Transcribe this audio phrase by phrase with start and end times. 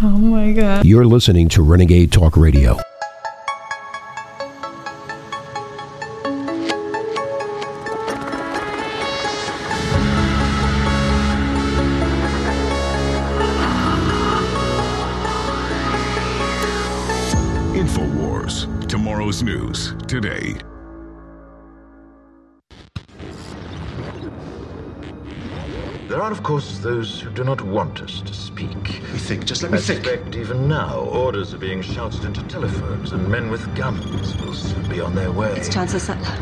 [0.00, 0.84] Oh my God.
[0.84, 2.78] You're listening to Renegade Talk Radio.
[26.48, 28.72] There of course, those who do not want us to speak.
[29.12, 29.44] We think.
[29.44, 30.02] Just let me I think.
[30.02, 34.88] suspect even now orders are being shouted into telephones, and men with guns will soon
[34.88, 35.52] be on their way.
[35.52, 36.38] It's Chancellor Sutler.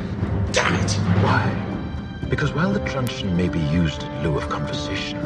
[0.53, 0.93] Damn it!
[1.25, 2.29] Why?
[2.31, 5.19] Because while the truncheon may be used in lieu of conversation,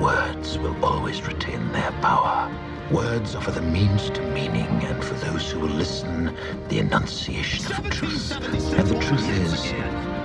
[0.00, 2.50] words will always retain their power.
[2.90, 6.36] Words offer the means to meaning, and for those who will listen,
[6.68, 8.32] the enunciation of truth.
[8.32, 9.70] And the truth is,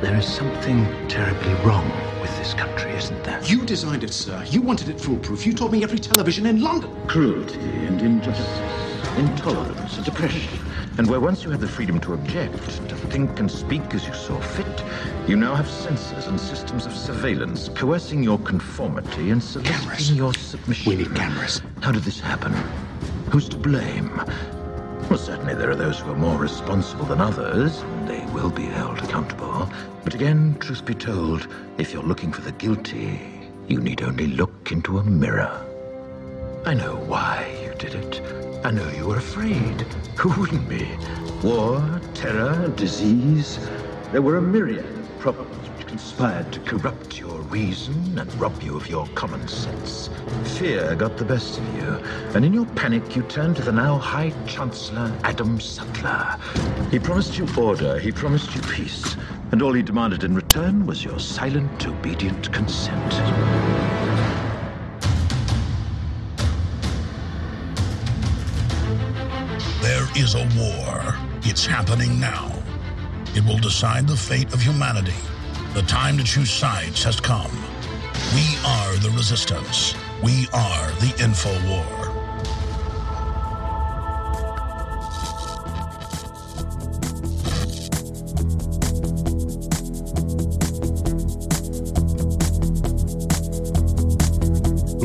[0.01, 3.39] there is something terribly wrong with this country, isn't there?
[3.43, 4.43] You designed it, sir.
[4.49, 5.45] You wanted it foolproof.
[5.45, 6.89] You told me every television in London.
[7.07, 10.41] cruelty and injustice, intolerance and oppression.
[10.97, 12.55] And where once you had the freedom to object,
[12.89, 14.83] to think and speak as you saw fit,
[15.27, 20.11] you now have censors and systems of surveillance coercing your conformity and soliciting Cameras.
[20.13, 20.89] your submission.
[20.89, 21.61] We need cameras.
[21.81, 22.53] How did this happen?
[23.29, 24.19] Who's to blame?
[25.09, 28.65] Well, certainly there are those who are more responsible than others, and they will be
[28.65, 29.69] held accountable.
[30.03, 31.47] But again, truth be told,
[31.77, 33.21] if you're looking for the guilty,
[33.67, 35.63] you need only look into a mirror.
[36.65, 38.19] I know why you did it.
[38.65, 39.81] I know you were afraid.
[40.17, 40.87] Who wouldn't be?
[41.43, 43.59] War, terror, disease.
[44.11, 45.64] There were a myriad of problems
[45.95, 50.09] conspired to corrupt your reason and rob you of your common sense.
[50.57, 51.87] Fear got the best of you,
[52.35, 56.37] and in your panic you turned to the now High Chancellor Adam Sutler.
[56.91, 59.15] He promised you order, he promised you peace,
[59.53, 63.11] and all he demanded in return was your silent, obedient consent.
[69.81, 71.15] There is a war.
[71.43, 72.51] It's happening now.
[73.33, 75.13] It will decide the fate of humanity.
[75.75, 77.51] The time to choose sides has come.
[78.33, 79.93] We are the resistance.
[80.23, 82.05] We are the info war.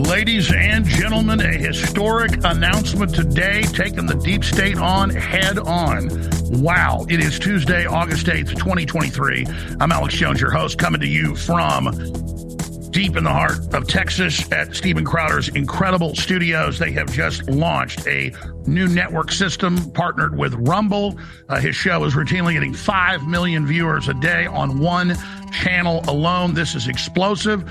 [0.07, 6.30] Ladies and gentlemen, a historic announcement today, taking the deep state on head on.
[6.51, 9.47] Wow, it is Tuesday, August 8th, 2023.
[9.79, 11.85] I'm Alex Jones, your host, coming to you from
[12.91, 16.77] deep in the heart of Texas at Steven Crowder's incredible studios.
[16.77, 18.33] They have just launched a
[18.67, 21.17] new network system partnered with Rumble.
[21.49, 25.15] Uh, his show is routinely getting 5 million viewers a day on one
[25.53, 26.53] channel alone.
[26.53, 27.63] This is explosive.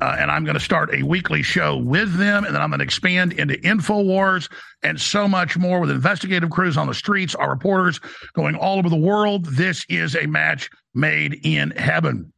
[0.00, 2.80] Uh, and I'm going to start a weekly show with them, and then I'm going
[2.80, 4.50] to expand into InfoWars
[4.82, 7.98] and so much more with investigative crews on the streets, our reporters
[8.34, 9.46] going all over the world.
[9.46, 12.32] This is a match made in heaven.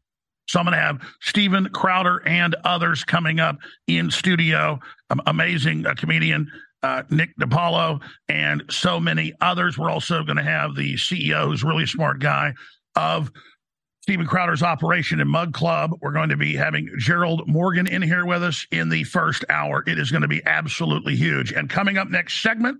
[0.47, 4.79] So I'm going to have Steven Crowder and others coming up in studio.
[5.11, 6.51] Um, amazing uh, comedian
[6.83, 9.77] uh, Nick DiPaolo and so many others.
[9.77, 12.55] We're also going to have the CEO, who's really smart guy,
[12.95, 13.31] of
[14.09, 15.91] Steven Crowder's operation in Mug Club.
[16.01, 19.85] We're going to be having Gerald Morgan in here with us in the first hour.
[19.87, 21.53] It is going to be absolutely huge.
[21.53, 22.79] And coming up next segment,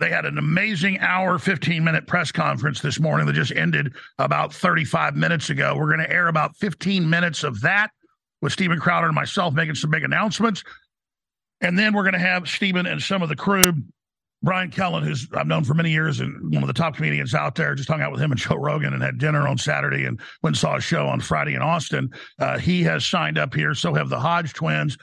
[0.00, 4.50] they had an amazing hour, 15 minute press conference this morning that just ended about
[4.50, 5.76] 35 minutes ago.
[5.76, 7.90] We're going to air about 15 minutes of that
[8.40, 10.64] with Steven Crowder and myself making some big announcements.
[11.60, 13.74] And then we're going to have Steven and some of the crew
[14.42, 17.54] Bryan Callen, who's I've known for many years and one of the top comedians out
[17.54, 20.20] there, just hung out with him and Joe Rogan and had dinner on Saturday and
[20.42, 22.10] went and saw a show on Friday in Austin.
[22.38, 23.74] Uh, he has signed up here.
[23.74, 24.96] So have the Hodge twins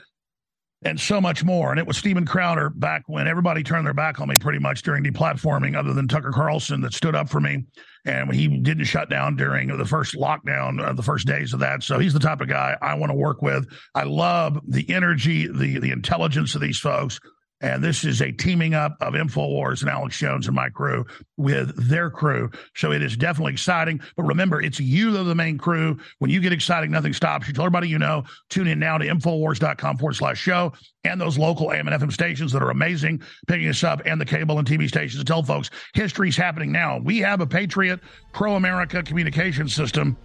[0.86, 1.72] and so much more.
[1.72, 4.82] And it was Steven Crowder back when everybody turned their back on me pretty much
[4.84, 7.66] during deplatforming, other than Tucker Carlson that stood up for me.
[8.06, 11.84] And he didn't shut down during the first lockdown, uh, the first days of that.
[11.84, 13.66] So he's the type of guy I want to work with.
[13.96, 17.20] I love the energy, the the intelligence of these folks.
[17.64, 21.06] And this is a teaming up of InfoWars and Alex Jones and my crew
[21.38, 22.52] with their crew.
[22.76, 24.02] So it is definitely exciting.
[24.18, 25.98] But remember, it's you, though, the main crew.
[26.20, 27.54] When you get exciting, nothing stops you.
[27.54, 28.26] Tell everybody you know.
[28.50, 30.74] Tune in now to Infowars.com forward slash show
[31.06, 34.26] and those local AM and FM stations that are amazing, picking us up, and the
[34.26, 35.20] cable and TV stations.
[35.20, 37.00] And tell folks history's happening now.
[37.00, 38.02] We have a Patriot
[38.34, 40.18] pro America communication system.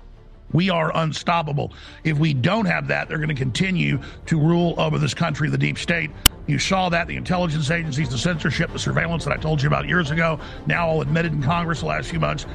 [0.53, 1.73] We are unstoppable.
[2.03, 5.59] If we don't have that, they're going to continue to rule over this country, the
[5.59, 6.11] deep state.
[6.49, 9.87] You saw that the intelligence agencies, the censorship, the surveillance that I told you about
[9.87, 12.47] years ago, now all admitted in Congress the last few months.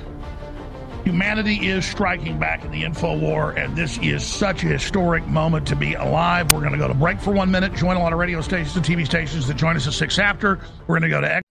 [1.05, 5.67] Humanity is striking back in the info war, and this is such a historic moment
[5.67, 6.51] to be alive.
[6.51, 8.75] We're going to go to break for one minute, join a lot of radio stations
[8.75, 10.59] and TV stations that join us at six after.
[10.87, 11.43] We're going to go to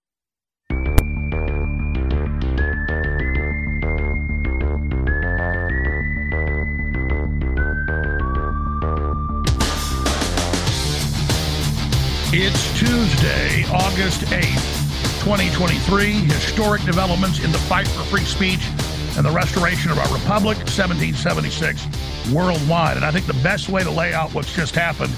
[12.35, 16.13] It's Tuesday, August 8th, 2023.
[16.13, 18.67] Historic developments in the fight for free speech
[19.15, 21.85] and the restoration of our republic, 1776,
[22.33, 22.97] worldwide.
[22.97, 25.13] And I think the best way to lay out what's just happened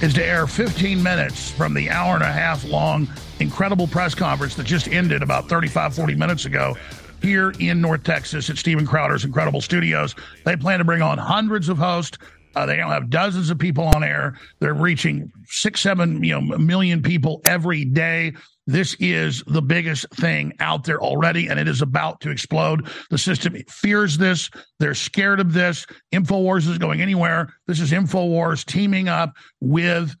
[0.00, 3.08] is to air 15 minutes from the hour and a half long
[3.40, 6.76] incredible press conference that just ended about 35, 40 minutes ago
[7.20, 10.14] here in North Texas at Steven Crowder's incredible studios.
[10.44, 12.16] They plan to bring on hundreds of hosts.
[12.56, 14.36] Uh, they now have dozens of people on air.
[14.58, 18.32] They're reaching six, seven, you know, million people every day.
[18.66, 22.88] This is the biggest thing out there already, and it is about to explode.
[23.10, 24.50] The system fears this.
[24.78, 25.86] They're scared of this.
[26.12, 27.52] InfoWars is going anywhere.
[27.66, 30.14] This is InfoWars teaming up with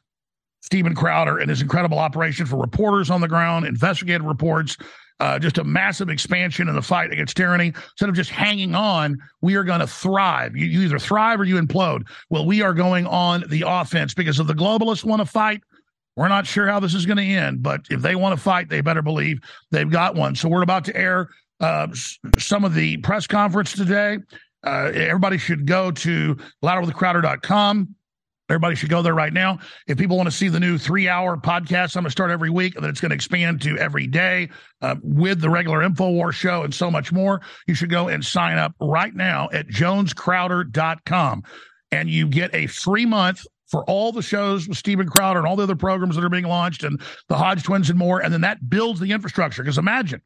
[0.62, 4.76] Steven Crowder and his incredible operation for reporters on the ground, investigative reports,
[5.20, 7.68] uh, just a massive expansion in the fight against tyranny.
[7.68, 10.56] Instead of just hanging on, we are going to thrive.
[10.56, 12.08] You, you either thrive or you implode.
[12.30, 15.62] Well, we are going on the offense because if the globalists want to fight,
[16.16, 18.68] we're not sure how this is going to end, but if they want to fight,
[18.68, 19.40] they better believe
[19.70, 20.34] they've got one.
[20.34, 21.28] So we're about to air
[21.60, 21.88] uh,
[22.38, 24.18] some of the press conference today.
[24.64, 27.94] Uh, everybody should go to louderwithcrowder.com.
[28.50, 29.58] Everybody should go there right now.
[29.86, 32.50] If people want to see the new three hour podcast, I'm going to start every
[32.50, 34.48] week and then it's going to expand to every day
[34.82, 37.40] uh, with the regular InfoWars show and so much more.
[37.66, 41.42] You should go and sign up right now at jonescrowder.com
[41.92, 45.56] and you get a free month for all the shows with Steven Crowder and all
[45.56, 48.20] the other programs that are being launched and the Hodge twins and more.
[48.20, 49.62] And then that builds the infrastructure.
[49.62, 50.20] Because imagine,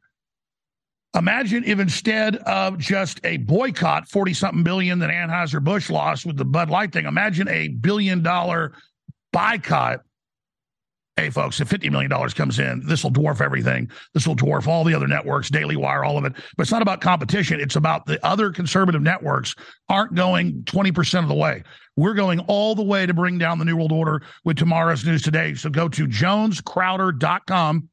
[1.15, 6.45] imagine if instead of just a boycott, 40 something billion that Anheuser-Busch lost with the
[6.45, 8.73] Bud Light thing, imagine a billion dollar
[9.31, 10.01] boycott.
[11.17, 13.89] Hey, folks, if $50 million comes in, this will dwarf everything.
[14.13, 16.33] This will dwarf all the other networks, Daily Wire, all of it.
[16.57, 17.61] But it's not about competition.
[17.61, 19.55] It's about the other conservative networks
[19.87, 21.63] aren't going 20% of the way.
[21.95, 25.21] We're going all the way to bring down the New World Order with tomorrow's news
[25.21, 25.53] today.
[25.53, 27.89] So go to jonescrowder.com,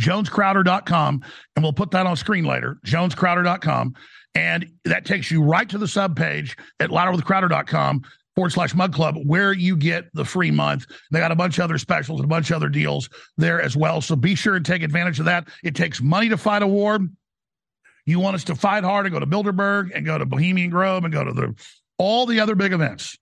[0.00, 1.24] jonescrowder.com,
[1.54, 3.94] and we'll put that on screen later, jonescrowder.com.
[4.34, 8.02] And that takes you right to the subpage at louderwithcrowder.com
[8.34, 10.86] forward slash mug club where you get the free month.
[11.10, 13.08] They got a bunch of other specials and a bunch of other deals
[13.38, 14.02] there as well.
[14.02, 15.48] So be sure and take advantage of that.
[15.64, 16.98] It takes money to fight a war.
[18.04, 21.04] You want us to fight hard and go to Bilderberg and go to Bohemian Grove
[21.04, 21.54] and go to the
[21.98, 23.16] all the other big events.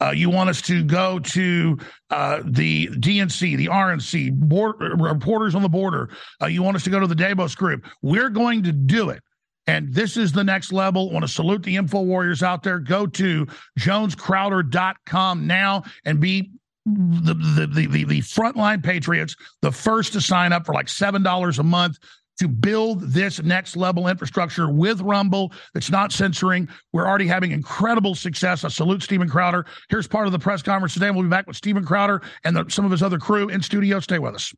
[0.00, 1.76] Uh, you want us to go to
[2.10, 6.10] uh, the DNC, the RNC, board, Reporters on the Border.
[6.42, 7.84] Uh, you want us to go to the Davos group.
[8.02, 9.22] We're going to do it.
[9.66, 11.10] And this is the next level.
[11.10, 12.78] I want to salute the info warriors out there.
[12.78, 13.46] Go to
[13.78, 16.50] jonescrowder.com now and be
[16.86, 21.22] the the the the, the frontline patriots, the first to sign up for like seven
[21.22, 21.98] dollars a month
[22.40, 26.70] to build this next level infrastructure with Rumble that's not censoring.
[26.90, 28.64] We're already having incredible success.
[28.64, 29.66] I salute Steven Crowder.
[29.90, 31.10] Here's part of the press conference today.
[31.10, 34.00] We'll be back with Steven Crowder and the, some of his other crew in studio.
[34.00, 34.54] Stay with us.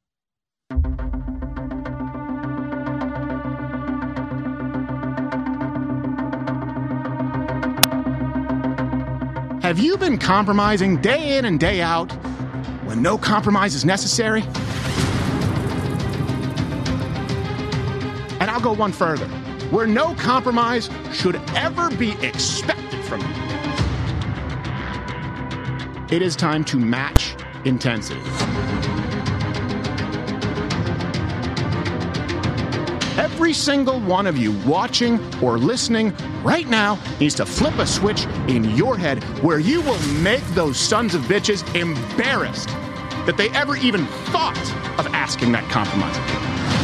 [9.62, 12.12] Have you been compromising day in and day out
[12.84, 14.44] when no compromise is necessary?
[18.42, 19.28] And I'll go one further
[19.70, 23.26] where no compromise should ever be expected from you.
[26.10, 28.18] It is time to match intensity.
[33.16, 38.26] Every single one of you watching or listening right now needs to flip a switch
[38.48, 42.70] in your head where you will make those sons of bitches embarrassed
[43.24, 44.58] that they ever even thought
[44.98, 46.81] of asking that compromise.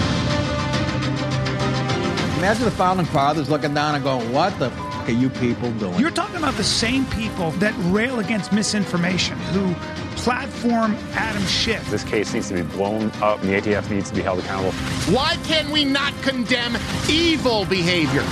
[2.39, 5.99] Imagine the founding fathers looking down and going, "What the f- are you people doing?"
[5.99, 9.75] You're talking about the same people that rail against misinformation, who
[10.15, 11.85] platform Adam Schiff.
[11.91, 14.71] This case needs to be blown up, and the ATF needs to be held accountable.
[15.11, 16.79] Why can we not condemn
[17.09, 18.23] evil behavior?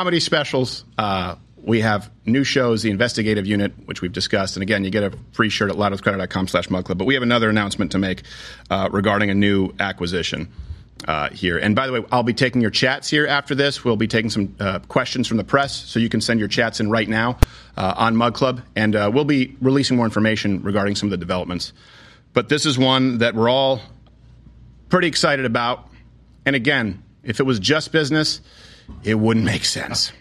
[0.00, 4.56] Comedy specials uh, we have new shows, the investigative unit, which we've discussed.
[4.56, 6.96] And again, you get a free shirt at loudwithcrowder.com slash mug club.
[6.96, 8.22] But we have another announcement to make
[8.70, 10.48] uh, regarding a new acquisition.
[11.06, 11.56] Uh, here.
[11.56, 13.82] And by the way, I'll be taking your chats here after this.
[13.82, 16.78] We'll be taking some uh, questions from the press, so you can send your chats
[16.78, 17.38] in right now
[17.74, 21.16] uh, on Mug Club, and uh, we'll be releasing more information regarding some of the
[21.16, 21.72] developments.
[22.34, 23.80] But this is one that we're all
[24.90, 25.88] pretty excited about.
[26.44, 28.42] And again, if it was just business,
[29.04, 30.12] it wouldn't make sense.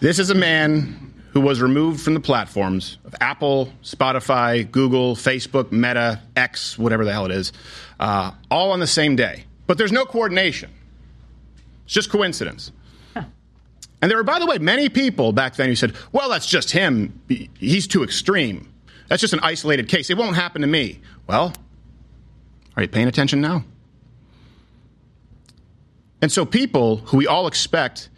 [0.00, 5.70] this is a man who was removed from the platforms of Apple, Spotify, Google, Facebook,
[5.70, 7.52] Meta, X, whatever the hell it is,
[8.00, 9.44] uh, all on the same day.
[9.66, 10.70] But there's no coordination.
[11.84, 12.72] It's just coincidence.
[14.02, 16.70] And there were, by the way, many people back then who said, well, that's just
[16.70, 17.20] him.
[17.28, 18.72] He's too extreme.
[19.08, 20.08] That's just an isolated case.
[20.08, 21.00] It won't happen to me.
[21.26, 21.52] Well,
[22.76, 23.64] are you paying attention now?
[26.22, 28.08] And so people who we all expect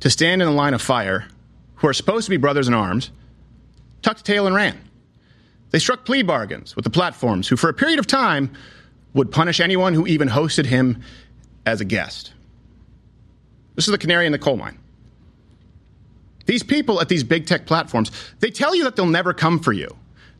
[0.00, 1.28] to stand in the line of fire
[1.76, 3.10] who are supposed to be brothers in arms,
[4.02, 4.78] tucked tail and ran.
[5.70, 8.50] They struck plea bargains with the platforms, who for a period of time
[9.14, 11.02] would punish anyone who even hosted him
[11.64, 12.32] as a guest.
[13.74, 14.78] This is the canary in the coal mine.
[16.46, 19.72] These people at these big tech platforms, they tell you that they'll never come for
[19.72, 19.88] you,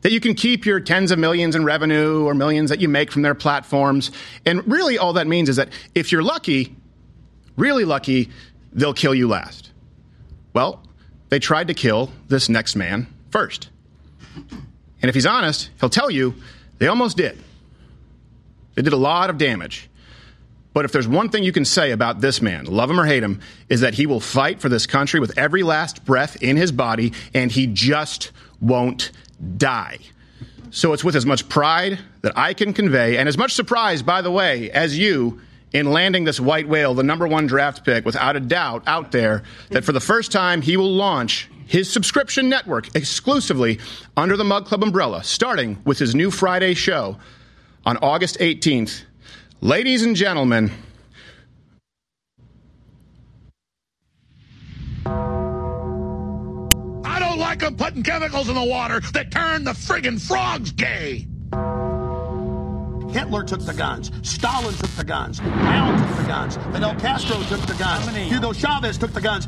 [0.01, 3.11] that you can keep your tens of millions in revenue or millions that you make
[3.11, 4.11] from their platforms.
[4.45, 6.76] And really, all that means is that if you're lucky,
[7.57, 8.29] really lucky,
[8.71, 9.71] they'll kill you last.
[10.53, 10.81] Well,
[11.29, 13.69] they tried to kill this next man first.
[15.01, 16.35] And if he's honest, he'll tell you
[16.77, 17.37] they almost did.
[18.75, 19.89] They did a lot of damage.
[20.73, 23.23] But if there's one thing you can say about this man, love him or hate
[23.23, 26.71] him, is that he will fight for this country with every last breath in his
[26.71, 29.11] body, and he just won't
[29.57, 29.97] die.
[30.69, 34.21] So it's with as much pride that I can convey, and as much surprise, by
[34.21, 35.41] the way, as you
[35.73, 39.43] in landing this white whale, the number one draft pick, without a doubt, out there,
[39.69, 43.79] that for the first time he will launch his subscription network exclusively
[44.15, 47.17] under the Mug Club umbrella, starting with his new Friday show
[47.85, 49.03] on August 18th.
[49.59, 50.71] Ladies and gentlemen,
[55.05, 61.27] I don't like them putting chemicals in the water that turn the friggin' frogs gay.
[63.09, 64.11] Hitler took the guns.
[64.23, 65.41] Stalin took the guns.
[65.41, 66.57] Mao took the guns.
[66.73, 68.07] Fidel Castro took the guns.
[68.15, 69.47] Hugo Chavez took the guns.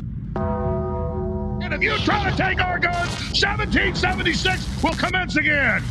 [1.62, 5.82] And if you try to take our guns, 1776 will commence again.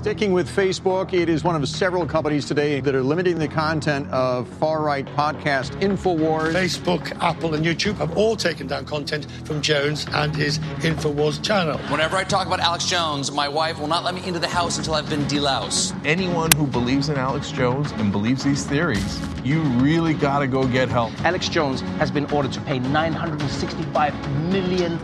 [0.00, 4.08] Sticking with Facebook, it is one of several companies today that are limiting the content
[4.10, 6.54] of far right podcast InfoWars.
[6.54, 11.76] Facebook, Apple, and YouTube have all taken down content from Jones and his InfoWars channel.
[11.90, 14.78] Whenever I talk about Alex Jones, my wife will not let me into the house
[14.78, 15.94] until I've been deloused.
[16.06, 20.66] Anyone who believes in Alex Jones and believes these theories, you really got to go
[20.66, 21.12] get help.
[21.26, 24.98] Alex Jones has been ordered to pay $965 million.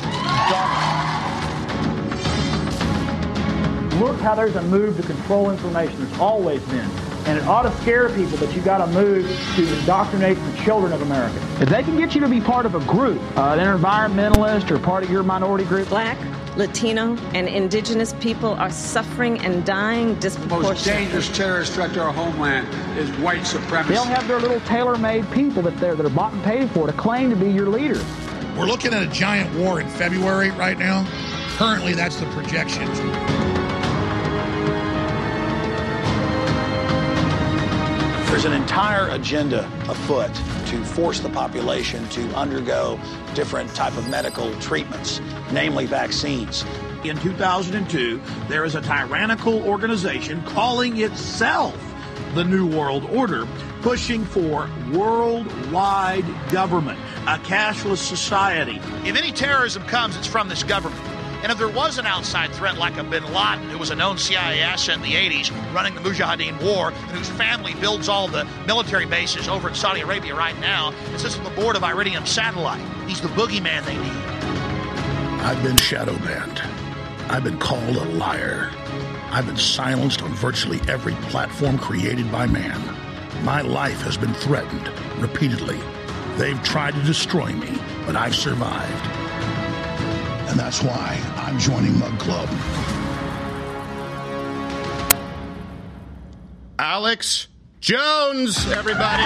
[4.00, 5.98] Look how there's a move to control information.
[6.04, 6.90] There's always been.
[7.26, 9.26] And it ought to scare people that you've got to move
[9.56, 11.36] to indoctrinate the children of America.
[11.60, 14.78] If they can get you to be part of a group, uh, an environmentalist or
[14.78, 15.88] part of your minority group.
[15.88, 16.18] Black,
[16.56, 20.68] Latino, and indigenous people are suffering and dying disproportionately.
[20.68, 23.94] The most dangerous terrorist threat to our homeland is white supremacy.
[23.94, 26.92] They'll have their little tailor-made people that they're that are bought and paid for to
[26.92, 28.04] claim to be your leaders.
[28.56, 31.06] We're looking at a giant war in February right now.
[31.56, 32.86] Currently, that's the projection.
[38.36, 40.30] There's an entire agenda afoot
[40.66, 43.00] to force the population to undergo
[43.32, 46.62] different type of medical treatments, namely vaccines.
[47.02, 51.74] In 2002, there is a tyrannical organization calling itself
[52.34, 53.48] the New World Order,
[53.80, 58.78] pushing for worldwide government, a cashless society.
[59.08, 61.15] If any terrorism comes, it's from this government.
[61.42, 64.18] And if there was an outside threat like a bin Laden, who was a known
[64.18, 68.44] CIA asset in the 80s, running the Mujahideen war, and whose family builds all the
[68.66, 72.26] military bases over in Saudi Arabia right now, and sits on the board of Iridium
[72.26, 72.82] Satellite.
[73.06, 74.36] He's the boogeyman they need.
[75.42, 76.60] I've been shadow banned.
[77.30, 78.70] I've been called a liar.
[79.30, 82.80] I've been silenced on virtually every platform created by man.
[83.44, 84.88] My life has been threatened
[85.20, 85.78] repeatedly.
[86.36, 89.25] They've tried to destroy me, but I've survived.
[90.48, 92.48] And that's why I'm joining Mug Club.
[96.78, 97.48] Alex
[97.80, 99.22] Jones, everybody.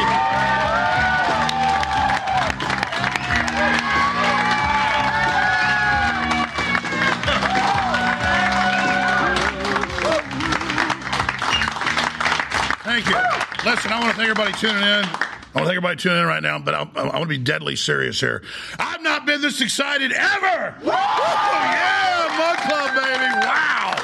[12.83, 13.17] Thank you.
[13.65, 15.30] Listen, I want to thank everybody tuning in.
[15.53, 17.39] I want to thank everybody tuning in right now, but I, I want to be
[17.39, 18.43] deadly serious here.
[18.79, 20.77] I've not been this excited ever.
[20.85, 20.93] Woo!
[20.93, 23.47] Oh, yeah, Mug Club, baby.
[23.47, 23.97] Wow.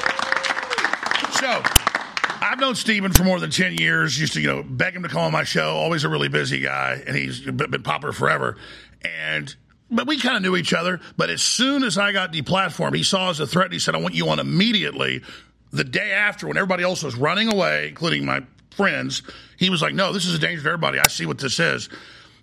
[1.39, 1.61] So,
[2.41, 4.19] I've known Steven for more than 10 years.
[4.19, 5.69] Used to, you know, beg him to come on my show.
[5.75, 8.57] Always a really busy guy, and he's been popular forever.
[9.05, 9.55] And
[9.89, 10.99] but we kind of knew each other.
[11.15, 13.67] But as soon as I got deplatformed, he saw as a threat.
[13.67, 15.21] And He said, "I want you on immediately."
[15.71, 19.21] The day after, when everybody else was running away, including my friends,
[19.57, 20.99] he was like, "No, this is a danger to everybody.
[20.99, 21.89] I see what this is."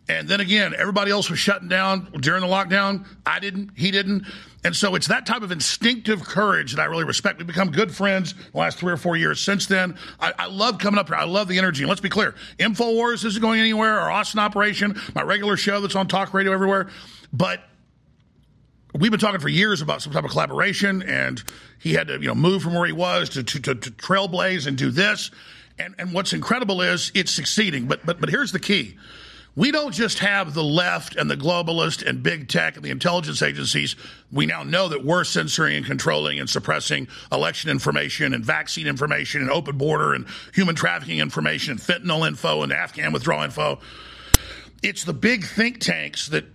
[0.07, 3.07] And then again, everybody else was shutting down during the lockdown.
[3.25, 3.71] I didn't.
[3.75, 4.27] He didn't.
[4.63, 7.39] And so it's that type of instinctive courage that I really respect.
[7.39, 9.97] We've become good friends the last three or four years since then.
[10.21, 11.17] I, I love coming up here.
[11.17, 11.83] I love the energy.
[11.83, 15.97] And let's be clear InfoWars isn't going anywhere, our Austin operation, my regular show that's
[15.97, 16.89] on talk radio everywhere.
[17.33, 17.63] But
[18.95, 21.43] we've been talking for years about some type of collaboration, and
[21.79, 24.67] he had to, you know, move from where he was to, to, to, to trailblaze
[24.67, 25.31] and do this.
[25.79, 27.87] And, and what's incredible is it's succeeding.
[27.87, 28.97] But, but, but here's the key.
[29.57, 33.41] We don't just have the left and the globalist and big tech and the intelligence
[33.41, 33.95] agencies.
[34.33, 39.43] We now know that we're censoring and controlling and suppressing election information and vaccine information
[39.43, 43.79] and open border and human trafficking information and fentanyl info and Afghan withdrawal info.
[44.83, 46.47] It's the big think tanks that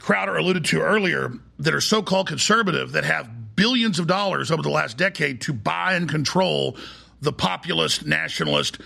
[0.00, 4.62] Crowder alluded to earlier that are so called conservative that have billions of dollars over
[4.62, 6.76] the last decade to buy and control
[7.20, 8.80] the populist, nationalist,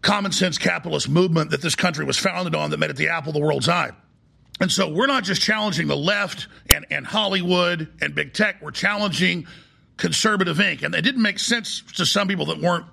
[0.00, 3.30] common sense capitalist movement that this country was founded on that made it the apple
[3.30, 3.90] of the world's eye.
[4.60, 8.70] And so we're not just challenging the left and, and Hollywood and big tech, we're
[8.70, 9.46] challenging
[9.96, 10.82] conservative Inc.
[10.82, 12.86] And it didn't make sense to some people that weren't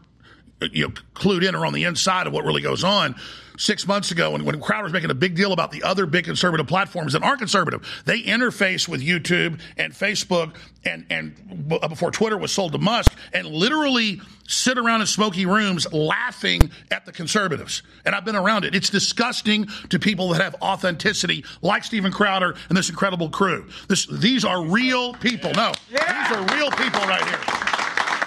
[0.62, 3.16] you know, clued in or on the inside of what really goes on
[3.60, 6.66] six months ago when, when was making a big deal about the other big conservative
[6.66, 7.86] platforms that aren't conservative.
[8.06, 13.12] They interface with YouTube and Facebook and, and uh, before Twitter was sold to Musk
[13.34, 17.84] and literally sit around in smoky rooms laughing at the conservatives.
[18.06, 18.74] And I've been around it.
[18.74, 23.68] It's disgusting to people that have authenticity like Steven Crowder and this incredible crew.
[23.90, 25.52] This, these are real people.
[25.54, 26.30] No, yeah.
[26.30, 27.60] these are real people right here.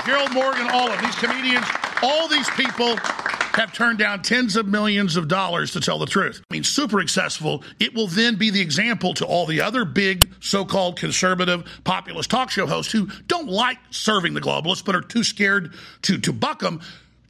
[0.04, 1.64] Gerald Morgan, all of these comedians,
[2.02, 2.96] all these people
[3.52, 6.42] have turned down tens of millions of dollars to tell the truth.
[6.50, 7.62] I mean, super successful.
[7.78, 12.30] It will then be the example to all the other big so called conservative populist
[12.30, 16.32] talk show hosts who don't like serving the globalists but are too scared to, to
[16.32, 16.80] buck them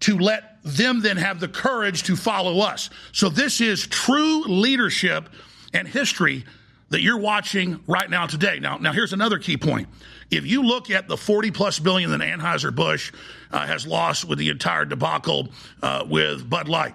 [0.00, 2.90] to let them then have the courage to follow us.
[3.12, 5.28] So this is true leadership
[5.72, 6.44] and history
[6.90, 8.58] that you're watching right now today.
[8.58, 9.88] Now, now here's another key point.
[10.32, 13.12] If you look at the 40 plus billion that Anheuser-Busch
[13.50, 15.50] uh, has lost with the entire debacle
[15.82, 16.94] uh, with Bud Light,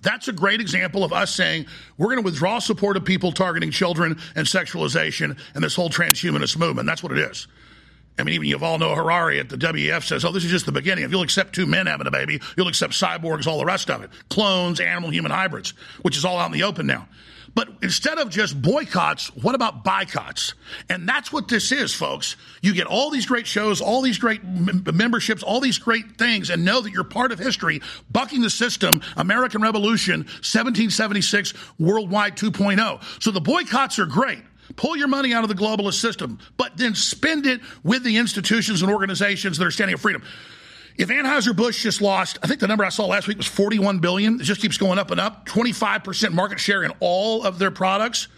[0.00, 1.66] that's a great example of us saying
[1.98, 6.56] we're going to withdraw support of people targeting children and sexualization and this whole transhumanist
[6.56, 6.86] movement.
[6.86, 7.48] That's what it is.
[8.18, 10.72] I mean, even Yuval Noah Harari at the WEF says, oh, this is just the
[10.72, 11.04] beginning.
[11.04, 14.02] If you'll accept two men having a baby, you'll accept cyborgs, all the rest of
[14.02, 14.10] it.
[14.30, 17.08] Clones, animal human hybrids, which is all out in the open now.
[17.54, 20.54] But instead of just boycotts, what about boycotts?
[20.88, 22.36] And that's what this is, folks.
[22.62, 26.50] You get all these great shows, all these great m- memberships, all these great things,
[26.50, 33.22] and know that you're part of history, bucking the system, American Revolution, 1776, Worldwide 2.0.
[33.22, 34.42] So the boycotts are great.
[34.76, 38.82] Pull your money out of the globalist system, but then spend it with the institutions
[38.82, 40.24] and organizations that are standing up for freedom.
[40.96, 44.40] If Anheuser-Busch just lost, I think the number I saw last week was 41 billion.
[44.40, 45.46] It just keeps going up and up.
[45.46, 48.28] 25% market share in all of their products.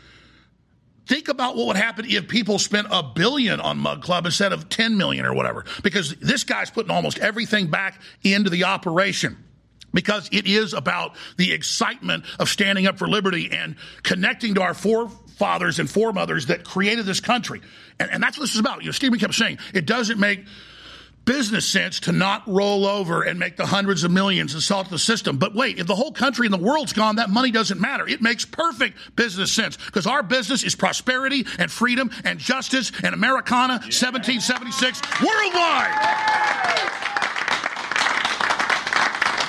[1.06, 4.68] Think about what would happen if people spent a billion on Mug Club instead of
[4.68, 5.64] 10 million or whatever.
[5.82, 9.36] Because this guy's putting almost everything back into the operation
[9.92, 14.74] because it is about the excitement of standing up for liberty and connecting to our
[14.74, 17.60] forefathers and foremothers that created this country.
[18.00, 18.80] And, and that's what this is about.
[18.80, 20.44] You know, Steven kept saying it doesn't make
[21.26, 24.88] business sense to not roll over and make the hundreds of millions and sell to
[24.88, 25.36] the system.
[25.36, 28.08] But wait, if the whole country and the world's gone, that money doesn't matter.
[28.08, 33.14] It makes perfect business sense because our business is prosperity and freedom and justice and
[33.14, 33.92] Americana yeah.
[33.92, 36.46] 1776 worldwide.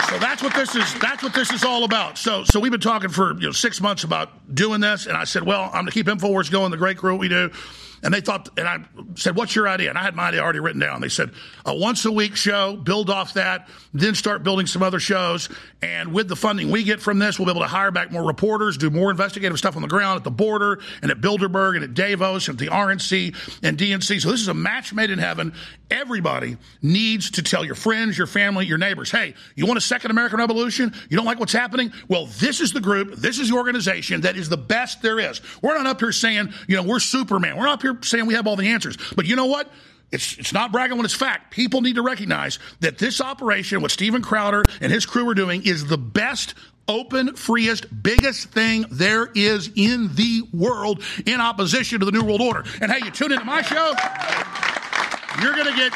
[0.10, 0.94] So that's what this is.
[1.00, 2.18] That's what this is all about.
[2.18, 5.26] So, so we've been talking for you know six months about doing this, and I
[5.26, 6.72] said, well, I'm going to keep Infowars going.
[6.72, 7.52] The great crew we do.
[8.04, 9.90] And they thought, and I said, What's your idea?
[9.90, 11.02] And I had my idea already written down.
[11.02, 11.32] They said,
[11.66, 15.50] A once a week show, build off that, then start building some other shows.
[15.82, 18.24] And with the funding we get from this, we'll be able to hire back more
[18.24, 21.84] reporters, do more investigative stuff on the ground at the border and at Bilderberg and
[21.84, 24.22] at Davos and at the RNC and DNC.
[24.22, 25.54] So this is a match made in heaven.
[25.90, 30.12] Everybody needs to tell your friends, your family, your neighbors, hey, you want a second
[30.12, 30.94] American Revolution?
[31.10, 31.94] You don't like what's happening?
[32.08, 35.42] Well, this is the group, this is the organization that is the best there is.
[35.62, 37.58] We're not up here saying, you know, we're Superman.
[37.58, 38.98] We're not up here saying we have all the answers.
[39.16, 39.72] But you know what?
[40.12, 41.52] It's it's not bragging when it's fact.
[41.52, 45.66] People need to recognize that this operation, what Steven Crowder and his crew are doing,
[45.66, 46.54] is the best
[46.88, 52.42] open, freest, biggest thing there is in the world in opposition to the New World
[52.42, 52.64] Order.
[52.82, 53.94] And hey, you tune into my show,
[55.42, 55.92] you're going to get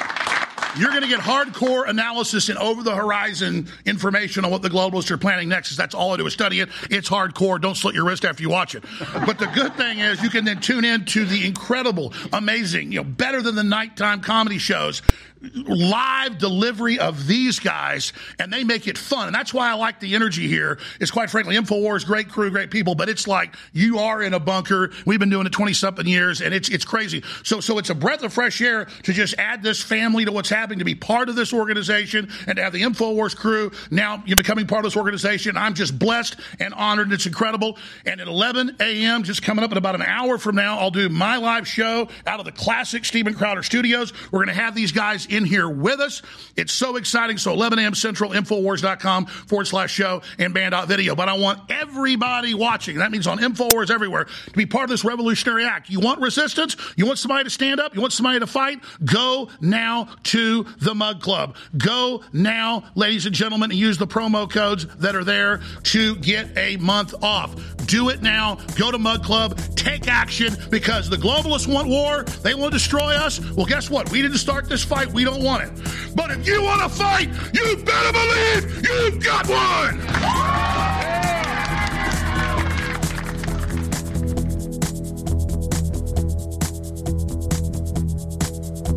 [0.77, 5.11] you're going to get hardcore analysis and over the horizon information on what the globalists
[5.11, 5.75] are planning next.
[5.75, 6.69] That's all I do is study it.
[6.89, 7.59] It's hardcore.
[7.59, 8.83] Don't slit your wrist after you watch it.
[9.25, 12.99] But the good thing is you can then tune in to the incredible, amazing, you
[12.99, 15.01] know, better than the nighttime comedy shows
[15.41, 19.27] live delivery of these guys and they make it fun.
[19.27, 20.79] And that's why I like the energy here.
[20.99, 24.39] Is quite frankly, InfoWars, great crew, great people, but it's like you are in a
[24.39, 24.91] bunker.
[25.05, 27.23] We've been doing it 20 something years and it's, it's crazy.
[27.43, 30.49] So, so it's a breath of fresh air to just add this family to what's
[30.49, 33.71] happening, to be part of this organization and to have the InfoWars crew.
[33.89, 35.57] Now you're becoming part of this organization.
[35.57, 37.07] I'm just blessed and honored.
[37.07, 37.77] And It's incredible.
[38.05, 41.09] And at 11 a.m., just coming up in about an hour from now, I'll do
[41.09, 44.13] my live show out of the classic Steven Crowder studios.
[44.31, 46.21] We're going to have these guys in here with us.
[46.55, 47.37] It's so exciting.
[47.37, 47.95] So 11 a.m.
[47.95, 51.15] Central, Infowars.com forward slash show and banned.video.
[51.15, 55.03] But I want everybody watching, that means on Infowars everywhere, to be part of this
[55.03, 55.89] revolutionary act.
[55.89, 56.75] You want resistance?
[56.95, 57.95] You want somebody to stand up?
[57.95, 58.81] You want somebody to fight?
[59.03, 61.55] Go now to the Mug Club.
[61.77, 66.57] Go now, ladies and gentlemen, and use the promo codes that are there to get
[66.57, 67.55] a month off.
[67.85, 68.55] Do it now.
[68.77, 69.57] Go to Mug Club.
[69.75, 72.23] Take action because the globalists want war.
[72.23, 73.39] They want to destroy us.
[73.51, 74.11] Well, guess what?
[74.11, 75.11] We didn't start this fight.
[75.11, 75.71] We don't want it.
[76.15, 80.61] But if you want to fight, you better believe you've got one.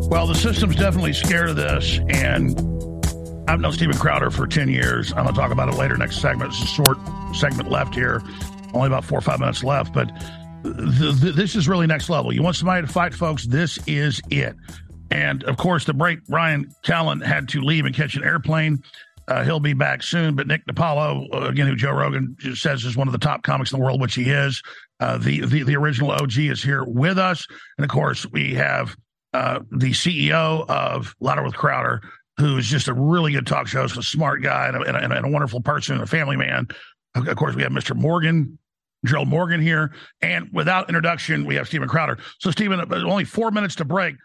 [0.09, 2.57] Well, the system's definitely scared of this, and
[3.49, 5.11] I've known Steven Crowder for 10 years.
[5.11, 6.53] I'm going to talk about it later next segment.
[6.53, 6.97] It's a short
[7.33, 8.21] segment left here,
[8.73, 10.09] only about four or five minutes left, but
[10.63, 12.33] this is really next level.
[12.33, 13.45] You want somebody to fight, folks?
[13.45, 14.55] This is it.
[15.11, 18.83] And of course, the break, Bryan Callen had to leave and catch an airplane.
[19.27, 20.35] Uh, he'll be back soon.
[20.35, 23.71] But Nick DiPaolo, uh, again, who Joe Rogan says is one of the top comics
[23.71, 24.61] in the world, which he is,
[24.99, 27.45] uh, the, the the original OG is here with us.
[27.77, 28.95] And of course, we have
[29.33, 32.01] uh, the CEO of Louder with Crowder,
[32.37, 35.25] who's just a really good talk show, a smart guy and a, and, a, and
[35.25, 36.67] a, wonderful person and a family man.
[37.15, 37.95] Of course, we have Mr.
[37.95, 38.57] Morgan,
[39.05, 39.93] Gerald Morgan here.
[40.21, 42.17] And without introduction, we have Steven Crowder.
[42.39, 44.15] So, Steven, uh, only four minutes to break.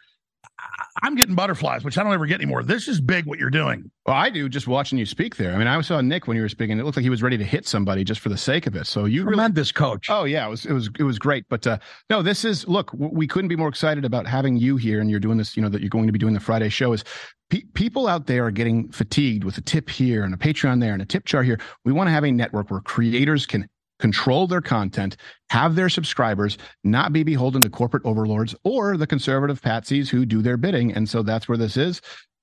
[1.03, 2.63] I'm getting butterflies, which I don't ever get anymore.
[2.63, 3.91] This is big what you're doing.
[4.07, 5.55] Well, I do just watching you speak there.
[5.55, 6.79] I mean, I saw Nick when you were speaking.
[6.79, 8.87] It looked like he was ready to hit somebody just for the sake of it.
[8.87, 10.11] So you tremendous really, coach.
[10.11, 11.45] Oh yeah, it was it was it was great.
[11.49, 12.91] But uh, no, this is look.
[12.93, 15.57] We couldn't be more excited about having you here, and you're doing this.
[15.57, 16.93] You know that you're going to be doing the Friday show.
[16.93, 17.05] Is
[17.49, 20.93] pe- people out there are getting fatigued with a tip here and a Patreon there
[20.93, 21.59] and a tip jar here.
[21.85, 23.69] We want to have a network where creators can
[24.01, 25.17] control their content,
[25.51, 30.43] have their subscribers, not be beholden to corporate overlords or the conservative patsies who do
[30.43, 30.93] their bidding.
[30.93, 32.01] And so that's where this is.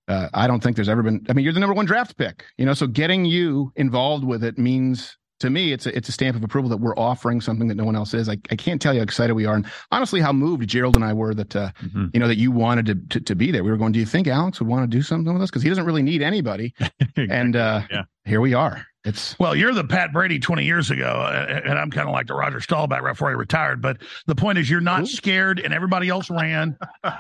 [0.08, 1.26] Uh, I don't think there's ever been.
[1.30, 2.74] I mean, you're the number one draft pick, you know.
[2.74, 6.44] So getting you involved with it means to me, it's a, it's a stamp of
[6.44, 8.28] approval that we're offering something that no one else is.
[8.28, 11.06] I, I can't tell you how excited we are, and honestly, how moved Gerald and
[11.06, 12.08] I were that uh, mm-hmm.
[12.14, 13.64] you know that you wanted to, to, to be there.
[13.64, 15.50] We were going, do you think Alex would want to do something with us?
[15.50, 16.74] Because he doesn't really need anybody,
[17.18, 18.04] and uh, yeah.
[18.26, 18.86] here we are.
[19.08, 22.14] It's well, you're the Pat Brady 20 years ago, uh, uh, and I'm kind of
[22.14, 23.82] like the Roger Staubach right before he retired.
[23.82, 25.08] But the point is, you're not Ooh.
[25.08, 26.78] scared, and everybody else ran.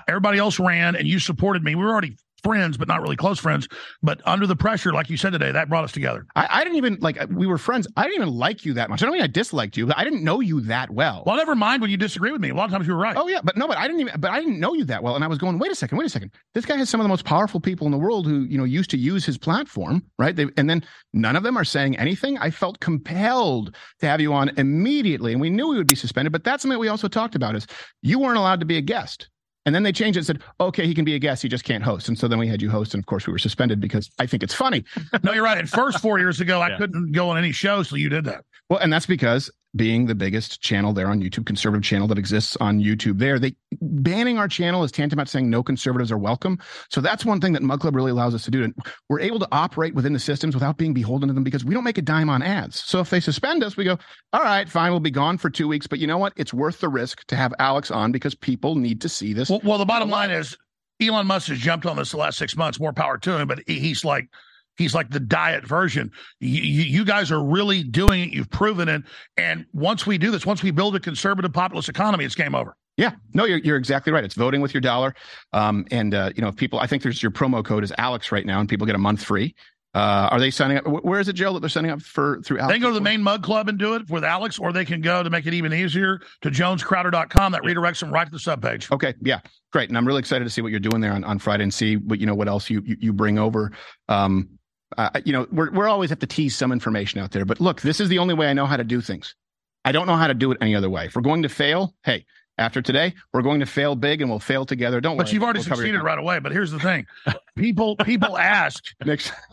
[0.08, 1.76] everybody else ran, and you supported me.
[1.76, 3.68] We were already friends, but not really close friends.
[4.02, 6.26] But under the pressure, like you said today, that brought us together.
[6.36, 7.88] I, I, didn't even like we were friends.
[7.98, 9.02] I didn't even like you that much.
[9.02, 11.24] I don't mean I disliked you, but I didn't know you that well.
[11.26, 12.50] Well, never mind when you disagree with me.
[12.50, 13.18] A lot of times you were right.
[13.18, 14.20] Oh yeah, but no, but I didn't even.
[14.20, 16.06] But I didn't know you that well, and I was going, wait a second, wait
[16.06, 16.32] a second.
[16.54, 18.64] This guy has some of the most powerful people in the world who you know
[18.64, 20.36] used to use his platform, right?
[20.36, 20.84] They, and then
[21.14, 22.38] none of them are saying anything.
[22.38, 26.32] I felt compelled to have you on immediately, and we knew we would be suspended.
[26.32, 27.68] But that's something we also talked about: is
[28.02, 29.30] you weren't allowed to be a guest.
[29.68, 31.44] And then they changed it and said, okay, he can be a guest.
[31.44, 32.08] He just can't host.
[32.08, 32.94] And so then we had you host.
[32.94, 34.86] And of course, we were suspended because I think it's funny.
[35.24, 35.58] no, you're right.
[35.58, 36.78] At first, four years ago, I yeah.
[36.78, 37.84] couldn't go on any show.
[37.84, 38.46] So you did that.
[38.70, 42.56] Well, and that's because being the biggest channel there on YouTube, conservative channel that exists
[42.58, 46.58] on YouTube there, they banning our channel is tantamount saying no conservatives are welcome.
[46.90, 48.64] So that's one thing that Mug Club really allows us to do.
[48.64, 48.74] And
[49.10, 51.84] we're able to operate within the systems without being beholden to them because we don't
[51.84, 52.84] make a dime on ads.
[52.84, 53.98] So if they suspend us, we go,
[54.34, 55.88] all right, fine, we'll be gone for two weeks.
[55.88, 56.34] But you know what?
[56.38, 59.50] It's worth the risk to have Alex on because people need to see this.
[59.50, 60.58] Well, well the bottom line is
[61.02, 62.80] Elon Musk has jumped on this the last six months.
[62.80, 64.30] More power to him, but he's like
[64.78, 66.12] He's like the diet version.
[66.40, 68.30] You, you, guys are really doing it.
[68.30, 69.04] You've proven it.
[69.38, 72.76] And once we do this, once we build a conservative populist economy, it's game over.
[72.98, 74.24] Yeah, no, you're, you're exactly right.
[74.24, 75.14] It's voting with your dollar.
[75.54, 78.32] Um, and, uh, you know, if people, I think there's your promo code is Alex
[78.32, 79.54] right now, and people get a month free.
[79.94, 80.86] Uh, are they signing up?
[80.86, 82.72] Where is it, Joe, that they're signing up for through Alex?
[82.72, 84.86] They can go to the main mug club and do it with Alex, or they
[84.86, 87.52] can go to make it even easier to jonescrowder.com.
[87.52, 88.92] That redirects them right to the subpage.
[88.92, 89.16] Okay.
[89.22, 89.40] Yeah.
[89.72, 89.90] Great.
[89.90, 91.96] And I'm really excited to see what you're doing there on, on Friday and see
[91.98, 93.72] what, you know, what else you, you, you bring over.
[94.08, 94.50] Um,
[94.98, 97.82] uh, you know, we're, we're always have to tease some information out there, but look,
[97.82, 99.36] this is the only way I know how to do things.
[99.84, 101.06] I don't know how to do it any other way.
[101.06, 102.26] If we're going to fail, hey,
[102.58, 105.00] after today, we're going to fail big and we'll fail together.
[105.00, 105.34] Don't but worry.
[105.34, 106.40] you've already we'll succeeded right away.
[106.40, 107.06] But here's the thing:
[107.56, 108.84] people people ask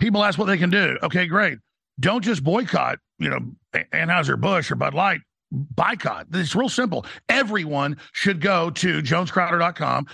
[0.00, 0.98] people ask what they can do.
[1.02, 1.58] Okay, great.
[2.00, 2.98] Don't just boycott.
[3.18, 3.38] You know,
[3.92, 5.20] Anheuser Busch or Bud Light.
[5.52, 6.26] Boycott.
[6.32, 7.06] It's real simple.
[7.28, 10.06] Everyone should go to JonesCrowder.com.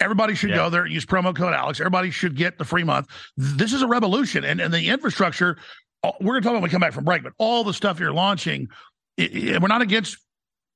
[0.00, 0.56] Everybody should yeah.
[0.56, 0.86] go there.
[0.86, 1.80] Use promo code Alex.
[1.80, 3.08] Everybody should get the free month.
[3.36, 5.58] This is a revolution, and and the infrastructure.
[6.04, 7.74] Uh, we're going to talk about when we come back from break, but all the
[7.74, 8.68] stuff you're launching,
[9.16, 10.16] it, it, we're not against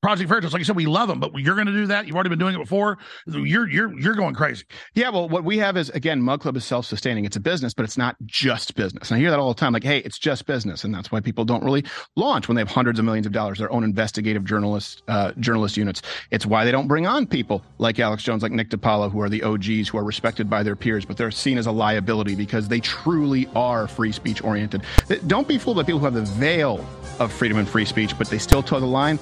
[0.03, 2.05] Project Veritas, like I said, we love them, but you're going to do that.
[2.05, 2.97] You've already been doing it before.
[3.25, 4.65] You're you're you're going crazy.
[4.95, 7.23] Yeah, well, what we have is again, Mug Club is self-sustaining.
[7.23, 9.09] It's a business, but it's not just business.
[9.09, 9.71] And I hear that all the time.
[9.71, 11.85] Like, hey, it's just business, and that's why people don't really
[12.17, 15.77] launch when they have hundreds of millions of dollars, their own investigative journalist uh, journalist
[15.77, 16.01] units.
[16.31, 19.29] It's why they don't bring on people like Alex Jones, like Nick DiPaolo, who are
[19.29, 22.67] the OGs, who are respected by their peers, but they're seen as a liability because
[22.67, 24.81] they truly are free speech oriented.
[25.27, 26.85] Don't be fooled by people who have the veil
[27.21, 29.17] of freedom and free speech, but they still toe the line.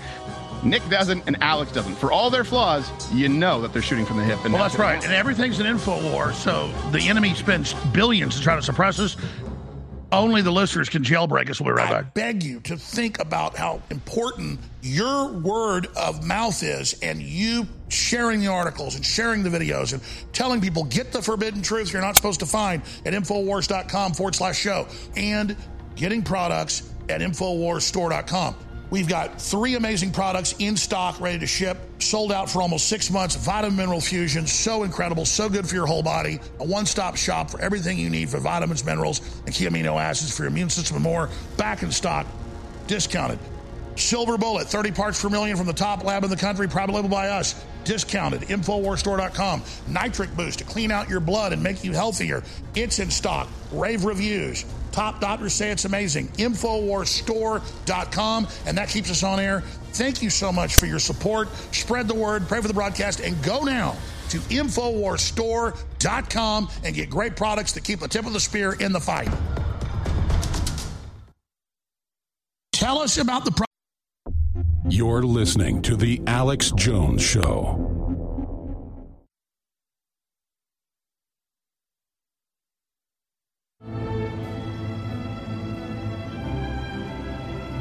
[0.64, 1.96] Nick doesn't and Alex doesn't.
[1.96, 4.44] For all their flaws, you know that they're shooting from the hip.
[4.44, 5.04] And well, that's right.
[5.04, 6.34] And everything's an info war.
[6.34, 9.18] So the enemy spends billions to try to suppress us.
[10.12, 11.62] Only the listeners can jailbreak us.
[11.62, 11.98] We'll be right back.
[11.98, 12.14] I back.
[12.14, 18.42] beg you to think about how important your word of mouth is and you sharing
[18.42, 20.02] the articles and sharing the videos and
[20.34, 24.60] telling people get the forbidden truth you're not supposed to find at Infowars.com forward slash
[24.60, 25.56] show and
[25.96, 28.56] getting products at InfoWarsStore.com.
[28.92, 33.10] We've got three amazing products in stock, ready to ship, sold out for almost six
[33.10, 33.38] months.
[33.38, 36.42] Vitamin Mineral Fusion, so incredible, so good for your whole body.
[36.60, 40.36] A one stop shop for everything you need for vitamins, minerals, and key amino acids
[40.36, 41.30] for your immune system and more.
[41.56, 42.28] Back in stock,
[42.88, 43.40] discounted.
[43.96, 47.10] Silver Bullet, 30 parts per million from the top lab in the country, private label
[47.10, 47.64] by us.
[47.86, 48.42] Discounted.
[48.42, 49.64] Infowarstore.com.
[49.88, 52.44] Nitric Boost to clean out your blood and make you healthier.
[52.76, 53.48] It's in stock.
[53.72, 54.66] Rave reviews.
[54.92, 56.28] Top doctors say it's amazing.
[56.30, 58.48] Infowarstore.com.
[58.66, 59.62] And that keeps us on air.
[59.94, 61.50] Thank you so much for your support.
[61.74, 63.96] Spread the word, pray for the broadcast, and go now
[64.30, 69.00] to Infowarstore.com and get great products that keep the tip of the spear in the
[69.00, 69.30] fight.
[72.72, 73.52] Tell us about the.
[73.52, 73.66] Pro-
[74.90, 78.01] You're listening to The Alex Jones Show.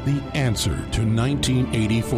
[0.03, 2.17] The answer to 1984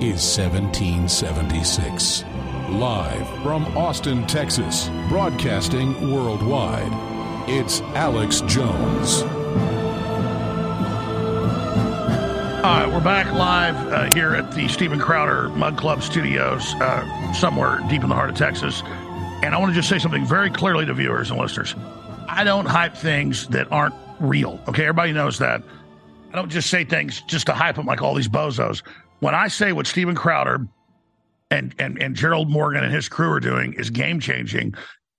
[0.00, 2.24] is 1776.
[2.70, 6.90] Live from Austin, Texas, broadcasting worldwide,
[7.50, 9.24] it's Alex Jones.
[12.62, 17.32] All right, we're back live uh, here at the Steven Crowder Mug Club Studios, uh,
[17.34, 18.82] somewhere deep in the heart of Texas.
[19.42, 21.74] And I want to just say something very clearly to viewers and listeners.
[22.26, 24.58] I don't hype things that aren't real.
[24.66, 25.62] Okay, everybody knows that.
[26.32, 28.82] I don't just say things just to hype them like all these bozos.
[29.20, 30.66] When I say what Steven Crowder
[31.50, 34.74] and, and, and Gerald Morgan and his crew are doing is game changing,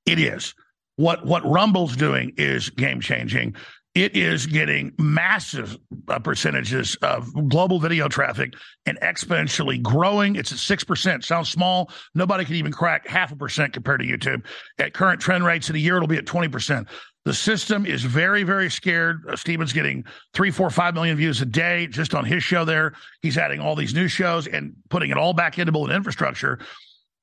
[0.06, 0.56] it is.
[0.96, 3.56] What what Rumble's doing is game changing.
[3.96, 8.56] It is getting massive uh, percentages of global video traffic
[8.88, 10.36] and exponentially growing.
[10.36, 11.24] It's at 6%.
[11.24, 11.92] Sounds small.
[12.16, 14.46] Nobody can even crack half a percent compared to YouTube.
[14.80, 16.88] At current trend rates in a year, it'll be at 20%.
[17.26, 19.26] The system is very, very scared.
[19.30, 22.94] Uh, Steven's getting three, four, five million views a day just on his show there.
[23.22, 26.60] He's adding all these new shows and putting it all back into building infrastructure.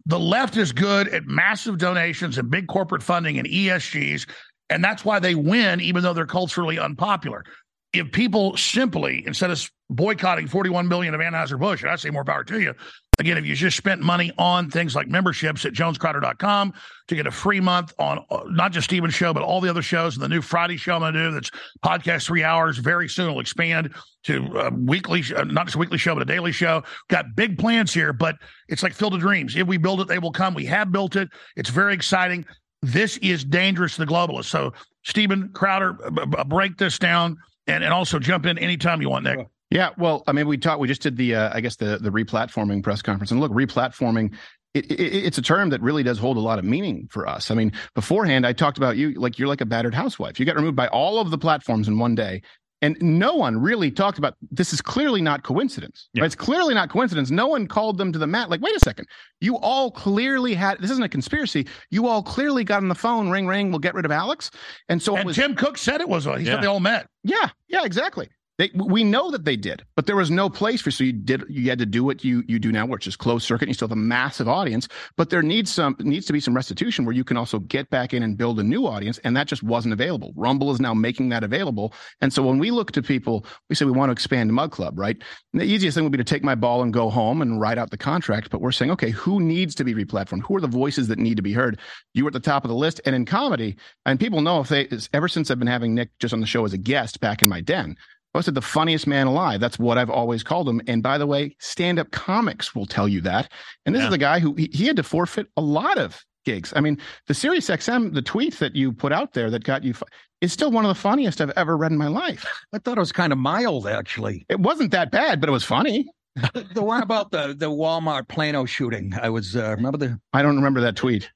[0.06, 4.26] The left is good at massive donations and big corporate funding and ESGs.
[4.70, 7.44] And that's why they win, even though they're culturally unpopular.
[7.92, 12.44] If people simply, instead of boycotting 41 million of Anheuser-Busch, and I say more power
[12.44, 12.74] to you,
[13.20, 16.72] Again, if you just spent money on things like memberships at jonescrowder.com
[17.08, 19.82] to get a free month on uh, not just Steven's show, but all the other
[19.82, 21.50] shows and the new Friday show I'm going to do that's
[21.84, 22.78] podcast three hours.
[22.78, 26.24] Very soon it'll expand to a weekly, uh, not just a weekly show, but a
[26.24, 26.82] daily show.
[27.08, 28.36] Got big plans here, but
[28.68, 29.54] it's like Field of Dreams.
[29.54, 30.54] If we build it, they will come.
[30.54, 31.28] We have built it.
[31.56, 32.46] It's very exciting.
[32.80, 34.46] This is dangerous to the globalists.
[34.46, 34.72] So,
[35.04, 39.24] Steven Crowder, b- b- break this down and, and also jump in anytime you want,
[39.24, 39.46] Nick.
[39.70, 40.80] Yeah, well, I mean, we talked.
[40.80, 44.34] We just did the, uh, I guess the the replatforming press conference, and look, replatforming.
[44.72, 47.50] It, it, it's a term that really does hold a lot of meaning for us.
[47.50, 50.38] I mean, beforehand, I talked about you like you're like a battered housewife.
[50.38, 52.42] You got removed by all of the platforms in one day,
[52.82, 56.08] And no one really talked about this is clearly not coincidence.
[56.16, 56.24] Right?
[56.24, 57.30] It's clearly not coincidence.
[57.30, 58.48] No one called them to the mat.
[58.48, 59.06] Like, wait a second.
[59.40, 61.66] You all clearly had this isn't a conspiracy.
[61.90, 64.50] You all clearly got on the phone, ring ring, we'll get rid of Alex.
[64.88, 66.24] And so and was, Tim Cook said it was.
[66.24, 66.44] He Yeah.
[66.54, 67.06] said they all met.
[67.22, 68.28] Yeah, yeah, exactly.
[68.60, 71.44] They, we know that they did, but there was no place for so you did
[71.48, 73.68] you had to do what you you do now, which is closed circuit.
[73.68, 77.06] You still have a massive audience, but there needs some needs to be some restitution
[77.06, 79.62] where you can also get back in and build a new audience, and that just
[79.62, 80.34] wasn't available.
[80.36, 83.86] Rumble is now making that available, and so when we look to people, we say
[83.86, 85.16] we want to expand Mug Club, right?
[85.54, 87.78] And the easiest thing would be to take my ball and go home and write
[87.78, 90.42] out the contract, but we're saying, okay, who needs to be replatformed?
[90.42, 91.80] Who are the voices that need to be heard?
[92.12, 94.68] You were at the top of the list, and in comedy, and people know if
[94.68, 97.42] they ever since I've been having Nick just on the show as a guest back
[97.42, 97.96] in my den.
[98.34, 99.60] I said the funniest man alive.
[99.60, 100.80] That's what I've always called him.
[100.86, 103.50] And by the way, stand-up comics will tell you that.
[103.86, 106.72] And this is the guy who he, he had to forfeit a lot of gigs.
[106.76, 109.94] I mean, the Sirius XM, the tweet that you put out there that got you
[109.94, 110.06] fu-
[110.40, 112.46] is still one of the funniest I've ever read in my life.
[112.72, 114.46] I thought it was kind of mild, actually.
[114.48, 116.06] It wasn't that bad, but it was funny.
[116.74, 119.12] the one about the the Walmart Plano shooting.
[119.20, 120.20] I was uh, remember the.
[120.32, 121.28] I don't remember that tweet.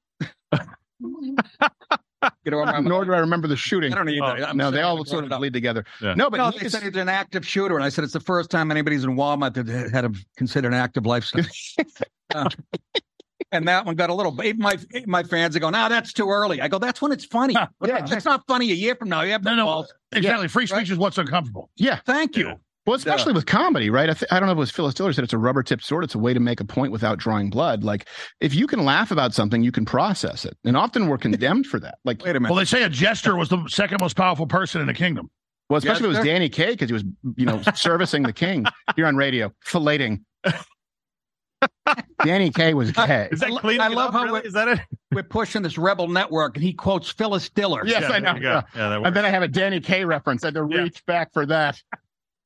[2.43, 3.91] You know, remember- Nor do I remember the shooting.
[3.93, 4.45] I don't either.
[4.45, 5.41] I'm no, they all sort of brought up.
[5.41, 5.83] bleed together.
[6.01, 8.13] No, but no, he they is- said he's an active shooter, and I said it's
[8.13, 11.45] the first time anybody's in Walmart that had a considered an active lifestyle.
[12.33, 12.49] Uh,
[13.51, 14.43] and that one got a little.
[14.43, 17.23] Even my my fans are going, "No, that's too early." I go, "That's when it's
[17.23, 17.53] funny.
[17.53, 17.67] yeah,
[18.09, 19.21] it's not funny a year from now.
[19.21, 20.47] You have No, no, balls." exactly.
[20.47, 21.69] Free speech is what's uncomfortable.
[21.77, 21.99] Yeah.
[22.05, 22.55] Thank you.
[22.85, 24.09] Well, especially with comedy, right?
[24.09, 25.83] I, th- I don't know if it was Phyllis Diller said it's a rubber tipped
[25.83, 26.03] sword.
[26.03, 27.83] It's a way to make a point without drawing blood.
[27.83, 28.07] Like
[28.41, 30.55] if you can laugh about something, you can process it.
[30.63, 31.95] And often we're condemned for that.
[32.05, 32.51] Like, wait a minute.
[32.53, 35.31] Well, they say a jester was the second most powerful person in the kingdom.
[35.69, 36.31] Well, especially if it was Jester?
[36.31, 37.03] Danny Kaye because he was,
[37.37, 40.19] you know, servicing the king here on radio, filleting.
[42.23, 43.29] Danny Kaye was uh, gay.
[43.31, 44.77] that lo- I love how we're,
[45.11, 47.85] we're pushing this rebel network, and he quotes Phyllis Diller.
[47.85, 48.35] Yes, I know.
[48.35, 50.43] Yeah, and then I have a Danny Kaye reference.
[50.43, 51.81] I had to reach back for that.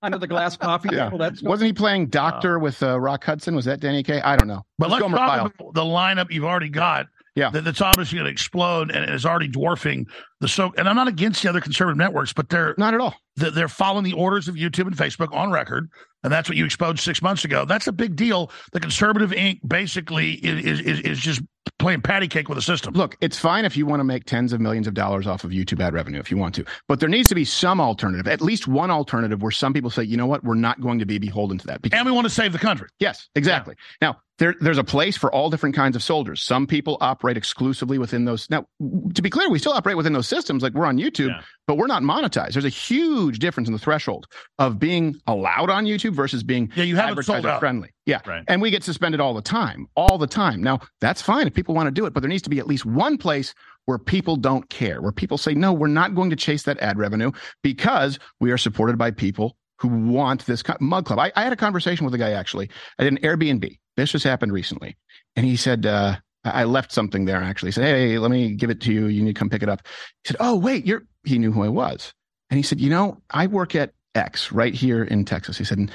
[0.02, 1.06] Under the glass coffee Yeah.
[1.06, 1.18] table.
[1.18, 3.56] That's Wasn't he playing Doctor with uh, Rock Hudson?
[3.56, 4.22] Was that Danny Kaye?
[4.22, 4.66] I don't know.
[4.78, 5.46] But let's Gomer talk Pyle.
[5.48, 7.08] about the lineup you've already got.
[7.36, 7.50] Yeah.
[7.52, 10.06] That, that's obviously going to explode and is already dwarfing
[10.40, 10.74] the so.
[10.78, 13.16] And I'm not against the other conservative networks, but they're not at all.
[13.36, 15.90] They're, they're following the orders of YouTube and Facebook on record,
[16.24, 17.66] and that's what you exposed six months ago.
[17.66, 18.52] That's a big deal.
[18.74, 21.42] The conservative ink basically is is, is just
[21.78, 22.94] playing patty cake with the system.
[22.94, 25.52] Look, it's fine if you want to make tens of millions of dollars off of
[25.52, 28.42] YouTube ad revenue if you want to, but there needs to be some alternative, at
[28.42, 31.18] least one alternative where some people say, you know what, we're not going to be
[31.20, 31.82] beholden to that.
[31.82, 32.88] Because, and we want to save the country.
[33.00, 33.76] Yes, exactly.
[34.02, 36.42] Now, there, there's a place for all different kinds of soldiers.
[36.42, 38.50] Some people operate exclusively within those.
[38.50, 38.66] Now,
[39.14, 40.64] to be clear, we still operate within those systems.
[40.64, 42.54] Like we're on YouTube, but we're not monetized.
[42.54, 46.86] There's a huge difference in the threshold of being allowed on YouTube versus being Yeah,
[46.86, 47.60] you haven't sold out.
[47.60, 47.90] friendly.
[48.10, 48.22] Yeah.
[48.26, 48.44] Right.
[48.48, 50.64] And we get suspended all the time, all the time.
[50.64, 52.68] Now, that's fine if people want to do it, but there needs to be at
[52.68, 53.54] least one place
[53.86, 56.98] where people don't care, where people say, no, we're not going to chase that ad
[56.98, 57.32] revenue
[57.64, 61.20] because we are supported by people who want this mug club.
[61.20, 62.70] I, I had a conversation with a guy actually.
[62.98, 63.78] I did an Airbnb.
[63.96, 64.98] This just happened recently.
[65.36, 67.70] And he said, uh, I I left something there actually.
[67.70, 69.08] He said, Hey, let me give it to you.
[69.08, 69.82] You need to come pick it up.
[70.24, 72.14] He said, Oh, wait, you're, he knew who I was.
[72.50, 75.58] And he said, You know, I work at X right here in Texas.
[75.58, 75.92] He said, and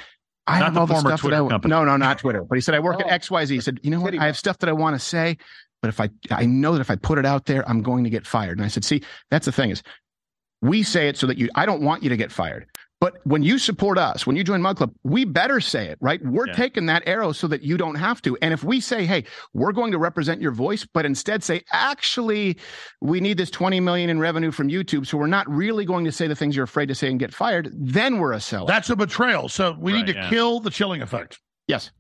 [0.46, 1.70] I Not have the all the former stuff Twitter that I, company.
[1.70, 2.42] no, no, not Twitter.
[2.44, 3.50] But he said, I work at oh, XYZ.
[3.50, 4.18] He said, You know what?
[4.18, 5.38] I have stuff that I want to say,
[5.80, 8.10] but if I, I know that if I put it out there, I'm going to
[8.10, 8.58] get fired.
[8.58, 9.82] And I said, See, that's the thing is,
[10.60, 12.66] we say it so that you, I don't want you to get fired.
[13.04, 16.24] But when you support us, when you join Mug Club, we better say it, right?
[16.24, 18.34] We're taking that arrow so that you don't have to.
[18.40, 22.56] And if we say, hey, we're going to represent your voice, but instead say, actually,
[23.02, 25.06] we need this 20 million in revenue from YouTube.
[25.06, 27.34] So we're not really going to say the things you're afraid to say and get
[27.34, 28.68] fired, then we're a seller.
[28.68, 29.50] That's a betrayal.
[29.50, 30.30] So we need to yeah.
[30.30, 31.38] kill the chilling effect.
[31.68, 31.90] Yes.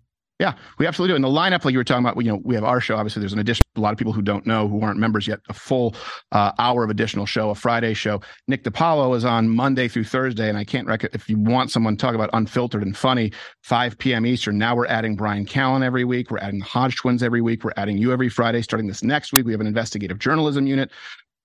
[0.44, 1.16] Yeah, we absolutely do.
[1.16, 2.96] And the lineup, like you were talking about, you know, we have our show.
[2.96, 3.64] Obviously, there's an addition.
[3.76, 5.94] A lot of people who don't know, who aren't members yet, a full
[6.32, 8.20] uh, hour of additional show, a Friday show.
[8.46, 11.96] Nick DiPaolo is on Monday through Thursday, and I can't rec- if you want someone
[11.96, 14.26] to talk about unfiltered and funny, 5 p.m.
[14.26, 14.58] Eastern.
[14.58, 16.30] Now we're adding Bryan Callen every week.
[16.30, 17.64] We're adding the Hodge twins every week.
[17.64, 18.60] We're adding you every Friday.
[18.60, 20.90] Starting this next week, we have an investigative journalism unit.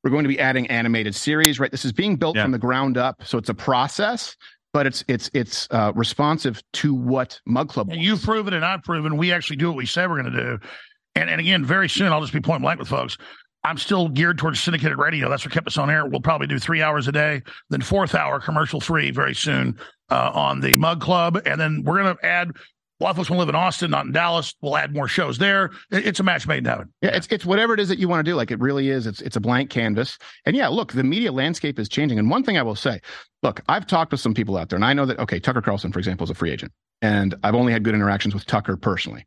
[0.04, 1.58] We're going to be adding animated series.
[1.58, 4.36] Right, this is being built from the ground up, so it's a process.
[4.72, 8.84] But it's it's it's uh, responsive to what Mug Club And you've proven and I've
[8.84, 10.60] proven we actually do what we say we're going to do.
[11.16, 13.18] And and again, very soon I'll just be point blank with folks.
[13.64, 15.30] I'm still geared towards syndicated radio.
[15.30, 16.06] That's what kept us on air.
[16.06, 19.78] We'll probably do three hours a day, then fourth hour commercial free very soon
[20.10, 22.52] uh, on the Mug Club, and then we're going to add.
[23.00, 24.54] A lot of folks want to live in Austin, not in Dallas.
[24.62, 25.72] We'll add more shows there.
[25.90, 26.92] It's a match made in heaven.
[27.02, 28.36] Yeah, it's it's whatever it is that you want to do.
[28.36, 29.08] Like it really is.
[29.08, 30.18] It's it's a blank canvas.
[30.46, 32.20] And yeah, look, the media landscape is changing.
[32.20, 33.00] And one thing I will say,
[33.42, 35.94] look, I've talked to some people out there, and I know that okay, Tucker Carlson,
[35.94, 39.26] for example, is a free agent, and I've only had good interactions with Tucker personally.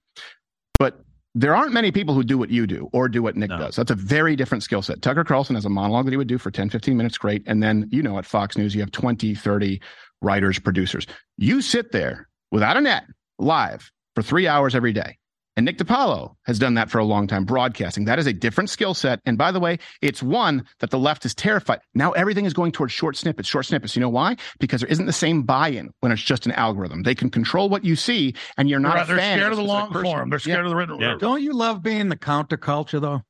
[0.78, 1.00] But
[1.35, 3.76] there aren't many people who do what you do or do what Nick does.
[3.76, 5.00] That's a very different skill set.
[5.00, 7.42] Tucker Carlson has a monologue that he would do for 10, 15 minutes, great.
[7.46, 9.81] And then, you know, at Fox News, you have 20, 30
[10.20, 11.06] writers, producers.
[11.38, 13.04] You sit there without a net
[13.38, 15.18] live for three hours every day.
[15.54, 18.06] And Nick DiPaolo has done that for a long time, broadcasting.
[18.06, 19.20] That is a different skill set.
[19.26, 21.80] And by the way, it's one that the left is terrified.
[21.92, 23.94] Now everything is going towards short snippets, short snippets.
[23.94, 24.37] You know why?
[24.60, 27.02] Because there isn't the same buy-in when it's just an algorithm.
[27.02, 29.64] They can control what you see, and you're not Right, a they're scared of the
[29.64, 30.04] long person.
[30.10, 30.30] form.
[30.30, 31.20] They're scared of the written word.
[31.20, 33.20] Don't you love being the counterculture, though?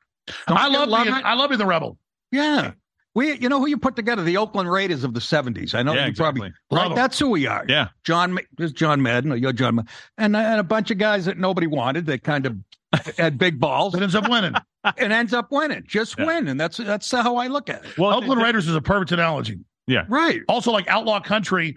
[0.46, 1.24] Don't I you love being, it?
[1.24, 1.98] I love being the rebel.
[2.30, 2.70] Yeah.
[3.15, 4.23] We, you know who you put together?
[4.23, 5.75] The Oakland Raiders of the '70s.
[5.75, 6.53] I know Yeah, you probably exactly.
[6.71, 6.91] Love right.
[6.93, 6.97] 'em.
[6.97, 7.65] That's who we are.
[7.69, 7.89] Yeah.
[8.05, 9.83] John, Ma- there's John Madden, or you're John, Ma-
[10.19, 12.07] and and a bunch of guys that nobody wanted.
[12.07, 12.57] That kind of
[13.19, 13.95] had big balls.
[13.95, 14.55] It ends up winning.
[14.99, 15.85] and ends up winning.
[15.87, 17.99] Just win, and that's that's how I look at it.
[17.99, 19.61] Well, Oakland Raiders is a perfect analogy.
[19.87, 20.05] Yeah.
[20.09, 20.41] Right.
[20.49, 21.77] Also, like Outlaw Country,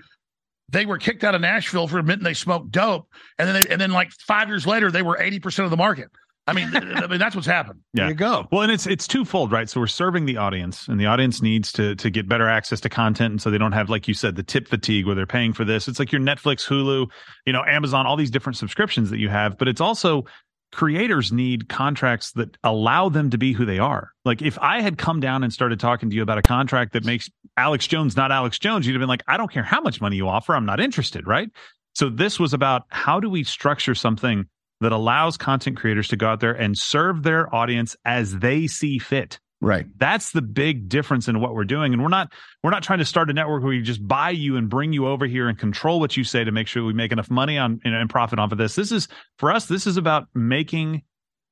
[0.70, 3.08] they were kicked out of Nashville for admitting they smoked dope,
[3.38, 5.78] and then they, and then like five years later, they were eighty percent of the
[5.78, 6.10] market.
[6.48, 7.80] I mean, I mean that's what's happened.
[7.94, 8.04] Yeah.
[8.04, 8.48] There you go.
[8.52, 9.70] Well, and it's it's twofold, right?
[9.70, 12.90] So we're serving the audience, and the audience needs to to get better access to
[12.90, 15.54] content, and so they don't have, like you said, the tip fatigue where they're paying
[15.54, 15.88] for this.
[15.88, 17.10] It's like your Netflix, Hulu,
[17.46, 19.58] you know, Amazon, all these different subscriptions that you have.
[19.58, 20.26] But it's also
[20.72, 24.12] creators need contracts that allow them to be who they are.
[24.26, 27.06] Like if I had come down and started talking to you about a contract that
[27.06, 30.02] makes Alex Jones not Alex Jones, you'd have been like, I don't care how much
[30.02, 31.50] money you offer, I'm not interested, right?
[31.94, 34.48] So this was about how do we structure something
[34.82, 39.00] that allows content creators to go out there and serve their audience as they see
[39.00, 39.40] fit.
[39.62, 39.86] Right.
[39.98, 41.94] That's the big difference in what we're doing.
[41.94, 42.32] And we're not
[42.64, 45.08] we're not trying to start a network where we just buy you and bring you
[45.08, 47.80] over here and control what you say to make sure we make enough money on
[47.84, 48.76] and, and profit off of this.
[48.76, 49.08] This is
[49.40, 51.04] for us, this is about making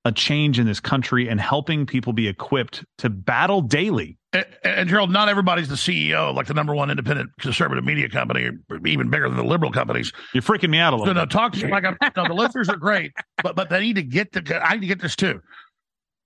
[0.06, 4.18] a change in this country and helping people be equipped to battle daily.
[4.34, 8.50] And, and Gerald, not everybody's the CEO, like the number one independent conservative media company,
[8.70, 10.12] or even bigger than the liberal companies.
[10.34, 11.30] You're freaking me out a little no, bit.
[11.30, 13.14] talk to you like I'm, no, the listeners are great,
[13.44, 14.60] but but they need to get the.
[14.64, 15.40] I need to get this too.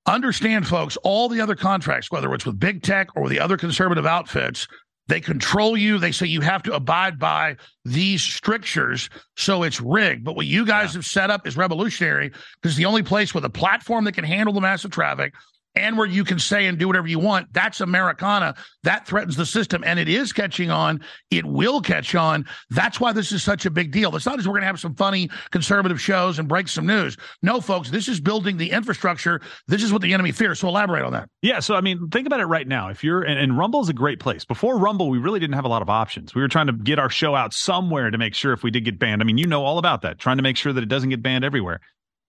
[0.05, 4.05] Understand, folks, all the other contracts, whether it's with big tech or the other conservative
[4.05, 4.65] outfits,
[5.07, 5.97] they control you.
[5.97, 10.23] They say you have to abide by these strictures, so it's rigged.
[10.23, 12.31] But what you guys have set up is revolutionary
[12.61, 15.33] because the only place with a platform that can handle the massive traffic
[15.77, 17.51] and where you can say and do whatever you want.
[17.53, 18.55] That's Americana.
[18.83, 21.01] That threatens the system, and it is catching on.
[21.31, 22.45] It will catch on.
[22.69, 24.15] That's why this is such a big deal.
[24.15, 27.17] It's not just we're going to have some funny conservative shows and break some news.
[27.41, 29.41] No, folks, this is building the infrastructure.
[29.67, 30.59] This is what the enemy fears.
[30.59, 31.29] So elaborate on that.
[31.41, 32.89] Yeah, so I mean, think about it right now.
[32.89, 34.45] If you're and, and Rumble is a great place.
[34.45, 36.33] Before Rumble, we really didn't have a lot of options.
[36.33, 38.85] We were trying to get our show out somewhere to make sure if we did
[38.85, 39.21] get banned.
[39.21, 40.19] I mean, you know all about that.
[40.19, 41.81] Trying to make sure that it doesn't get banned everywhere.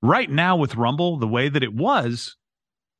[0.02, 2.36] Right now with Rumble, the way that it was,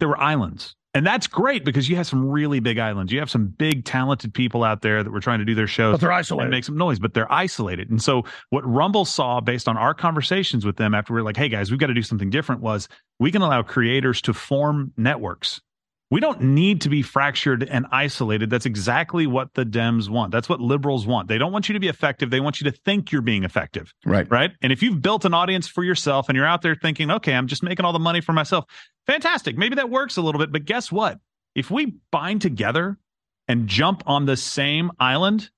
[0.01, 0.74] there were islands.
[0.94, 3.12] And that's great because you have some really big islands.
[3.12, 5.92] You have some big talented people out there that were trying to do their shows.
[5.92, 6.44] But they're isolated.
[6.46, 7.90] And make some noise, but they're isolated.
[7.90, 11.36] And so what Rumble saw based on our conversations with them after we were like,
[11.36, 12.88] hey guys, we've got to do something different was
[13.20, 15.61] we can allow creators to form networks.
[16.11, 18.48] We don't need to be fractured and isolated.
[18.48, 20.32] That's exactly what the Dems want.
[20.32, 21.28] That's what liberals want.
[21.28, 22.30] They don't want you to be effective.
[22.30, 23.92] They want you to think you're being effective.
[24.06, 24.26] Right.
[24.30, 24.52] Right.
[24.62, 27.46] And if you've built an audience for yourself and you're out there thinking, okay, I'm
[27.46, 28.64] just making all the money for myself,
[29.06, 29.59] fantastic.
[29.59, 30.50] Maybe that works a little bit.
[30.50, 31.18] But guess what?
[31.54, 32.98] If we bind together
[33.46, 35.50] and jump on the same island,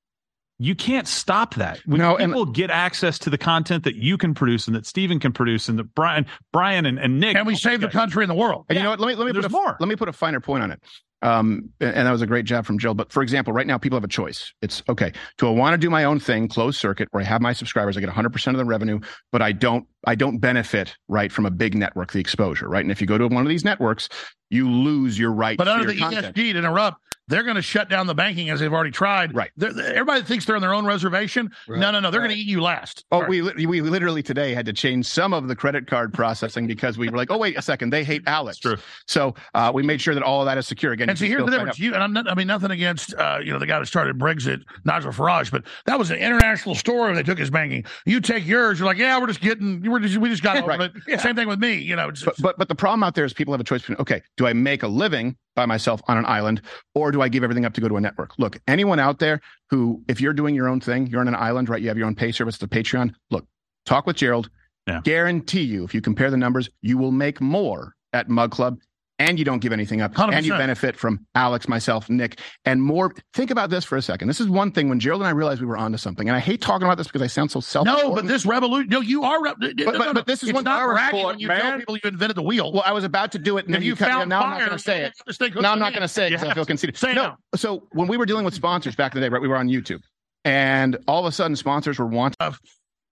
[0.63, 1.81] you can't stop that.
[1.87, 4.85] When No, and- people get access to the content that you can produce and that
[4.85, 7.35] Steven can produce and that Brian, Brian and, and Nick.
[7.35, 8.67] And we save the country and the world.
[8.69, 9.01] And you know what?
[9.01, 9.77] Let me let me There's put a, more.
[9.81, 10.81] Let me put a finer point on it.
[11.23, 12.93] Um, and and that was a great job from Jill.
[12.93, 14.53] But for example, right now people have a choice.
[14.61, 15.13] It's okay.
[15.39, 17.97] Do I want to do my own thing, closed circuit, where I have my subscribers,
[17.97, 19.01] I get 100 percent of the revenue,
[19.33, 22.85] but I don't I don't benefit right from a big network, the exposure, right?
[22.85, 24.11] And if you go to one of these networks,
[24.51, 25.57] you lose your right.
[25.57, 26.37] But to under your the content.
[26.37, 26.99] ESG to interrupt,
[27.31, 29.35] they're going to shut down the banking as they've already tried.
[29.35, 29.51] Right.
[29.57, 31.51] They're, everybody thinks they're on their own reservation.
[31.69, 32.11] No, no, no.
[32.11, 33.05] They're going to eat you last.
[33.13, 36.99] Oh, we we literally today had to change some of the credit card processing because
[36.99, 38.59] we were like, oh wait a second, they hate Alex.
[38.59, 38.77] True.
[39.07, 40.93] So uh, we made sure that all of that is secure.
[40.93, 41.79] Again, And see, here's the difference.
[41.79, 44.19] You and I'm not, I mean nothing against uh, you know the guy that started
[44.19, 47.15] Brexit, Nigel Farage, but that was an international story.
[47.15, 47.85] They took his banking.
[48.07, 48.79] You take yours.
[48.81, 49.89] You're like, yeah, we're just getting.
[49.89, 50.91] We're just, we just got over Right.
[51.07, 51.21] it.
[51.21, 51.75] Same thing with me.
[51.75, 53.99] You know, But, but but the problem out there is people have a choice between
[53.99, 56.63] okay, do I make a living by myself on an island,
[56.95, 58.39] or do I give everything up to go to a network?
[58.39, 61.69] Look, anyone out there who, if you're doing your own thing, you're on an island,
[61.69, 61.81] right?
[61.81, 63.15] You have your own pay service, the Patreon.
[63.31, 63.47] Look,
[63.85, 64.51] talk with Gerald.
[64.87, 65.01] Yeah.
[65.05, 68.79] Guarantee you, if you compare the numbers, you will make more at Mug Club.
[69.21, 73.13] And you don't give anything up, and you benefit from Alex, myself, Nick, and more.
[73.35, 74.29] Think about this for a second.
[74.29, 76.41] This is one thing when Gerald and I realized we were onto something, and I
[76.41, 77.85] hate talking about this because I sound so self.
[77.85, 78.89] no, but this revolution.
[78.89, 79.43] No, you are.
[79.43, 81.61] Re- But, but, but this is it's one not bragging when you man.
[81.61, 82.73] tell people you invented the wheel.
[82.73, 84.29] Well, I was about to do it, and If then you cut found off.
[84.29, 85.13] Now I'm not going to say it.
[85.19, 86.97] have to stay close No, I'm not going to say it because I feel conceited.
[86.97, 87.23] Say no.
[87.23, 87.37] now.
[87.57, 89.69] So when we were dealing with sponsors back in the day, right, we were on
[89.69, 90.01] YouTube,
[90.47, 92.37] and all of a sudden sponsors were wanting.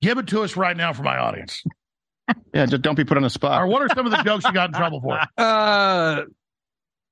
[0.01, 1.63] Give it to us right now for my audience.
[2.55, 3.63] Yeah, just don't be put on the spot.
[3.63, 5.19] Or what are some of the jokes you got in trouble for?
[5.39, 6.25] Uh,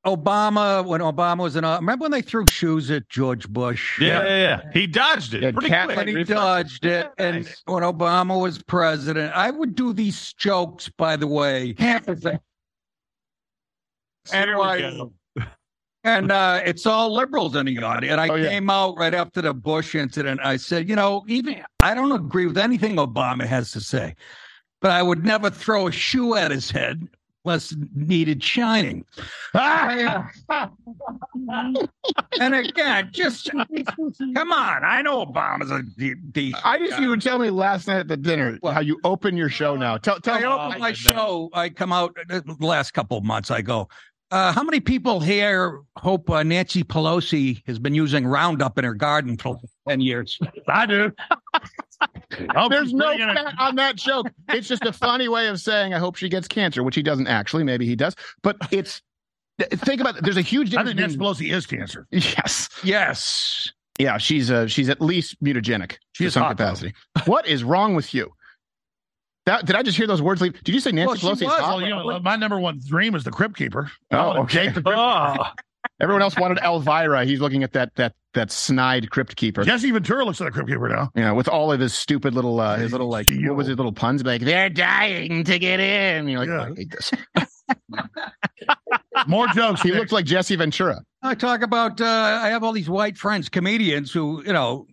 [0.07, 1.65] Obama when Obama was in.
[1.65, 4.01] Uh, remember when they threw shoes at George Bush?
[4.01, 4.61] Yeah, yeah, yeah.
[4.73, 5.43] He dodged it.
[5.43, 5.99] Yeah, pretty cat- quick.
[5.99, 6.37] And he reflexes.
[6.81, 7.11] dodged it.
[7.19, 10.89] And when Obama was president, I would do these jokes.
[10.97, 12.05] By the way, and
[14.33, 15.11] Here we
[16.05, 18.13] and uh, it's all liberals in the audience.
[18.13, 18.49] And I Oh, yeah.
[18.49, 20.41] came out right after the Bush incident.
[20.43, 24.15] I said, you know, even I don't agree with anything Obama has to say,
[24.81, 27.09] but I would never throw a shoe at his head
[27.47, 29.05] unless needed shining.
[29.55, 30.25] and
[32.41, 34.85] again, just come on.
[34.85, 36.67] I know Obama's a de- decent.
[36.67, 37.03] I just guy.
[37.03, 39.97] you were telling me last night at the dinner how you open your show now.
[39.97, 40.47] Tell tell I me.
[40.47, 41.49] open my show.
[41.53, 43.51] I come out uh, the last couple of months.
[43.51, 43.89] I go.
[44.33, 48.95] Uh, how many people here hope uh, Nancy Pelosi has been using Roundup in her
[48.95, 49.57] garden for
[49.89, 50.39] ten years?
[50.69, 51.13] I do.
[52.69, 54.27] There's no bringing fat on that joke.
[54.49, 57.29] It's just a funny way of saying I hope she gets cancer, which he doesn't
[57.29, 57.63] actually.
[57.63, 59.01] Maybe he does, but it's
[59.61, 60.25] think about it.
[60.25, 60.89] There's a huge I difference.
[60.91, 61.17] think Nancy
[61.49, 62.07] Pelosi is cancer.
[62.13, 63.71] Yes, Yes.
[63.99, 66.65] yeah, she's uh, she's at least mutagenic She to some hot, though.
[66.65, 66.95] capacity.
[67.27, 68.33] what is wrong with you?
[69.47, 70.41] That did I just hear those words?
[70.41, 70.63] Leave?
[70.65, 71.49] Did you say Nancy Well, she Pelosi?
[71.49, 71.77] is hot?
[71.77, 73.91] Well, you know, my number one dream is the Crypt Keeper.
[74.11, 74.69] Oh, okay.
[74.69, 75.37] the Oh,
[76.01, 77.25] Everyone else wanted Elvira.
[77.25, 79.63] He's looking at that that that snide crypt keeper.
[79.63, 81.11] Jesse Ventura looks like a Crypt Keeper now.
[81.15, 83.77] You know, with all of his stupid little, uh, his little like, what was his
[83.77, 84.23] little puns?
[84.25, 86.29] Like they're dying to get in.
[86.29, 86.63] You're like, Yeah.
[86.63, 87.13] I hate this.
[89.27, 89.81] More jokes.
[89.81, 91.01] He looks like Jesse Ventura.
[91.23, 92.01] I talk about.
[92.01, 92.05] Uh,
[92.43, 94.87] I have all these white friends, comedians who, you know,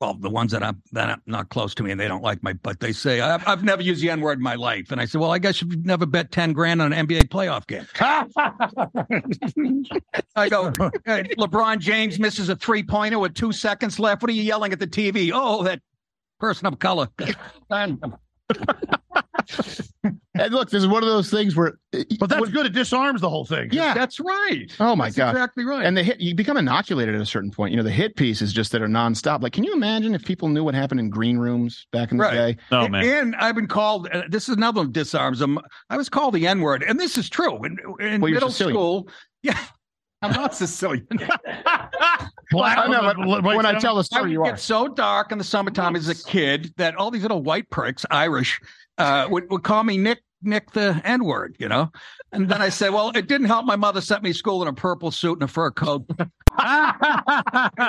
[0.00, 2.42] well, the ones that I'm that are not close to me and they don't like
[2.42, 5.00] my, but they say I've, I've never used the N word in my life, and
[5.00, 7.86] I said, well, I guess you've never bet ten grand on an NBA playoff game.
[10.36, 10.72] I go,
[11.04, 14.22] "Hey, LeBron James misses a three pointer with two seconds left.
[14.22, 15.32] What are you yelling at the TV?
[15.34, 15.82] Oh, that
[16.38, 17.08] person of color.
[20.34, 21.78] And look, this is one of those things where,
[22.18, 22.64] But that's good.
[22.64, 23.68] It disarms the whole thing.
[23.72, 23.92] yeah.
[23.92, 24.66] That's right.
[24.80, 25.30] Oh my That's god.
[25.34, 25.84] exactly right.
[25.84, 27.72] And the hit, you become inoculated at a certain point.
[27.72, 29.42] You know, the hit pieces just that are nonstop.
[29.42, 32.24] Like, can you imagine if people knew what happened in green rooms back in the
[32.24, 32.34] Right.
[32.34, 32.56] day?
[32.72, 33.04] oh And- man.
[33.04, 34.08] And I've been called.
[34.10, 35.58] Uh, this is another one disarms them.
[35.90, 37.62] I was called the N word, and this is true.
[37.64, 38.76] In, in Well, you're middle Sicilian.
[38.76, 39.08] school,
[39.42, 39.58] yeah,
[40.22, 41.06] I'm not Sicilian.
[42.52, 44.50] Black I know, but wait, when I tell the I story, would you are.
[44.50, 48.04] get so dark in the summertime as a kid that all these little white pricks,
[48.10, 48.60] Irish,
[49.00, 51.90] uh, would, would call me Nick Nick the N word, you know.
[52.32, 53.66] And then I say, well, it didn't help.
[53.66, 56.06] My mother sent me to school in a purple suit and a fur coat.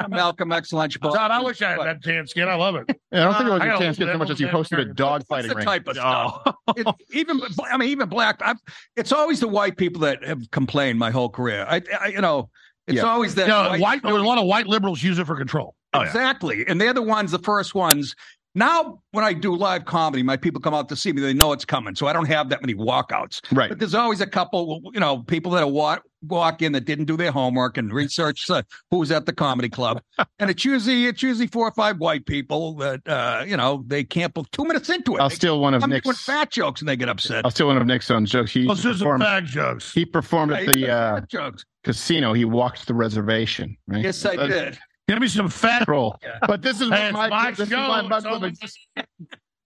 [0.10, 1.14] Malcolm X lunchbox.
[1.14, 2.48] Todd, I wish I had that tan skin.
[2.48, 2.86] I love it.
[3.12, 4.48] Yeah, I don't think it was I your got a chance so much as you
[4.48, 4.94] posted a hair.
[4.94, 5.66] dog fighting the ring.
[5.66, 6.56] type of stuff.
[6.76, 8.42] It- even, I mean, even black.
[8.44, 8.58] I've,
[8.96, 11.66] it's always the white people that have complained my whole career.
[11.70, 12.50] I, I you know,
[12.88, 13.04] it's Yeah.
[13.04, 15.76] always that You know, white white, a lot of white liberals use it for control.
[15.94, 16.08] Oh, yeah.
[16.08, 16.66] Exactly.
[16.68, 18.16] And they're the ones, the first ones.
[18.54, 21.22] Now, when I do live comedy, my people come out to see me.
[21.22, 21.96] They know it's coming.
[21.96, 23.40] So I don't have that many walkouts.
[23.52, 23.70] Right.
[23.70, 27.16] But there's always a couple, you know, people that walk, walk in that didn't do
[27.16, 30.02] their homework and research uh, who was at the comedy club.
[30.40, 34.04] and it's usually it's usually four or five white people that, uh, you know, they
[34.04, 35.22] can't, bel- two minutes into it.
[35.22, 36.04] I'll they- steal one of I'm Nick's.
[36.04, 37.46] doing fat jokes and they get upset.
[37.46, 38.52] I'll steal one of Nick's son's jokes.
[38.52, 39.94] He Those are some performed, fag jokes.
[39.94, 40.76] he performed at Right?
[40.76, 41.64] the uh, jokes.
[41.86, 42.34] casino.
[42.34, 43.78] He walked the reservation.
[43.88, 44.04] Right?
[44.04, 44.78] Yes, I did.
[45.08, 45.84] Give me some fat.
[45.86, 46.20] Troll.
[46.48, 49.06] But this is Hey, my, my this is my It's only- bugaboo.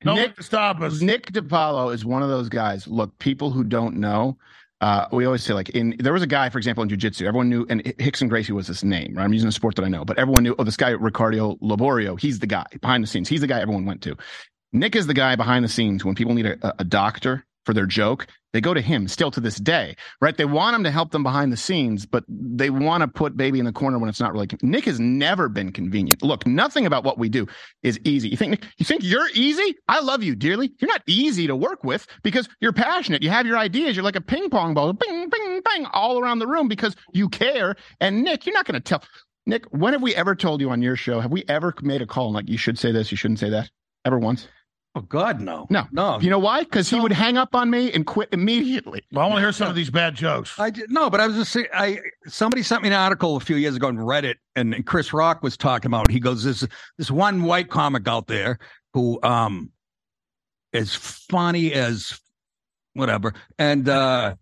[0.04, 1.02] No one Nick- to stop us.
[1.02, 2.88] Nick DiPaolo is one of those guys.
[2.88, 4.38] Look, people who don't know,
[4.82, 7.26] uh, we always say like in there was a guy, for example, in jujitsu.
[7.26, 9.16] Everyone knew, and Rickson Gracie was his name.
[9.16, 9.24] Right?
[9.24, 10.54] I'm using a sport that I know, but everyone knew.
[10.60, 12.20] Oh, this guy Ricardo Liborio.
[12.20, 13.30] He's the guy behind the scenes.
[13.30, 14.16] He's the guy everyone went to.
[14.74, 17.86] Nick is the guy behind the scenes when people need a, a doctor for their
[17.86, 18.28] joke.
[18.54, 20.38] They go to him still to this day, right?
[20.38, 23.60] They want him to help them behind the scenes, but they want to put baby
[23.60, 24.48] in the corner when it's not really.
[24.62, 26.24] Nick has never been convenient.
[26.24, 27.48] Look, nothing about what we do
[27.84, 28.30] is easy.
[28.30, 29.76] You think you think you're easy?
[29.90, 30.72] I love you dearly.
[30.80, 33.24] You're not easy to work with because you're passionate.
[33.24, 33.98] You have your ideas.
[33.98, 37.28] You're like a ping pong ball, bing, bing, bing, all around the room because you
[37.28, 37.76] care.
[38.00, 39.04] And Nick, you're not going to tell.
[39.46, 41.20] Nick, when have we ever told you on your show?
[41.20, 43.50] Have we ever made a call and like you should say this, you shouldn't say
[43.50, 43.70] that?
[44.06, 44.48] Ever once?
[44.98, 45.68] Oh, God, no.
[45.70, 46.20] No, No.
[46.22, 46.64] You know why?
[46.64, 49.04] Because he would hang up on me and quit immediately.
[49.12, 50.58] Well, I want to hear some of these bad jokes.
[50.58, 53.42] I did, no, but I was just saying, I somebody sent me an article a
[53.42, 56.10] few years ago on Reddit, and Chris Rock was talking about.
[56.10, 56.66] He goes, "This
[56.98, 58.58] this one white comic out there
[58.94, 59.70] who um
[60.72, 62.18] is funny as
[62.94, 64.36] whatever, and uh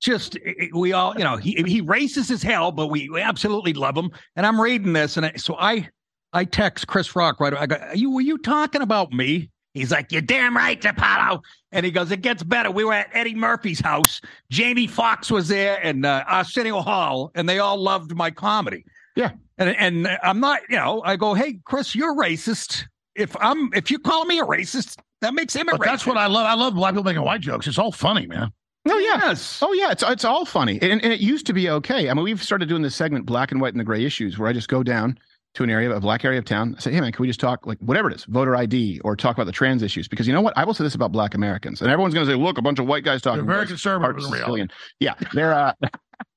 [0.00, 0.38] just
[0.72, 4.10] we all, you know, he he racist as hell, but we, we absolutely love him.
[4.36, 5.88] And I'm reading this, and I, so I
[6.32, 7.52] I text Chris Rock right.
[7.52, 9.50] I go, Are you were you talking about me?
[9.74, 11.42] He's like, You're damn right, DiPaolo.
[11.72, 12.70] And he goes, It gets better.
[12.70, 14.20] We were at Eddie Murphy's house.
[14.50, 18.84] Jamie Foxx was there and uh, Arsenio Hall, and they all loved my comedy.
[19.16, 19.32] Yeah.
[19.58, 22.84] And and I'm not, you know, I go, Hey, Chris, you're racist.
[23.14, 25.84] If I'm if you call me a racist, that makes him a But racist.
[25.84, 26.46] that's what I love.
[26.46, 27.66] I love black people making white jokes.
[27.66, 28.52] It's all funny, man.
[28.84, 29.18] No, yeah.
[29.26, 29.58] Yes.
[29.60, 29.90] Oh, yeah.
[29.90, 32.08] It's it's all funny, and, and it used to be okay.
[32.08, 34.48] I mean, we've started doing this segment, black and white and the gray issues, where
[34.48, 35.18] I just go down
[35.54, 36.74] to an area, a black area of town.
[36.76, 39.16] I say, hey man, can we just talk like whatever it is, voter ID, or
[39.16, 40.08] talk about the trans issues?
[40.08, 42.32] Because you know what, I will say this about Black Americans, and everyone's going to
[42.32, 43.44] say, look, a bunch of white guys talking.
[43.46, 44.40] Very about conservative part in reality.
[44.40, 44.70] Sicilian.
[45.00, 45.54] Yeah, they're.
[45.54, 45.72] uh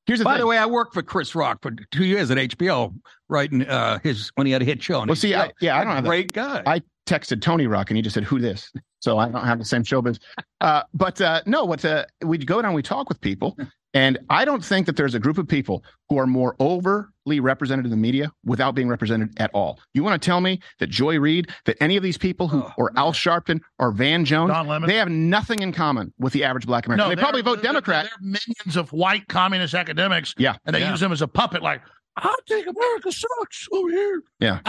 [0.07, 0.31] Here's the thing.
[0.31, 0.41] By thing.
[0.41, 2.93] the way, I worked for Chris Rock for two years at HBO,
[3.29, 4.99] writing uh, his when he had a hit show.
[4.99, 6.09] on Well, see, I, yeah, I don't have that.
[6.09, 6.63] great guy.
[6.65, 9.65] I texted Tony Rock and he just said, "Who this?" So I don't have the
[9.65, 10.19] same showbiz.
[10.59, 13.57] Uh, but uh, no, what uh, we go down, we talk with people,
[13.93, 17.85] and I don't think that there's a group of people who are more overly represented
[17.85, 19.79] in the media without being represented at all.
[19.93, 22.73] You want to tell me that Joy Reid, that any of these people who, oh,
[22.77, 24.87] or Al Sharpton, or Van Jones, Don Lemon.
[24.89, 27.09] they have nothing in common with the average Black American.
[27.09, 28.05] they they're- probably vote they're- Democrat.
[28.05, 30.33] They're minions of white communist academics.
[30.37, 30.55] Yeah.
[30.65, 30.91] And they Yeah.
[30.91, 31.81] use them as a puppet, like,
[32.17, 34.21] I think America sucks over here.
[34.39, 34.59] Yeah.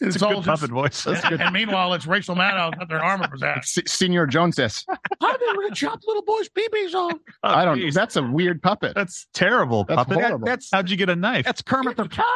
[0.00, 1.06] It's, a good all puppet voice.
[1.06, 3.78] And, and meanwhile, it's Rachel Maddow got their armor up his ass.
[3.86, 4.84] Senior Jones says,
[5.20, 7.14] I'm going to chop little boys' peepees off.
[7.42, 7.92] Oh, I don't.
[7.92, 8.94] That's a weird puppet.
[8.94, 9.84] That's terrible.
[9.84, 10.18] That's puppet.
[10.22, 10.46] horrible.
[10.46, 11.44] That's How'd you get a knife?
[11.44, 12.26] that's Kermit the Time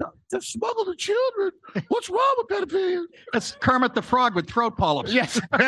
[0.00, 1.52] to, to smuggle the children.
[1.88, 3.04] What's wrong with pedophilia?
[3.32, 5.12] that's Kermit the Frog with throat polyps.
[5.12, 5.40] Yes.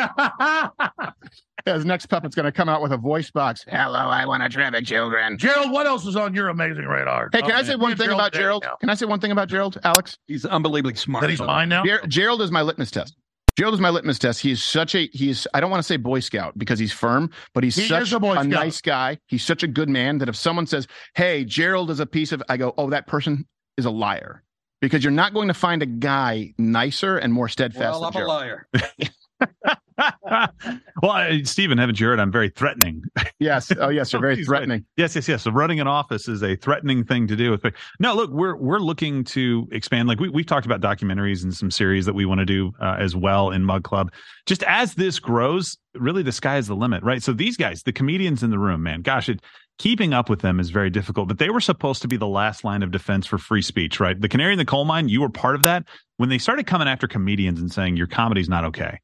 [1.67, 3.63] Uh, His next puppet's going to come out with a voice box.
[3.67, 5.37] Hello, I want to traffic children.
[5.37, 7.29] Gerald, what else is on your amazing radar?
[7.31, 7.65] Hey, can Oh, I man.
[7.65, 8.63] say Me one and thing about Gerald?
[8.63, 8.75] now.
[8.79, 10.17] Can I say one thing about Gerald, Alex?
[10.27, 11.21] He's unbelievably smart.
[11.21, 11.83] That he's mine now?
[11.83, 13.15] Ger- Gerald is my litmus test.
[13.57, 14.39] Gerald is my litmus test.
[14.39, 17.63] He's such a he's I don't want to say Boy Scout because he's firm, but
[17.63, 19.17] he's He such is a nice guy.
[19.25, 22.43] He's such a good man that if someone says, "Hey, Gerald is a piece of,"
[22.49, 24.43] I go, "Oh, that person is a liar,"
[24.79, 27.99] because you're not going to find a guy nicer and more steadfast.
[27.99, 28.67] well, than I'm a liar.
[31.01, 32.19] well, Stephen, haven't you heard?
[32.19, 33.03] I'm very threatening.
[33.39, 33.71] Yes.
[33.79, 34.11] Oh, yes.
[34.11, 34.83] You're very threatening.
[34.95, 35.43] Yes, yes, yes.
[35.43, 37.55] So running an office is a threatening thing to do.
[37.99, 40.07] No, look, we're we're looking to expand.
[40.07, 42.95] Like we we've talked about documentaries and some series that we want to do uh,
[42.97, 44.11] as well in Mug Club.
[44.47, 47.21] Just as this grows, really the sky is the limit, right?
[47.21, 49.39] So these guys, the comedians in the room, man, gosh, it
[49.77, 51.27] keeping up with them is very difficult.
[51.27, 54.19] But they were supposed to be the last line of defense for free speech, right?
[54.19, 55.09] The canary in the coal mine.
[55.09, 55.83] You were part of that
[56.17, 58.99] when they started coming after comedians and saying your comedy's not okay.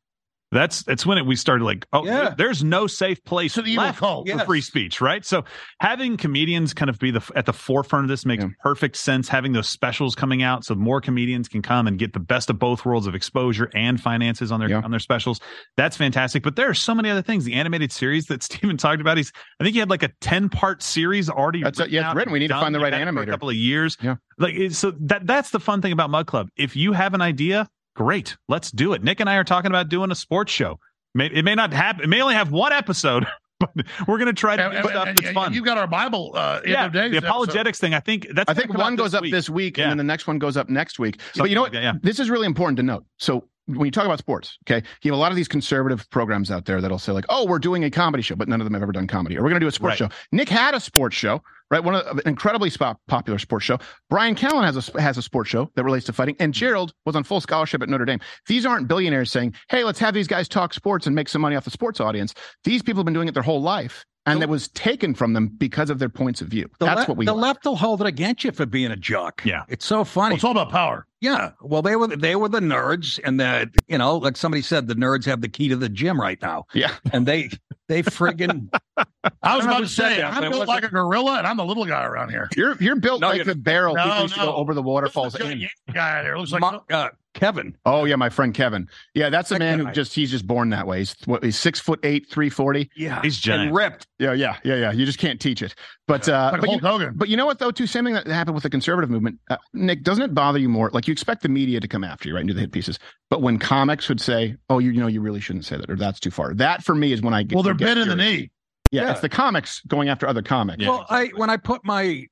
[0.53, 2.11] That's that's when it, we started like, oh, Yeah.
[2.29, 4.27] there- there's no safe place To the evil left cult.
[4.29, 4.45] for Yes.
[4.45, 5.25] free speech, right?
[5.25, 5.43] So
[5.79, 8.49] having comedians kind of be the at the forefront of this makes Yeah.
[8.61, 9.27] perfect sense.
[9.27, 12.59] Having those specials coming out so more comedians can come and get the best of
[12.59, 14.81] both worlds of exposure and finances on their Yeah.
[14.83, 15.39] on their specials.
[15.77, 16.43] That's fantastic.
[16.43, 17.43] But there are so many other things.
[17.45, 19.17] The animated series that Steven talked about.
[19.17, 21.63] He's I think he had like a ten part series already.
[21.63, 22.31] That's- yeah, it's out written.
[22.33, 23.23] We need to find the right had for animator.
[23.27, 23.97] A couple of years.
[24.01, 24.15] Yeah.
[24.37, 26.47] Like so that that's the fun thing about Mug Club.
[26.55, 29.03] If you have an idea, great, let's do it.
[29.03, 30.79] Nick and I are talking about doing a sports show.
[31.15, 32.03] It may not happen.
[32.03, 33.27] It may only have one episode,
[33.59, 33.69] but
[34.07, 35.53] we're going to try to And, do and- stuff and- that's and fun.
[35.53, 37.11] You've got our Bible uh, end yeah, of days.
[37.11, 37.27] the episode.
[37.29, 37.93] apologetics thing.
[37.93, 38.49] I think that's.
[38.49, 39.31] I think one out goes up week.
[39.31, 39.83] this week, Yeah.
[39.83, 41.21] and then the next one goes up next week.
[41.37, 41.77] but you know like what?
[41.77, 41.93] that, yeah.
[42.01, 43.05] This is really important to note.
[43.19, 46.51] So when you talk about sports, okay, you have a lot of these conservative programs
[46.51, 48.73] out there that'll say like, "Oh, we're doing a comedy show," but none of them
[48.73, 50.11] have ever done comedy, or we're going to do a sports Right.
[50.11, 50.17] show.
[50.31, 51.41] Nick had a sports show,
[51.71, 51.83] right?
[51.83, 52.69] One of an incredibly
[53.07, 53.79] popular sports show.
[54.09, 56.59] Bryan Callen has a has a sports show that relates to fighting, and mm-hmm.
[56.59, 58.19] Gerald was on full scholarship at Notre Dame.
[58.47, 61.55] These aren't billionaires saying, "Hey, let's have these guys talk sports and make some money
[61.55, 62.33] off the sports audience."
[62.63, 64.05] These people have been doing it their whole life.
[64.25, 66.69] And that was taken from them because of their points of view.
[66.79, 67.41] The That's le- what we the want.
[67.43, 69.41] left will hold it against you for being a jock.
[69.43, 69.63] Yeah.
[69.67, 70.29] it's so funny.
[70.31, 71.05] Well, it's all about power.
[71.19, 71.51] Yeah.
[71.61, 74.95] Well, they were they were the nerds, and the you know, like somebody said, the
[74.95, 76.65] nerds have the key to the gym right now.
[76.73, 76.93] Yeah.
[77.11, 77.49] And they
[77.93, 78.69] they friggin'
[79.41, 81.47] I was don't about to said say, that, I'm built wasn't- like a gorilla, and
[81.47, 82.49] I'm the little guy around here.
[82.57, 84.45] You're you're built No, like you're- the barrel No, that used no.
[84.47, 85.33] go over the waterfalls.
[85.33, 85.59] This in.
[85.59, 87.75] Yankee guy there looks like Mo- uh, Kevin.
[87.85, 88.87] Oh yeah, my friend Kevin.
[89.15, 90.99] Yeah, that's a That man who just he's just born that way.
[90.99, 92.89] He's what he's six foot eight, three forty.
[92.95, 93.67] Yeah, He's giant.
[93.69, 94.07] and ripped.
[94.19, 94.91] Yeah, yeah, yeah, yeah.
[94.91, 95.73] You just can't teach it.
[96.07, 97.13] But uh, like but you, Hogan.
[97.15, 97.71] but you know what though?
[97.71, 99.39] Too same thing that happened with the conservative movement.
[99.49, 100.91] Uh, Nick, doesn't it bother you more?
[100.93, 102.99] Like you expect the media to come after you, right, and do the hit pieces.
[103.31, 105.95] But when comics would say, "Oh, you, you know, you really shouldn't say that," or
[105.95, 107.55] "That's too far," that for me is when I get.
[107.55, 108.49] Well, they're get bent in the knee.
[108.91, 109.11] Yeah, Yeah.
[109.11, 110.85] it's the comics going after other comics.
[110.85, 112.25] well, I when I put my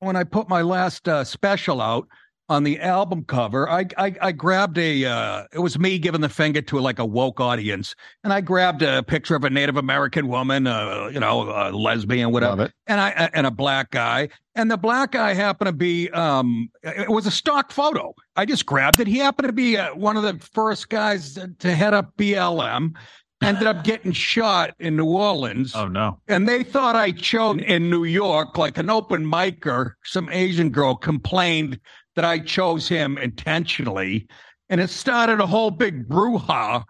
[0.00, 2.06] when I put my last uh, special out
[2.50, 6.28] on the album cover, I I, I grabbed a uh, it was me giving the
[6.30, 7.94] finger to like a woke audience,
[8.24, 12.32] and I grabbed a picture of a Native American woman, uh, you know, a lesbian,
[12.32, 12.72] whatever, Love it.
[12.86, 17.10] and I and a black guy, and the black guy happened to be um it
[17.10, 18.14] was a stock photo.
[18.34, 19.06] I just grabbed it.
[19.06, 22.94] He happened to be uh, one of the first guys to head up BLM.
[23.40, 25.74] Ended up getting shot in New Orleans.
[25.74, 26.20] Oh no.
[26.26, 30.96] And they thought I chose in New York, like an open micer, some Asian girl
[30.96, 31.78] complained
[32.16, 34.26] that I chose him intentionally.
[34.68, 36.84] And it started a whole big brouhaha.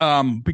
[0.00, 0.44] Um,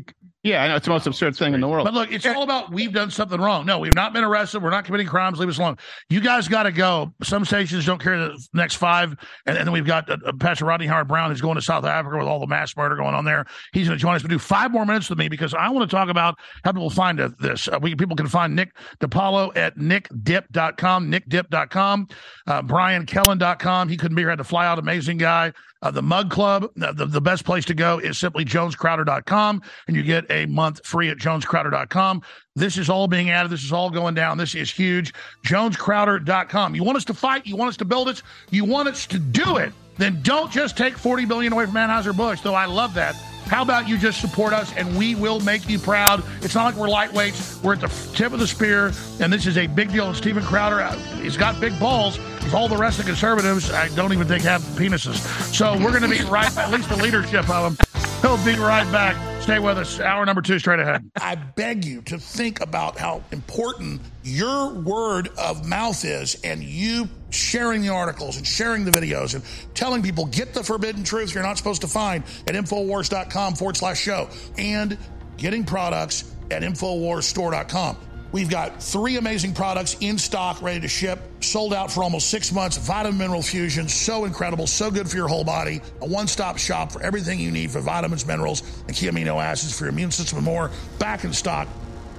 [0.42, 1.84] Yeah, I know it's the most absurd thing in the world.
[1.84, 3.66] But look, it's all about we've done something wrong.
[3.66, 4.62] No, we've not been arrested.
[4.62, 5.38] We're not committing crimes.
[5.38, 5.76] Leave us alone.
[6.08, 7.12] You guys got to go.
[7.22, 9.10] Some stations don't care the next five,
[9.44, 12.16] and, and then we've got uh, uh, Pastor Rodney Howard-Browne who's going to South Africa
[12.16, 13.44] with all the mass murder going on there.
[13.74, 14.22] He's going to join us.
[14.22, 16.88] But do five more minutes with me because I want to talk about how people
[16.88, 17.68] find this.
[17.68, 22.08] Uh, we people can find Nick DiPaolo at nickdip.com, nickdip.com,
[22.46, 23.88] uh, bryancallen.com.
[23.90, 24.30] He couldn't be here.
[24.30, 24.78] Had to fly out.
[24.78, 25.52] Amazing guy.
[25.82, 30.02] Uh, the Mug Club, the, the best place to go is simply jonescrowder.com, and you
[30.02, 32.22] get a month free at jonescrowder.com.
[32.54, 33.50] This is all being added.
[33.50, 34.36] This is all going down.
[34.36, 35.14] This is huge.
[35.46, 36.74] jonescrowder.com.
[36.74, 37.46] You want us to fight?
[37.46, 38.22] You want us to build it?
[38.50, 39.72] You want us to do it?
[39.96, 43.14] Then don't just take 40 billion away from Anheuser-Busch, though I love that.
[43.46, 46.22] How about you just support us and we will make you proud?
[46.42, 47.62] It's not like we're lightweights.
[47.62, 50.06] We're at the tip of the spear, and this is a big deal.
[50.06, 52.18] And Steven Crowder, uh, he's got big balls.
[52.54, 55.16] All the rest of the conservatives, I don't even think have penises.
[55.54, 57.99] So we're going to be right, at least the leadership of them.
[58.20, 59.42] He'll be right back.
[59.42, 59.98] Stay with us.
[59.98, 61.10] Hour number two straight ahead.
[61.20, 67.08] I beg you to think about how important your word of mouth is and you
[67.30, 69.42] sharing the articles and sharing the videos and
[69.74, 74.00] telling people get the forbidden truth you're not supposed to find at Infowars.com forward slash
[74.00, 74.98] show and
[75.38, 77.96] getting products at InfoWarsStore.com.
[78.32, 82.52] We've got three amazing products in stock, ready to ship, sold out for almost six
[82.52, 82.76] months.
[82.76, 85.80] Vitamin Mineral Fusion, so incredible, so good for your whole body.
[86.00, 89.76] A one stop shop for everything you need for vitamins, minerals, and key amino acids
[89.76, 90.70] for your immune system and more.
[90.98, 91.66] Back in stock,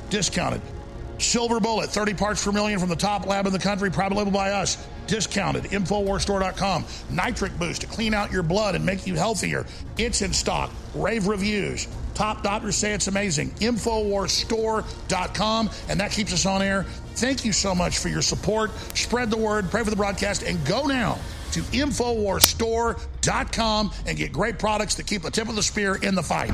[0.10, 0.62] discounted.
[1.18, 4.32] Silver Bullet, 30 parts per million from the top lab in the country, private label
[4.32, 4.86] by us.
[5.08, 5.66] Discounted.
[5.66, 6.86] Infowarsstore.com.
[7.10, 9.66] Nitric Boost to clean out your blood and make you healthier.
[9.98, 10.72] It's in stock.
[10.96, 11.88] Rave reviews.
[12.14, 13.50] Top doctors say it's amazing.
[13.52, 15.70] Infowarsstore.com.
[15.90, 16.84] And that keeps us on air.
[17.16, 18.72] Thank you so much for your support.
[18.96, 21.18] Spread the word, pray for the broadcast, and go now
[21.52, 26.24] to Infowarsstore.com and get great products to keep the tip of the spear in the
[26.24, 26.54] fight.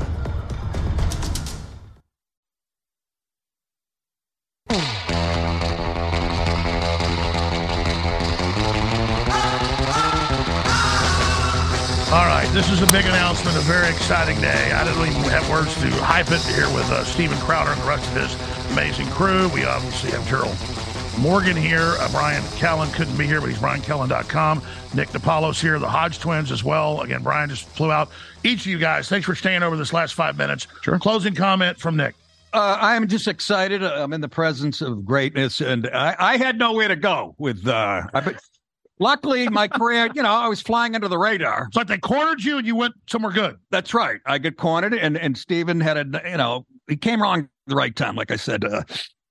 [12.58, 14.72] This is a big announcement, a very exciting day.
[14.72, 17.86] I don't even have words to hype it here with uh, Steven Crowder and the
[17.86, 19.48] rest of his amazing crew.
[19.50, 20.58] We obviously have Gerald
[21.20, 21.94] Morgan here.
[22.00, 24.64] Uh, Bryan Callen couldn't be here, but he's bryancallen.com.
[24.96, 27.02] Nick DiPaolo's here, the Hodge twins as well.
[27.02, 28.10] Again, Brian just flew out.
[28.44, 30.66] Each of you guys, thanks for staying over this last five minutes.
[30.82, 30.98] Sure.
[30.98, 32.16] Closing comment from Nick.
[32.54, 33.84] Uh, I'm just excited.
[33.84, 37.68] I'm in the presence of greatness, and I, I had nowhere to go with.
[37.68, 38.34] Uh, I,
[39.00, 41.66] luckily, my career, you know, I was flying under the radar.
[41.68, 43.58] It's like they cornered you and you went somewhere good.
[43.72, 44.20] That's right.
[44.26, 47.96] I get cornered, and and Steven had a, you know, he came wrong the right
[47.96, 48.16] time.
[48.16, 48.84] Like I said, uh,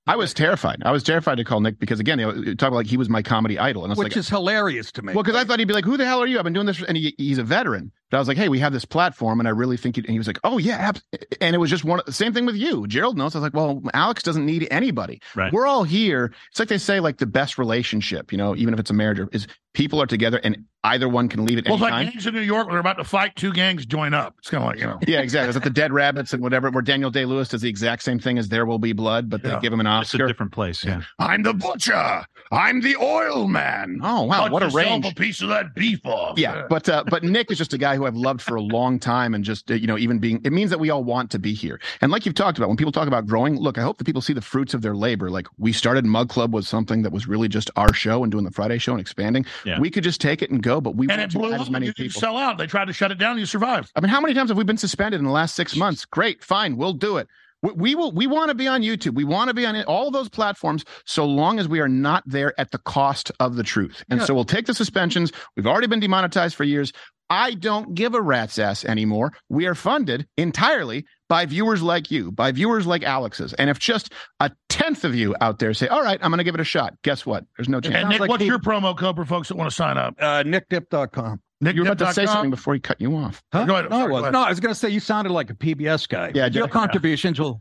[0.06, 0.82] I was terrified.
[0.84, 3.08] I was terrified to call Nick because again, you know, talk about like he was
[3.08, 5.14] my comedy idol, and I was which like, is hilarious to me.
[5.14, 6.66] well, because I thought he'd be like, "Who the hell are you?" I've been doing
[6.66, 7.90] this, and he, he's a veteran.
[8.11, 10.18] But I was like, "Hey, we have this platform, and I really think." And he
[10.18, 11.02] was like, "Oh yeah," abs-.
[11.40, 12.00] and it was just one.
[12.12, 13.34] Same thing with you, Gerald knows.
[13.34, 15.20] I was like, "Well, Alex doesn't need anybody.
[15.34, 15.52] Right.
[15.52, 16.32] We're all here.
[16.50, 19.20] It's like they say, like the best relationship, you know, even if it's a marriage,
[19.32, 22.12] is people are together, and either one can leave at Well, it's any like time."
[22.12, 24.36] gangs in New York when they're about to fight, two gangs join up.
[24.38, 24.98] It's kind of like, you know.
[25.07, 25.48] Yeah, exactly.
[25.48, 28.20] It's like the Dead Rabbits and whatever, where Daniel Day Lewis does the exact same
[28.20, 29.57] thing as There Will Be Blood, but Yeah.
[29.57, 30.26] they give him an It's a Oscar.
[30.28, 30.84] different place.
[30.84, 31.00] Yeah.
[31.18, 32.24] I'm the butcher.
[32.52, 33.98] I'm the oil man.
[34.02, 35.04] Oh wow, Cut what a range!
[35.04, 36.38] a piece of that beef off.
[36.38, 38.99] Yeah, but uh, but Nick is just a guy who I've loved for a long
[38.99, 41.55] time, and just you know, even being it means that we all want to be
[41.55, 41.80] here.
[42.01, 44.22] And like you've talked about, when people talk about growing, look, I hope that people
[44.22, 45.30] see the fruits of their labor.
[45.30, 48.44] Like we started Mug Club was something that was really just our show and doing
[48.44, 49.44] the Friday show and expanding.
[49.64, 49.80] Yeah.
[49.80, 51.66] We could just take it and go, but we and want it blew have up.
[51.66, 52.20] as many You people.
[52.20, 52.59] sell out.
[52.59, 53.38] They tried to shut it down.
[53.38, 53.90] You survived.
[53.97, 56.05] I mean, how many times have we been suspended in the last six months?
[56.05, 57.28] Great, fine, we'll do it.
[57.66, 58.12] We, we will.
[58.12, 59.14] We want to be on YouTube.
[59.14, 62.58] We want to be on all those platforms, so long as we are not there
[62.60, 64.04] at the cost of the truth.
[64.10, 64.26] And Yeah.
[64.26, 65.32] so we'll take the suspensions.
[65.56, 66.92] We've already been demonetized for years.
[67.28, 69.32] I don't give a rat's ass anymore.
[69.48, 73.52] We are funded entirely by viewers like you, by viewers like Alex's.
[73.54, 76.44] And if just a tenth of you out there say, "All right, I'm going to
[76.44, 77.44] give it a shot," guess what?
[77.56, 77.96] There's no chance.
[77.96, 80.14] And Nick, like what's he- your promo code for folks that want to sign up?
[80.20, 81.40] uh, nickdip.com.
[81.61, 82.34] you were about to say NickDip.com?
[82.34, 83.42] something before he cut you off.
[83.52, 83.64] Huh?
[83.64, 83.90] Go ahead.
[83.90, 85.54] No, I Sorry, go was no, I was going to say you sounded like a
[85.54, 86.32] PBS guy.
[86.34, 87.61] Yeah, your Jerry- contributions will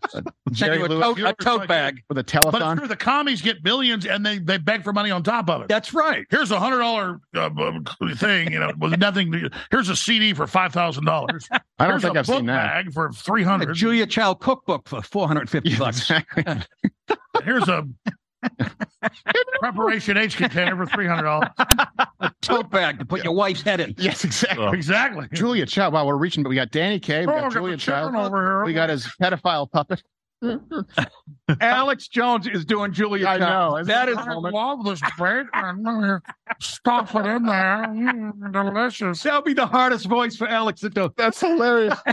[0.54, 2.02] send you a tote, you're a tote like- bag.
[2.10, 2.88] with a But it's true.
[2.88, 5.68] The commies get billions and they, they beg for money on top of it.
[5.70, 6.26] That's right.
[6.30, 7.50] Here's a hundred dollar uh,
[8.16, 9.32] thing, you know, with nothing.
[9.32, 11.48] To, here's a CD for five thousand dollars.
[11.80, 12.86] I don't Here's think a I've book seen that.
[12.86, 13.74] bag for three A.
[13.74, 15.98] Julia Child cookbook for 450 Yeah, bucks.
[16.00, 16.44] exactly.
[17.44, 17.88] Here's a
[19.60, 21.50] preparation H container for three hundred dollars.
[22.20, 23.96] A tote bag to put your wife's head in.
[23.98, 24.68] Yes, exactly.
[24.74, 25.28] Exactly.
[25.34, 25.94] Julia Child.
[25.94, 28.16] Wow, we're reaching, but we got Danny Kaye, we Oh, got got Julia the Child,
[28.16, 28.66] over here.
[28.66, 30.04] we got his pedophile puppet.
[31.62, 33.26] Alex Jones is doing Julia.
[33.28, 33.46] I know.
[33.46, 33.88] Child.
[33.88, 36.20] That is I love this bacon.
[36.60, 37.88] Stuff it in there.
[37.88, 39.24] Mm, delicious.
[39.24, 41.12] That'll be the hardest voice for Alex to do.
[41.18, 41.98] That's hilarious.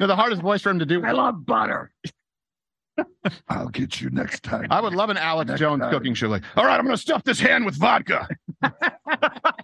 [0.00, 1.04] no, the hardest voice for him to do.
[1.04, 1.90] I love butter.
[3.48, 4.66] I'll get you next time.
[4.70, 5.90] I would love an Alex Next Jones time.
[5.90, 6.28] cooking show.
[6.28, 8.28] Like, all right, I'm going to stuff this hand with vodka.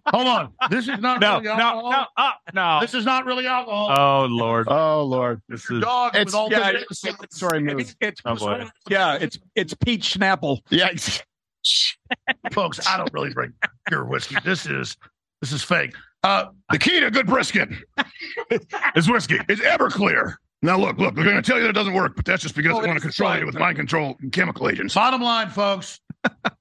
[0.09, 0.53] Hold on.
[0.71, 1.91] This is not No, really no, alcohol.
[1.91, 2.79] no, uh, no.
[2.81, 3.91] This is not really alcohol.
[3.97, 4.67] Oh Lord.
[4.69, 5.41] Oh Lord.
[5.49, 7.05] This is Dog It's with all yeah, this.
[7.05, 7.81] it's, sorry, move.
[7.81, 8.67] It's, it's Oh, boy.
[8.91, 10.59] yeah, it's it's peach snapple.
[10.71, 10.89] Yeah.
[10.89, 11.23] it's-
[12.53, 13.55] Folks, I don't really drink
[13.87, 14.37] pure whiskey.
[14.45, 14.97] This is
[15.41, 15.95] this is fake.
[16.25, 17.69] Uh, the key to good brisket
[18.97, 19.39] is whiskey.
[19.49, 20.35] It's Everclear.
[20.65, 22.55] Now look, look, we're going to tell you that it doesn't work, but that's just
[22.55, 24.95] because Oh, I want to control you with mind control and chemical agents.
[24.95, 25.99] Bottom line, folks,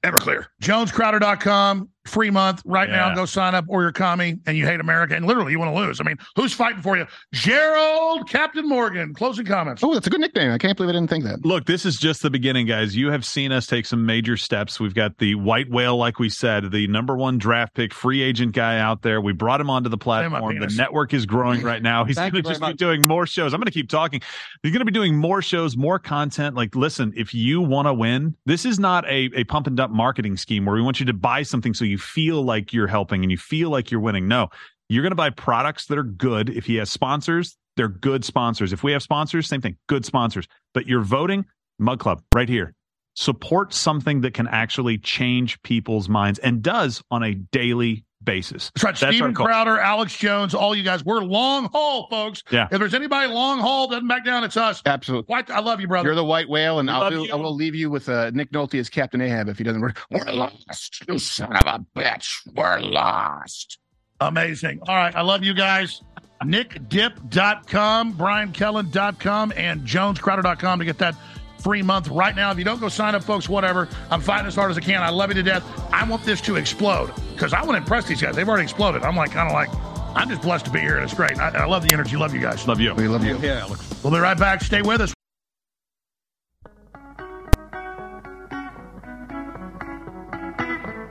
[0.04, 0.46] Everclear.
[0.64, 3.14] JonesCrowder.com, free month right now.
[3.14, 5.74] Go sign up, or you're a commie and you hate America, and literally you want
[5.74, 6.00] to lose.
[6.00, 7.06] I mean, who's fighting for you?
[7.34, 9.14] Gerald Captain Morgan.
[9.14, 9.84] Closing comments.
[9.84, 10.52] Oh, that's a good nickname.
[10.52, 11.46] I can't believe I didn't think that.
[11.46, 12.96] Look, this is just the beginning, guys.
[12.96, 14.80] You have seen us take some major steps.
[14.80, 18.54] We've got the white whale, like we said, the number one draft pick, free agent
[18.54, 19.22] guy out there.
[19.22, 20.60] We brought him onto the platform.
[20.60, 22.06] The network is growing right now.
[22.06, 23.54] He's going to very just be doing more shows.
[23.54, 24.22] I'm going to keep talking.
[24.64, 26.56] He's going to be doing more shows, more content.
[26.56, 29.94] Like, listen, if you want to win, this is not a, a pump and dump
[29.94, 33.24] marketing scheme where we want you to buy something so you feel like you're helping
[33.24, 34.28] and you feel like you're winning.
[34.28, 34.50] No,
[34.90, 36.50] you're going to buy products that are good.
[36.50, 38.74] If he has sponsors, they're good sponsors.
[38.74, 40.48] If we have sponsors, same thing, good sponsors.
[40.74, 41.46] But you're voting,
[41.80, 42.74] Mug Club, right here.
[43.16, 48.72] Support something that can actually change people's minds and does on a daily basis.
[48.76, 49.04] That's right.
[49.04, 49.34] our Steven.
[49.34, 51.04] Crowder, Alex Jones, all you guys.
[51.04, 52.44] We're long haul, folks.
[52.52, 52.68] Yeah.
[52.72, 54.82] If there's anybody long haul doesn't back down, it's us.
[54.86, 55.32] Absolutely.
[55.32, 56.10] White, I love you, brother.
[56.10, 57.32] You're the white whale, and I'll do.
[57.32, 60.02] I will leave you with uh, Nick Nolte as Captain Ahab if he doesn't work.
[60.10, 62.48] We're lost, you son of a bitch.
[62.54, 63.80] We're lost.
[64.20, 64.82] Amazing.
[64.88, 65.16] All right.
[65.16, 66.02] I love you guys.
[66.44, 71.16] NickDip.com, BryanCallen.com, and JonesCrowder.com to get that
[71.62, 72.52] free month right now.
[72.52, 73.88] If you don't go sign up, folks, whatever.
[74.10, 75.02] I'm fighting as hard as I can.
[75.02, 75.64] I love you to death.
[75.94, 78.36] I want this to explode because I want to impress these guys.
[78.36, 79.04] They've already exploded.
[79.04, 79.70] I'm like, kind of like,
[80.16, 81.40] I'm just blessed to be here, and it's great.
[81.40, 82.18] I, I love the energy.
[82.18, 82.68] Love you guys.
[82.68, 82.94] Love you.
[82.94, 83.38] We love you.
[83.40, 84.04] Yeah, Alex.
[84.04, 84.62] We'll be right back.
[84.62, 85.14] Stay with us.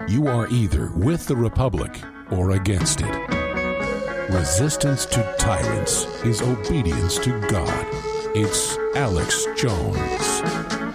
[0.09, 1.97] You are either with the Republic
[2.33, 3.31] or against it.
[4.31, 8.10] Resistance to tyrants is obedience to God.
[8.33, 10.90] It's Alex Jones.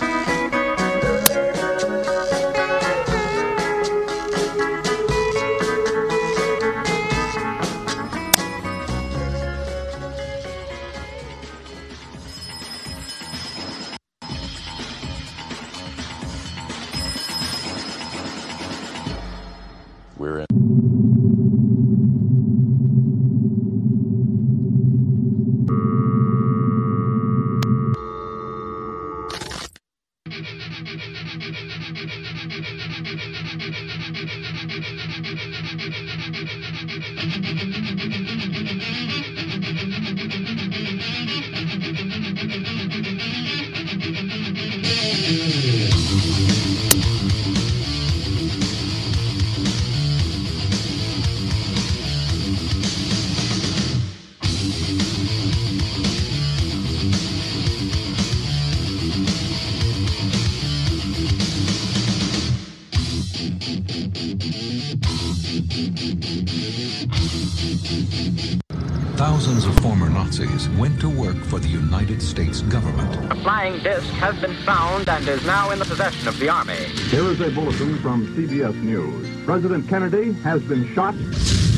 [69.17, 73.13] Thousands of former Nazis went to work for the United States government.
[73.33, 76.75] A flying disc has been found and is now in the possession of the Army.
[77.09, 79.27] Here is a bulletin from CBS News.
[79.45, 81.13] President Kennedy has been shot.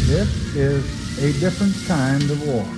[0.05, 0.83] This is
[1.17, 2.76] a different kind of war.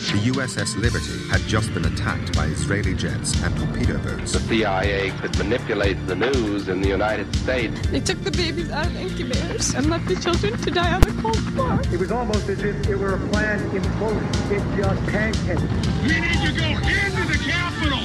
[0.00, 4.32] The USS Liberty had just been attacked by Israeli jets and torpedo boats.
[4.32, 7.78] The CIA could manipulate the news in the United States.
[7.88, 11.12] They took the babies out of incubators and left the children to die on the
[11.20, 11.78] cold floor.
[11.92, 14.26] It was almost as if it were a plan in motion.
[14.50, 15.60] It just pancaked.
[16.02, 18.00] We need to go into the Capitol.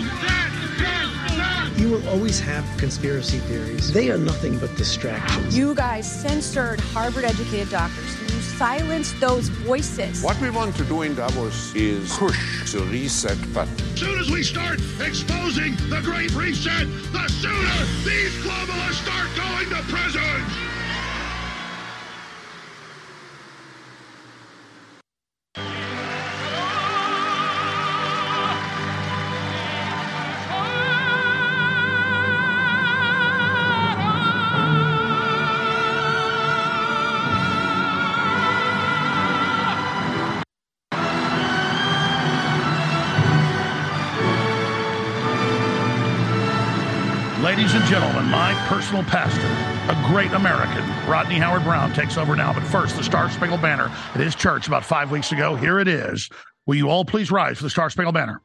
[1.81, 3.91] You will always have conspiracy theories.
[3.93, 5.57] They are nothing but distractions.
[5.57, 8.24] You guys censored Harvard educated doctors.
[8.56, 10.24] You silenced those voices.
[10.24, 13.74] What we want to do in Davos is push the reset button.
[13.74, 19.70] As soon as we start exposing the Great Reset, the sooner these globalists start going
[19.72, 20.74] to prison.
[48.86, 52.53] Personal pastor, a great American, Rodney Howard-Browne, takes over now.
[52.53, 55.55] But first, the Star Spangled Banner at his church about five weeks ago.
[55.55, 56.29] Here it is.
[56.67, 58.41] Will you all please rise for the Star Spangled Banner?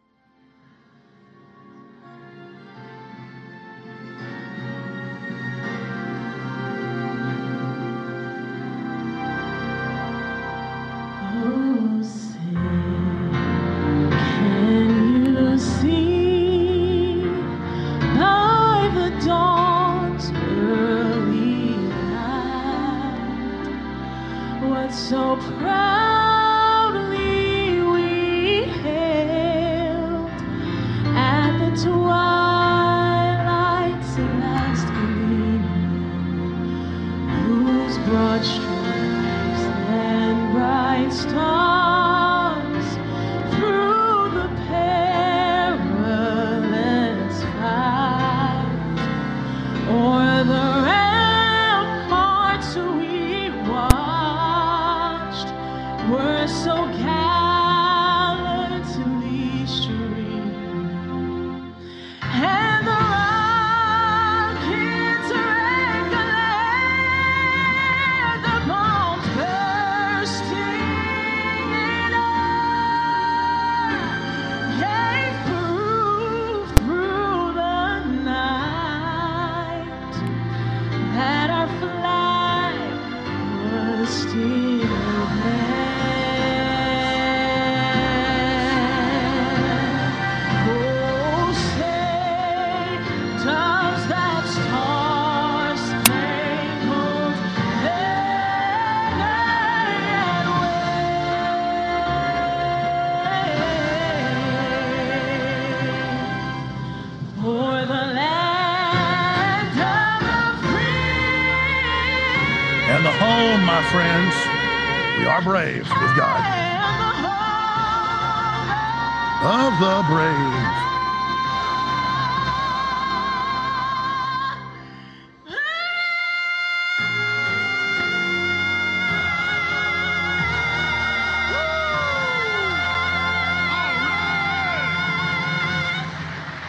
[119.81, 120.27] The brave.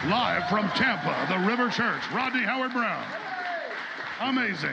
[0.08, 3.04] Live from Tampa, the River Church, Rodney Howard-Browne.
[4.22, 4.70] Amazing.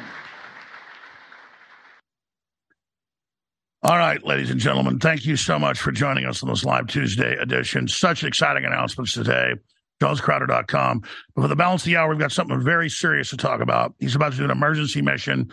[3.90, 6.86] All right, ladies and gentlemen, thank you so much for joining us on this live
[6.86, 7.88] Tuesday edition.
[7.88, 9.56] Such exciting announcements today.
[10.00, 11.02] JonesCrowder.com.
[11.34, 13.96] But for the balance of the hour, we've got something very serious to talk about.
[13.98, 15.52] He's about to do an emergency mission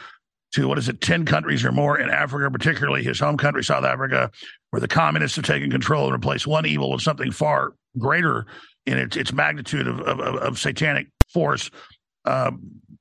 [0.53, 3.87] to, what is it, 10 countries or more in Africa, particularly his home country, South
[3.87, 4.30] Africa,
[4.68, 8.45] where the communists have taken control and replaced one evil with something far greater
[8.84, 11.70] in its, its magnitude of, of, of- satanic force.
[12.26, 12.51] Uh,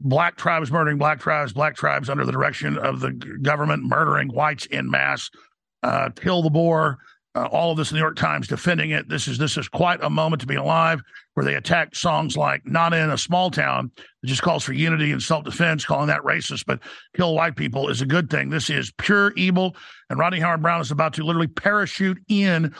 [0.05, 4.65] black tribes murdering black tribes, black tribes under the direction of the government murdering whites
[4.67, 5.29] in mass.
[5.83, 6.97] Uh, kill the Boer.
[7.33, 9.09] Uh, all of this New York Times defending it.
[9.09, 11.01] This is this is quite a moment to be alive,
[11.33, 13.91] where they attack songs like "Not in a Small Town,"
[14.21, 16.63] that just calls for unity and self-defense, calling that racist.
[16.65, 16.79] But
[17.13, 18.49] kill white people is a good thing.
[18.49, 19.75] This is pure evil,
[20.09, 22.73] and Rodney Howard-Browne is about to literally parachute in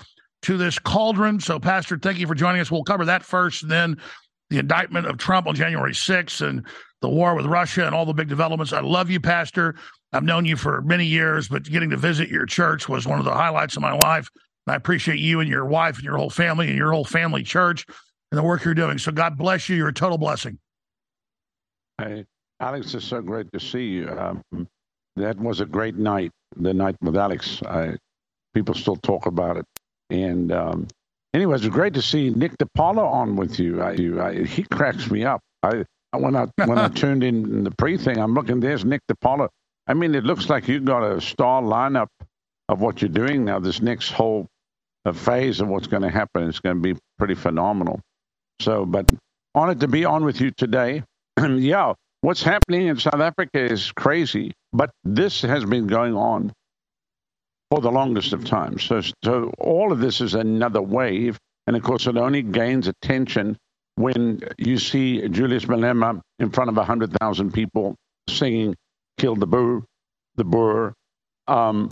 [0.43, 1.41] to this cauldron.
[1.41, 2.71] So, Pastor, thank you for joining us.
[2.71, 3.97] We'll cover that first, then
[4.49, 6.65] the indictment of Trump on January 6th and
[7.02, 8.74] the war with Russia and all the big developments.
[8.74, 9.76] I love you, Pastor.
[10.14, 13.26] I've known you for many years, but getting to visit your church was one of
[13.26, 14.30] the highlights of my life.
[14.66, 17.43] And I appreciate you and your wife and your whole family and your whole family
[17.43, 17.86] church
[18.32, 18.98] and the work you're doing.
[18.98, 19.76] So God bless you.
[19.76, 20.58] You're a total blessing.
[21.98, 22.26] Hey,
[22.60, 24.10] Alex, it's so great to see you.
[24.10, 24.68] Um,
[25.16, 27.62] that was a great night, the night with Alex.
[27.64, 27.96] I,
[28.54, 29.66] people still talk about it.
[30.10, 30.88] And um,
[31.34, 33.82] anyway, it's great to see Nick DiPaolo on with you.
[33.82, 33.91] I,
[34.22, 35.41] I, he cracks me up.
[35.64, 35.86] I
[36.22, 38.59] when I when I turned in the pre thing, I'm looking.
[38.59, 39.49] There's Nick DiPaolo.
[39.88, 42.07] I mean, it looks like you've got a star lineup
[42.70, 43.59] of what you're doing now.
[43.59, 44.47] This next whole
[45.05, 47.99] uh, phase of what's going to happen is going to be pretty phenomenal.
[48.59, 49.09] So, but
[49.53, 51.03] honored to be on with you today.
[51.39, 56.51] yeah, what's happening in South Africa is crazy, but this has been going on
[57.70, 58.80] for the longest of time.
[58.80, 61.38] So, so all of this is another wave,
[61.68, 63.57] and of course, it only gains attention
[63.96, 67.96] when you see Julius Malema in front of hundred thousand people
[68.30, 68.76] singing
[69.18, 69.84] "Kill the Boer,"
[70.36, 70.93] the Boer.
[71.48, 71.89] Um,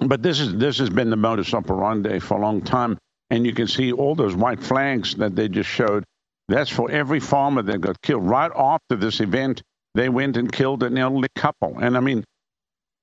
[0.00, 2.98] but this is this has been the modus operandi for a long time,
[3.30, 6.04] and you can see all those white flags that they just showed.
[6.48, 8.28] That's for every farmer that got killed.
[8.28, 9.62] Right after this event,
[9.94, 11.78] they went and killed an elderly couple.
[11.78, 12.24] And I mean,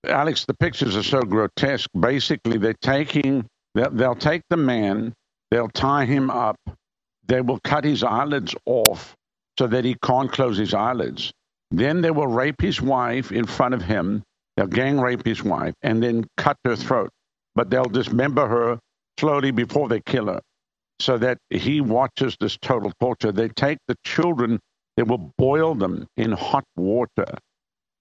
[0.06, 1.90] Alex, the pictures are so grotesque.
[2.00, 3.46] Basically, they're taking,
[3.76, 5.14] they'll, they'll take the man,
[5.52, 6.56] they'll tie him up,
[7.28, 9.16] they will cut his eyelids off,
[9.58, 11.32] so that he can't close his eyelids.
[11.72, 14.24] Then they will rape his wife in front of him.
[14.58, 17.10] They'll gang rape his wife and then cut her throat.
[17.56, 18.80] But they'll dismember her
[19.20, 20.42] slowly before they kill her
[21.00, 23.32] so that he watches this total torture.
[23.32, 24.60] They take the children,
[24.98, 27.26] they will boil them in hot water.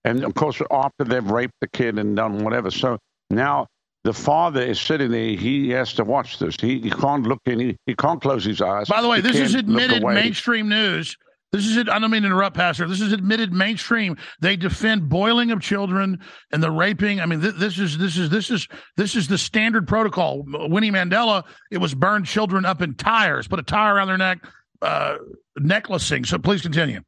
[0.05, 2.71] And of course, after they've raped the kid and done whatever.
[2.71, 2.99] So
[3.31, 3.67] now
[4.05, 5.37] the father is sitting there.
[5.37, 6.57] He has to watch this.
[6.61, 7.61] He, he can't look in.
[7.61, 8.89] He, he can't close his eyes.
[8.89, 11.17] By the way, He this is admitted mainstream news.
[11.53, 11.89] This is it.
[11.89, 12.89] I don't mean to interrupt, Pastor.
[12.89, 14.17] This is admitted mainstream.
[14.41, 16.19] They defend boiling of children
[16.51, 17.21] and the raping.
[17.21, 20.45] I mean, th- this is this is this is this is the standard protocol.
[20.47, 24.39] Winnie Mandela, it was burn children up in tires, put a tire around their neck,
[24.81, 25.19] uh,
[25.59, 26.25] necklacing.
[26.25, 27.03] So please continue.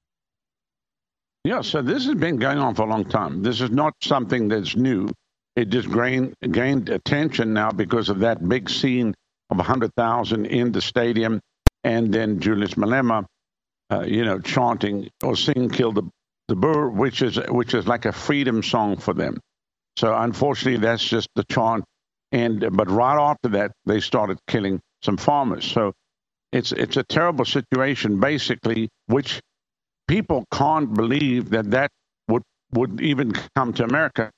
[1.45, 3.43] Yeah, so this has been going on for a long time.
[3.43, 5.09] This is not something that's new.
[5.57, 9.15] It just gained, gained attention now because of that big scene
[9.51, 11.41] of 100,000 in the stadium
[11.85, 13.27] and then Julius Malema,
[13.91, 16.03] uh, you know, chanting or singing Kill the,
[16.49, 19.39] the Boer, which is, which is like a freedom song for them.
[19.97, 21.85] So unfortunately, that's just the chant.
[22.33, 25.65] And but right after that, they started killing some farmers.
[25.65, 25.93] So
[26.53, 29.41] it's it's a terrible situation, basically, which
[30.09, 31.91] people can't believe that that
[32.29, 32.43] would
[32.73, 34.31] would even come to America.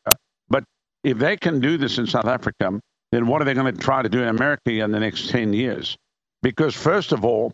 [1.07, 2.81] If they can do this in South Africa,
[3.13, 5.53] then what are they going to try to do in America in the next ten
[5.53, 5.97] years?
[6.43, 7.53] Because first of all,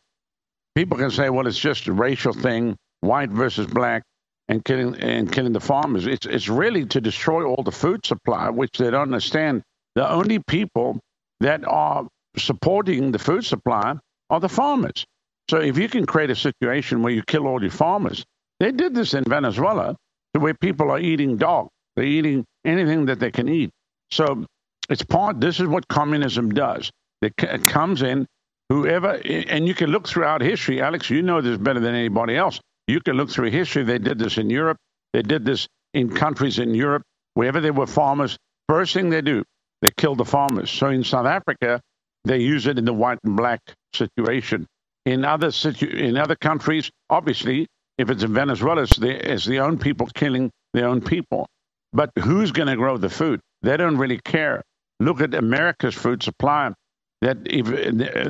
[0.74, 4.04] people can say, well, it's just a racial thing, white versus black,
[4.48, 6.06] and killing and killing the farmers.
[6.06, 9.62] It's it's really to destroy all the food supply, which they don't understand.
[9.96, 10.98] The only people
[11.40, 13.96] that are supporting the food supply
[14.30, 15.04] are the farmers.
[15.50, 18.24] So if you can create a situation where you kill all your farmers,
[18.60, 19.94] they did this in Venezuela,
[20.38, 23.70] where people are eating dog, they're eating anything that they can eat.
[24.10, 24.44] So
[24.88, 25.40] it's part.
[25.40, 26.90] This is what communism does.
[27.20, 28.26] It, it comes in,
[28.68, 30.80] whoever, and you can look throughout history.
[30.80, 32.60] Alex, you know this better than anybody else.
[32.86, 33.84] You can look through history.
[33.84, 34.76] They did this in Europe.
[35.12, 37.02] They did this in countries in Europe.
[37.34, 38.36] Wherever there were farmers,
[38.68, 39.44] first thing they do,
[39.80, 40.70] they kill the farmers.
[40.70, 41.80] So in South Africa,
[42.24, 43.60] they use it in the white and black
[43.94, 44.66] situation.
[45.06, 47.66] In other situ- in other countries, obviously,
[47.98, 51.46] if it's in Venezuela, it's the, it's the own people killing their own people.
[51.92, 53.40] But who's going to grow the food?
[53.62, 54.62] They don't really care.
[55.00, 56.72] Look at America's food supply.
[57.20, 57.66] That if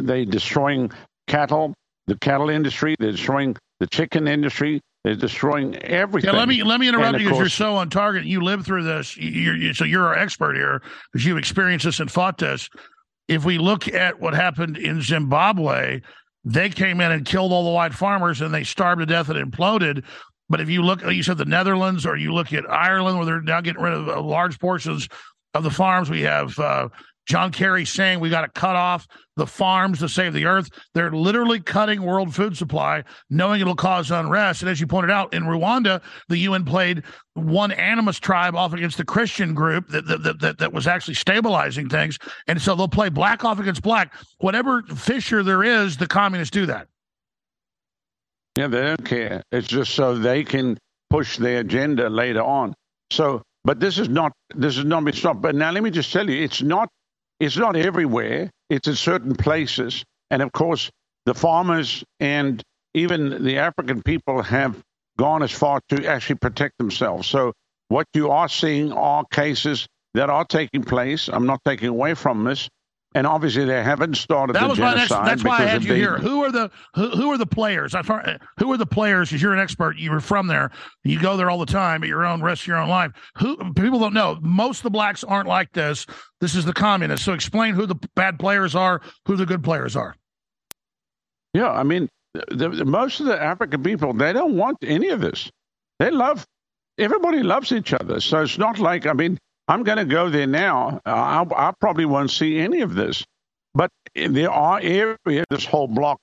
[0.05, 0.91] they're destroying
[1.27, 1.75] cattle,
[2.07, 6.33] the cattle industry, they're destroying the chicken industry, they're destroying everything.
[6.33, 8.25] Yeah, let me let me interrupt you because you're so on target.
[8.25, 9.17] You lived through this.
[9.17, 10.83] You're, you so you're our expert here
[11.13, 12.69] because you've experienced this and fought this.
[13.29, 16.03] If we look at what happened in Zimbabwe,
[16.45, 19.53] they came in and killed all the white farmers and they starved to death and
[19.53, 20.05] imploded.
[20.53, 23.41] But if you look, you said the Netherlands, or you look at Ireland, where they're
[23.41, 25.09] now getting rid of uh, large portions
[25.55, 26.11] of the farms.
[26.11, 26.91] We have uh,
[27.25, 30.69] John Kerry saying we got to cut off the farms to save the earth.
[30.93, 34.61] They're literally cutting world food supply, knowing it'll cause unrest.
[34.61, 38.99] And as you pointed out, in Rwanda, the UN played one animist tribe off against
[38.99, 42.19] the Christian group that that, that, that was actually stabilizing things.
[42.47, 44.13] And so they'll play black off against black.
[44.37, 46.89] Whatever fissure there is, the communists do that.
[48.57, 49.43] Yeah, they don't care.
[49.51, 50.79] It's just so they can
[51.11, 52.75] push their agenda later on.
[53.11, 55.41] So, but this is not this is not been stopped.
[55.41, 56.89] But now let me just tell you, it's not
[57.41, 58.51] it's not everywhere.
[58.69, 60.91] It's in certain places, and of course,
[61.27, 62.63] the farmers and
[62.95, 64.77] even the African people have
[65.19, 67.29] gone as far to actually protect themselves.
[67.29, 67.53] So,
[67.89, 71.29] what you are seeing are cases that are taking place.
[71.29, 72.69] I'm not taking away from this.
[73.15, 75.11] And obviously, they haven't started That the was my next.
[75.11, 76.17] That's why I had you here.
[76.17, 77.95] Who are the who, who are the players?
[77.95, 78.03] I
[78.59, 79.29] who are the players?
[79.29, 79.99] Because you're an expert.
[79.99, 80.71] You were from there.
[81.05, 83.13] You go there all the time at your own risk, your own life.
[83.37, 84.39] Who people don't know.
[84.41, 86.07] Most of the blacks aren't like this.
[86.41, 87.27] This is the communists.
[87.27, 90.17] So explain who the bad players are, who the good players are.
[91.53, 95.21] Yeah, I mean, the, the, most of the African people they don't want any of
[95.21, 95.51] this.
[95.99, 96.47] They love
[96.99, 99.39] everybody loves each other, so it's not like I mean,
[99.69, 101.01] I'm going to go there now.
[101.05, 103.25] I, I probably won't see any of this,
[103.75, 106.19] but there are areas, this whole block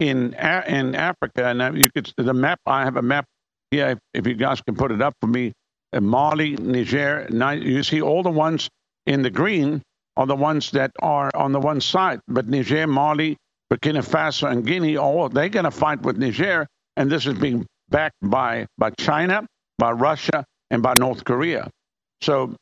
[0.00, 2.60] in in Africa, and you could the map.
[2.66, 3.24] I have a map
[3.70, 3.88] here.
[3.90, 5.52] If, if you guys can put it up for me,
[5.92, 7.28] uh, Mali, Niger.
[7.56, 8.68] You see all the ones
[9.06, 9.82] in the green
[10.16, 13.36] are the ones that are on the one side, but Niger, Mali,
[13.72, 16.66] Burkina Faso, and Guinea, all they're going to fight with Niger,
[16.96, 19.46] and this is being backed by by China,
[19.78, 21.68] by Russia, and by North Korea.
[22.20, 22.54] So,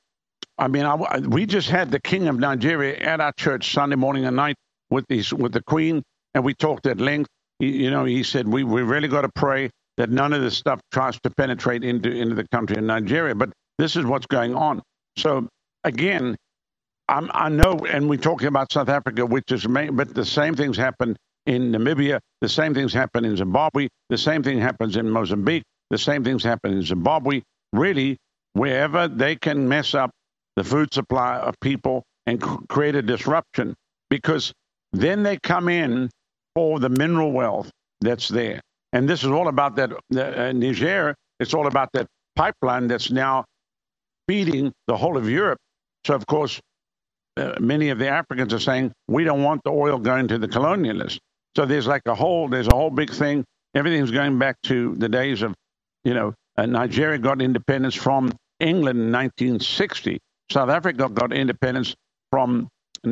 [0.59, 4.27] I mean, I, we just had the King of Nigeria at our church Sunday morning
[4.27, 4.57] and night
[4.91, 6.03] with these with the Queen,
[6.35, 7.29] and we talked at length.
[7.61, 10.57] He, you know, he said we we really got to pray that none of this
[10.59, 13.37] stuff tries to penetrate into into the country of Nigeria.
[13.37, 14.83] But this is what's going on.
[15.19, 15.49] So
[15.85, 16.35] again,
[17.09, 20.57] I'm, I know, and we're talking about South Africa, which is main, but the same
[20.57, 21.17] things happen
[21.47, 22.21] in Namibia.
[22.43, 23.89] The same things happen in Zimbabwe.
[24.11, 25.65] The same thing happens in Mozambique.
[25.93, 27.43] The same things happen in Zimbabwe.
[27.75, 28.19] Really,
[28.55, 30.11] wherever they can mess up
[30.57, 33.75] the food supply of people and create a disruption,
[34.11, 34.53] because
[34.93, 36.11] then they come in
[36.55, 37.71] for the mineral wealth
[38.01, 38.61] that's there.
[38.93, 41.15] And this is all about that uh, Niger.
[41.39, 43.45] It's all about that pipeline that's now
[44.29, 45.59] feeding the whole of Europe.
[46.07, 46.61] So, of course,
[47.37, 50.49] uh, many of the Africans are saying we don't want the oil going to the
[50.49, 51.19] colonialists.
[51.57, 53.45] So there's like a whole there's a whole big thing.
[53.75, 55.55] Everything's going back to the days of,
[56.05, 60.19] you know, uh, Nigeria got independence from England in 1960.
[60.51, 61.95] South Africa got independence
[62.31, 62.69] from,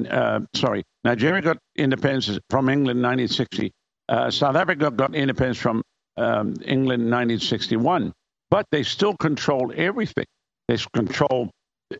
[0.09, 3.73] uh, sorry, Nigeria got independence from England in 1960.
[4.09, 5.83] Uh, South Africa got independence from
[6.17, 8.13] um, England in 1961.
[8.51, 10.27] But they still control everything.
[10.69, 11.51] They control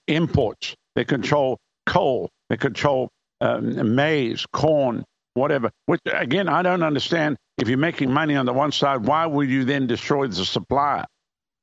[0.07, 0.75] imports.
[0.95, 2.31] They control coal.
[2.49, 3.09] They control
[3.41, 5.05] um, maize, corn,
[5.35, 5.71] whatever.
[5.87, 7.37] Which again, I don't understand.
[7.59, 11.05] If you're making money on the one side, why would you then destroy the supply?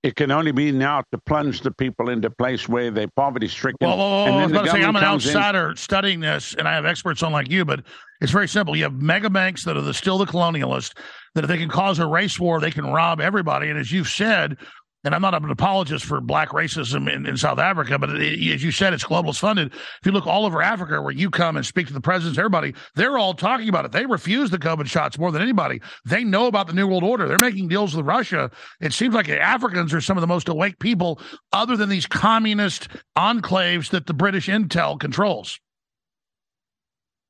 [0.03, 3.47] It can only be now to plunge the people into a place where they're poverty
[3.47, 3.87] stricken.
[3.87, 6.19] Well, well, well, and I was about to say, I'm an comes in- outsider studying
[6.19, 7.83] this, and I have experts on like you, but
[8.19, 8.75] it's very simple.
[8.75, 10.93] You have mega banks that are the, still the colonialists,
[11.35, 13.69] that if they can cause a race war, they can rob everybody.
[13.69, 14.57] And as you've said,
[15.03, 18.63] and I'm not an apologist for black racism in, in South Africa, but it, as
[18.63, 19.73] you said, it's globalist funded.
[19.73, 22.73] If you look all over Africa, where you come and speak to the presidents, everybody,
[22.95, 23.91] they're all talking about it.
[23.91, 25.81] They refuse the COVID shots more than anybody.
[26.05, 27.27] They know about the New World Order.
[27.27, 28.51] They're making deals with Russia.
[28.79, 31.19] It seems like Africans are some of the most awake people,
[31.51, 32.87] other than these communist
[33.17, 35.59] enclaves that the British intel controls.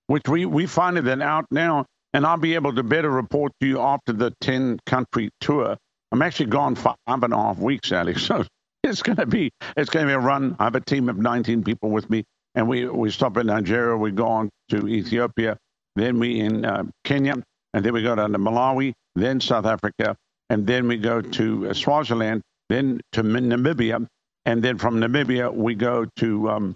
[0.07, 3.68] which we we finding that out now, and I'll be able to better report to
[3.68, 5.77] you after the ten country tour.
[6.11, 8.29] I'm actually gone five and a half weeks, Alex.
[8.83, 10.55] So it's to be it's to be a run.
[10.59, 12.23] I have a team of 19 people with me,
[12.55, 15.55] and we we stop in Nigeria, we go on to Ethiopia,
[15.95, 17.35] then we in uh, Kenya,
[17.73, 20.15] and then we go down to Malawi, then South Africa,
[20.49, 24.07] and then we go to uh, Swaziland, then to Namibia,
[24.45, 26.75] and then from Namibia we go to um,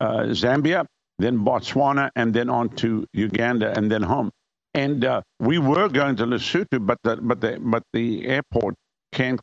[0.00, 0.86] uh, Zambia,
[1.18, 4.30] then Botswana, and then on to Uganda, and then home.
[4.74, 8.76] And uh, we were going to Lesotho, but the but the but the airport
[9.12, 9.40] can't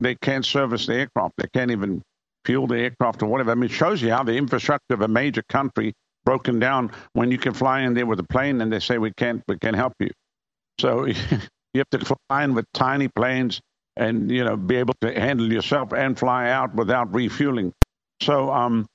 [0.00, 1.34] they can't service the aircraft.
[1.38, 2.02] They can't even
[2.46, 3.52] fuel the aircraft or whatever.
[3.52, 5.94] I mean, it shows you how the infrastructure of a major country
[6.26, 9.12] broken down when you can fly in there with a plane and they say we
[9.12, 10.10] can't we can't help you.
[10.80, 11.14] So you
[11.76, 13.60] have to fly in with tiny planes
[13.96, 17.72] and you know be able to handle yourself and fly out without refueling.
[18.22, 18.86] So um,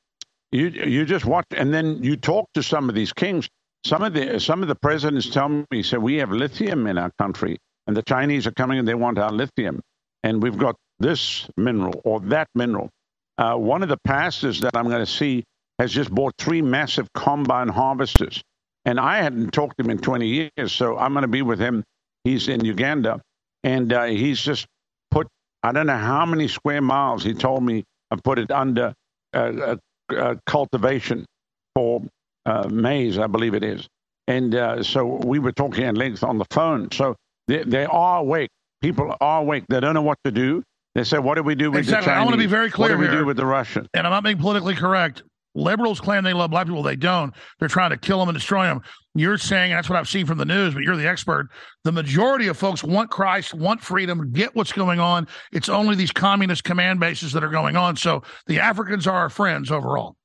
[0.52, 3.50] you you just watch and then you talk to some of these kings.
[3.88, 7.10] Some of the some of the presidents tell me, say we have lithium in our
[7.18, 7.58] country,
[7.88, 9.80] and the Chinese are coming and they want our lithium,
[10.24, 12.90] and we've got this mineral or that mineral.
[13.38, 15.46] Uh, one of the pastors that I'm going to see
[15.80, 18.42] has just bought three massive combine harvesters,
[18.84, 21.60] and I hadn't talked to him in 20 years, so I'm going to be with
[21.60, 21.86] him.
[22.26, 23.22] He's in Uganda,
[23.64, 24.66] and uh, he's just
[25.12, 25.28] put
[25.64, 28.94] I don't know how many square miles he told me I put it under
[29.34, 29.76] uh, uh,
[30.14, 31.26] uh, cultivation
[31.74, 32.02] for
[32.48, 33.88] uh, maize, I believe it is.
[34.28, 36.90] And uh, so we were talking at length on the phone.
[36.92, 37.16] So
[37.48, 38.50] they, they are awake.
[38.82, 39.66] People are awake.
[39.70, 40.64] They don't know what to do.
[40.96, 42.12] They say, "What do we do with Exactly.
[42.12, 43.20] the I want to be very clear What do we here.
[43.20, 45.22] do with the Russians?" and I'm not being politically correct.
[45.56, 46.84] Liberals claim they love black people.
[46.84, 47.34] They don't.
[47.60, 48.82] They're trying to kill them and destroy them.
[49.16, 51.48] You're saying, and that's what I've seen from the news, but you're the expert.
[51.84, 55.28] The majority of folks want Christ, want freedom, get what's going on.
[55.52, 57.96] It's only these communist command bases that are going on.
[57.96, 60.16] So the Africans are our friends overall.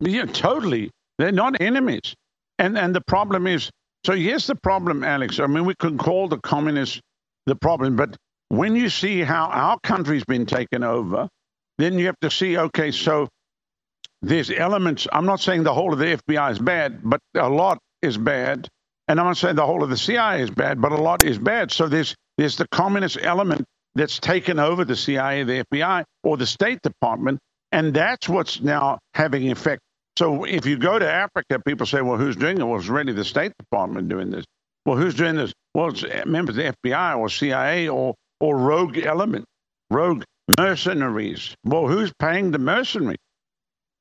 [0.00, 0.90] Yeah, totally.
[1.18, 2.14] They're not enemies.
[2.58, 3.70] And and the problem is,
[4.06, 5.40] so here's the problem, Alex.
[5.40, 7.00] I mean, we can call the communists
[7.46, 8.16] the problem, but
[8.50, 11.28] when you see how our country's been taken over,
[11.78, 13.28] then you have to see, okay, so
[14.22, 15.08] there's elements.
[15.12, 18.68] I'm not saying the whole of the FBI is bad, but a lot is bad.
[19.08, 21.38] And I'm not saying the whole of the CIA is bad, but a lot is
[21.38, 21.72] bad.
[21.72, 23.64] So there's there's the communist element
[23.96, 27.40] that's taken over the CIA, the FBI, or the State Department,
[27.74, 29.82] and that's what's now having effect.
[30.16, 32.62] So if you go to Africa, people say, well, who's doing it?
[32.64, 34.44] Well, it's really the State Department doing this.
[34.86, 35.52] Well, who's doing this?
[35.74, 39.44] Well, it's uh, members of the FBI or CIA or or rogue element,
[39.90, 40.22] rogue
[40.56, 41.56] mercenaries.
[41.64, 43.18] Well, who's paying the mercenaries?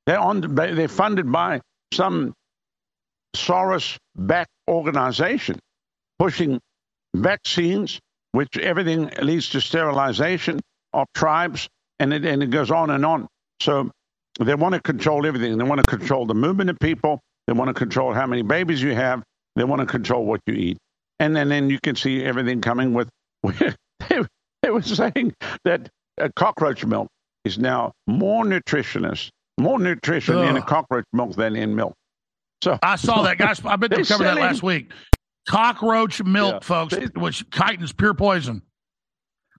[0.06, 0.54] They're on.
[0.54, 1.62] They're funded by
[1.94, 2.34] some
[3.36, 5.58] Soros-backed organization
[6.20, 6.60] pushing
[7.16, 8.00] vaccines,
[8.34, 10.60] which everything leads to sterilization
[10.94, 11.68] of tribes,
[12.00, 13.28] and it and it goes on and on.
[13.62, 13.92] So
[14.40, 15.58] they want to control everything.
[15.58, 17.20] They want to control the movement of people.
[17.48, 19.24] They want to control how many babies you have.
[19.56, 20.78] They want to control what you eat.
[21.20, 23.10] And then, then you can see everything coming with.
[23.44, 24.24] they,
[24.62, 25.34] they were saying
[25.66, 25.90] that
[26.36, 27.08] cockroach milk
[27.46, 31.94] is now more nutritionist, more nutrition in a cockroach milk than in milk.
[32.64, 33.62] So I saw that, guys.
[33.66, 34.92] I bet they covered that last week.
[35.48, 36.60] Cockroach milk, Yeah.
[36.62, 38.62] folks, which chitins pure poison.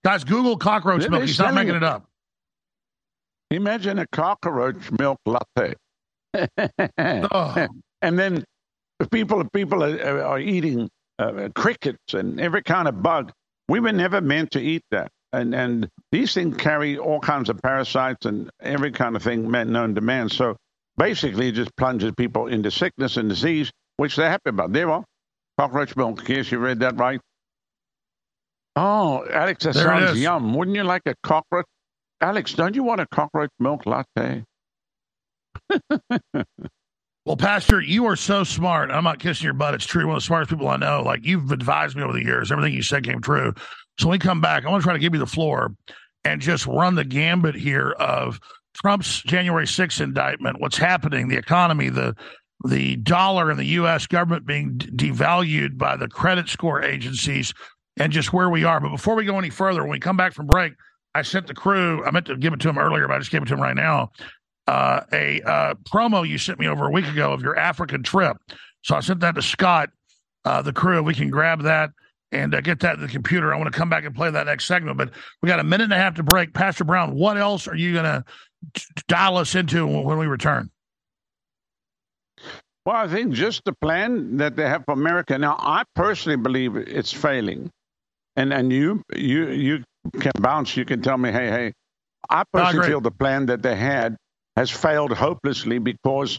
[0.02, 1.22] Guys, Google cockroach milk.
[1.24, 2.06] He's not making it up.
[3.50, 5.74] Imagine a cockroach milk latte.
[6.98, 7.68] Oh.
[8.02, 8.44] And then
[9.10, 10.88] people people are, are eating
[11.18, 13.32] uh, crickets and every kind of bug.
[13.68, 15.08] We were never meant to eat that.
[15.32, 19.94] And and these things carry all kinds of parasites and every kind of thing known
[19.94, 20.28] to man.
[20.28, 20.56] So
[20.96, 24.72] basically, it just plunges people into sickness and disease, which they're happy about.
[24.72, 25.04] There are.
[25.58, 26.24] Cockroach milk.
[26.24, 27.20] Case you read that right.
[28.76, 30.54] Oh, Alex, that There sounds yum.
[30.54, 31.66] Wouldn't you like a cockroach?
[32.24, 34.44] Alex, don't you want a cockroach milk latte?
[37.26, 38.90] Well, Pastor, you are so smart.
[38.90, 39.72] I'm not kissing your butt.
[39.72, 40.06] It's true.
[40.06, 41.02] One of the smartest people I know.
[41.02, 42.52] Like you've advised me over the years.
[42.52, 43.54] Everything you said came true.
[43.98, 45.74] So when we come back, I want to try to give you the floor
[46.26, 48.38] and just run the gambit here of
[48.74, 52.14] Trump's January 6th indictment, what's happening, the economy, the
[52.66, 54.06] the dollar and the U.S.
[54.06, 57.54] government being devalued by the credit score agencies,
[57.96, 58.80] and just where we are.
[58.80, 60.74] But before we go any further, when we come back from break,
[61.14, 62.04] I sent the crew.
[62.04, 63.60] I meant to give it to him earlier, but I just gave it to him
[63.60, 64.10] right now
[64.66, 68.36] uh, a uh, promo you sent me over a week ago of your African trip.
[68.82, 69.90] So I sent that to Scott,
[70.44, 71.02] uh, the crew.
[71.02, 71.90] We can grab that
[72.32, 73.52] and uh, get that in the computer.
[73.54, 75.10] I want to come back and play that next segment, but
[75.42, 76.54] we got a minute and a half to break.
[76.54, 78.24] Pastor Brown, what else are you going to
[79.08, 80.70] dial us into when we return?
[82.86, 85.56] Well, I think just the plan that they have for America now.
[85.58, 87.70] I personally believe it's failing,
[88.36, 90.76] and and you you you can bounce.
[90.76, 91.72] You can tell me, hey, hey.
[92.28, 92.88] I personally agree.
[92.88, 94.16] feel the plan that they had
[94.56, 96.38] has failed hopelessly because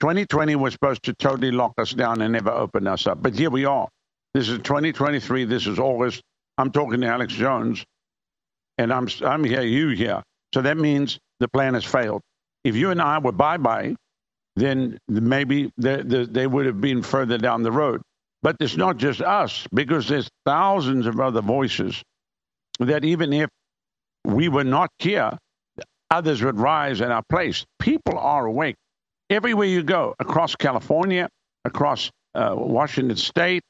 [0.00, 3.22] 2020 was supposed to totally lock us down and never open us up.
[3.22, 3.88] But here we are.
[4.34, 5.44] This is 2023.
[5.44, 6.22] This is August.
[6.58, 7.84] I'm talking to Alex Jones,
[8.78, 9.62] and I'm I'm here.
[9.62, 10.22] You here.
[10.54, 12.20] So that means the plan has failed.
[12.64, 13.94] If you and I were bye bye,
[14.56, 18.02] then maybe they, they, they would have been further down the road.
[18.42, 22.02] But it's not just us, because there's thousands of other voices
[22.78, 23.48] that even if
[24.24, 25.38] we were not here,
[26.10, 27.64] others would rise in our place.
[27.78, 28.76] People are awake.
[29.30, 31.28] Everywhere you go, across California,
[31.64, 33.62] across uh, Washington State,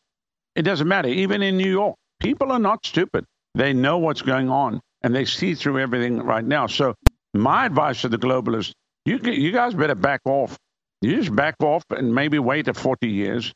[0.55, 1.09] it doesn't matter.
[1.09, 3.25] Even in New York, people are not stupid.
[3.55, 6.67] They know what's going on and they see through everything right now.
[6.67, 6.95] So,
[7.33, 8.73] my advice to the globalists
[9.07, 10.59] you, you guys better back off.
[11.01, 13.53] You just back off and maybe wait a 40 years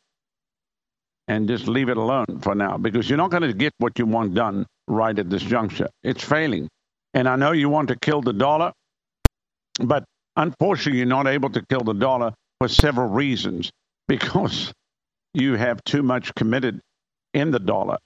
[1.27, 4.07] and just leave it alone for now because you're not going to get what you
[4.07, 5.89] want done right at this juncture.
[6.03, 6.69] It's failing.
[7.15, 8.73] And I know you want to kill the dollar,
[9.81, 10.05] but
[10.37, 13.71] unfortunately, you're not able to kill the dollar for several reasons
[14.07, 14.73] because
[15.35, 16.81] you have too much committed
[17.35, 17.99] in the dollar.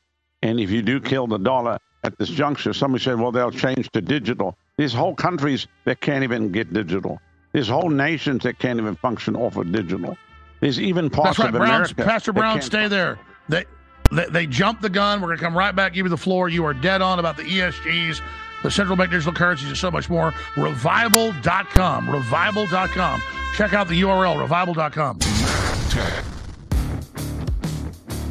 [0.43, 3.91] And if you do kill the dollar at this juncture, somebody said, well, they'll change
[3.93, 4.57] to digital.
[4.77, 7.21] There's whole countries that can't even get digital.
[7.53, 10.17] There's whole nations that can't even function off of digital.
[10.61, 11.69] There's even parts That's right, of Brown.
[11.69, 12.05] America.
[12.05, 13.19] Pastor Brown, stay there.
[13.49, 13.65] They,
[14.11, 15.21] they they jumped the gun.
[15.21, 16.49] We're going to come right back, give you the floor.
[16.49, 18.21] You are dead on about the ESGs,
[18.63, 20.33] the central bank digital currencies, and so much more.
[20.57, 22.11] Revival.com.
[22.11, 23.23] Revival.com.
[23.55, 25.19] Check out the URL, revival.com.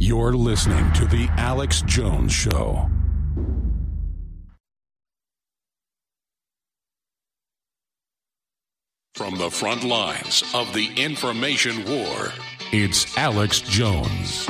[0.00, 2.88] You're listening to The Alex Jones Show.
[9.16, 12.28] From the front lines of the information war,
[12.70, 14.48] it's Alex Jones.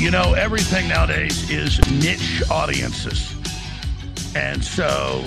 [0.00, 3.34] You know, everything nowadays is niche audiences.
[4.34, 5.22] And so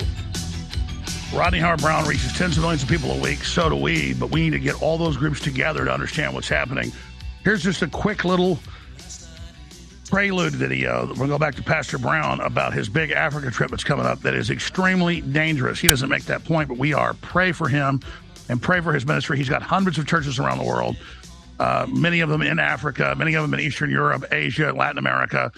[1.34, 3.42] Rodney Howard-Browne reaches tens of millions of people a week.
[3.42, 4.12] So do we.
[4.12, 6.92] But we need to get all those groups together to understand what's happening.
[7.42, 8.58] Here's just a quick little
[10.10, 11.10] prelude video.
[11.16, 14.34] We'll go back to Pastor Brown about his big Africa trip that's coming up that
[14.34, 15.80] is extremely dangerous.
[15.80, 17.14] He doesn't make that point, but we are.
[17.14, 18.00] Pray for him
[18.50, 19.38] and pray for his ministry.
[19.38, 20.96] He's got hundreds of churches around the world.
[21.62, 25.52] uh, many of them in Africa, many of them in Eastern Europe, Asia, Latin America.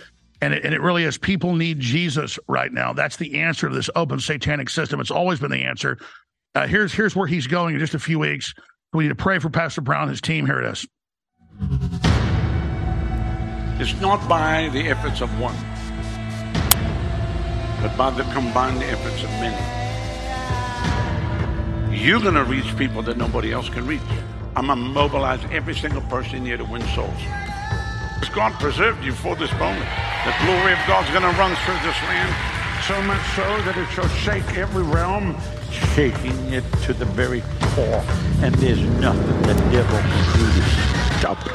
[0.44, 2.92] And it, and it really is people need Jesus right now.
[2.92, 5.00] That's the answer to this open satanic system.
[5.00, 5.96] It's always been the answer.
[6.54, 8.52] Uh, here's here's where he's going in just a few weeks.
[8.92, 10.44] We need to pray for Pastor Brown and his team.
[10.44, 10.86] Here it is.
[13.80, 15.56] It's not by the efforts of one,
[17.80, 19.56] but by the combined efforts of many.
[21.96, 24.02] You're going to reach people that nobody else can reach.
[24.56, 27.53] I'm going to mobilize every single person here to win souls.
[28.34, 29.86] God preserved you for this moment.
[30.26, 32.34] The glory of God's going to run through this land,
[32.82, 35.36] so much so that it shall shake every realm,
[35.94, 37.42] shaking it to the very
[37.74, 38.02] core.
[38.42, 40.62] And there's nothing the devil can do to
[41.18, 41.52] stop it.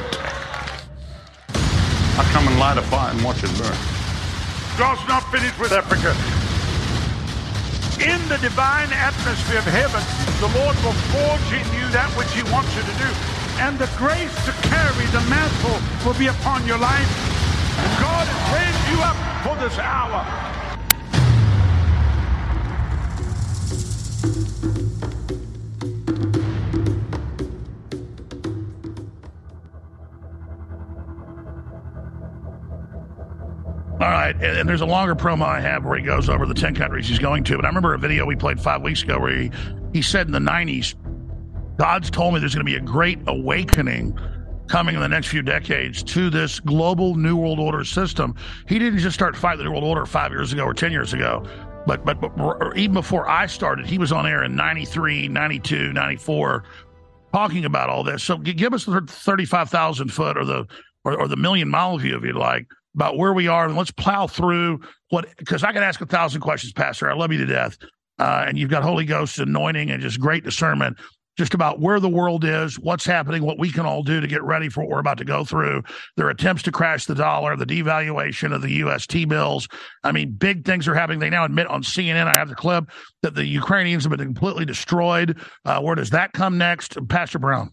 [2.16, 3.76] I come and light a fire and watch it burn.
[4.78, 6.16] God's not finished with Africa.
[8.00, 10.00] In the divine atmosphere of heaven,
[10.40, 13.39] the Lord will forge in you that which He wants you to do.
[13.60, 17.30] And the grace to carry the mantle will be upon your life.
[17.78, 20.50] And God has raised you up for this hour.
[34.00, 36.74] All right, and, there's a longer promo I have where he goes over the 10
[36.74, 37.56] countries he's going to.
[37.56, 39.50] But I remember a video we played five weeks ago where he,
[39.92, 40.94] he said in the 90s,
[41.80, 44.14] God's told me there's going to be a great awakening
[44.68, 48.34] coming in the next few decades to this global New World Order system.
[48.68, 51.14] He didn't just start fighting the New World Order five years ago or 10 years
[51.14, 51.42] ago.
[51.86, 56.64] But, but, but even before I started, he was on air in 93, 92, 94,
[57.32, 58.22] talking about all this.
[58.22, 60.66] So give us the 35,000 foot or the,
[61.04, 63.64] or, or the million mile view, if you'd like, about where we are.
[63.64, 67.10] And let's plow through what, because I can ask a thousand questions, Pastor.
[67.10, 67.78] I love you to death.
[68.18, 70.98] Uh, and you've got Holy Ghost anointing and just great discernment
[71.36, 74.42] just about where the world is, what's happening, what we can all do to get
[74.42, 75.82] ready for what we're about to go through.
[76.16, 79.68] Their attempts to crash the dollar, the devaluation of the UST bills.
[80.04, 81.18] I mean, big things are happening.
[81.18, 82.90] They now admit on CNN, I have the clip,
[83.22, 85.38] that the Ukrainians have been completely destroyed.
[85.64, 86.96] Uh, where does that come next?
[87.08, 87.72] Pastor Brown.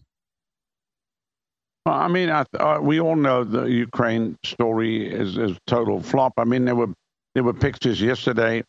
[1.86, 6.34] I mean, I, uh, we all know the Ukraine story is, is total flop.
[6.36, 6.92] I mean, there were
[7.34, 8.62] there were pictures yesterday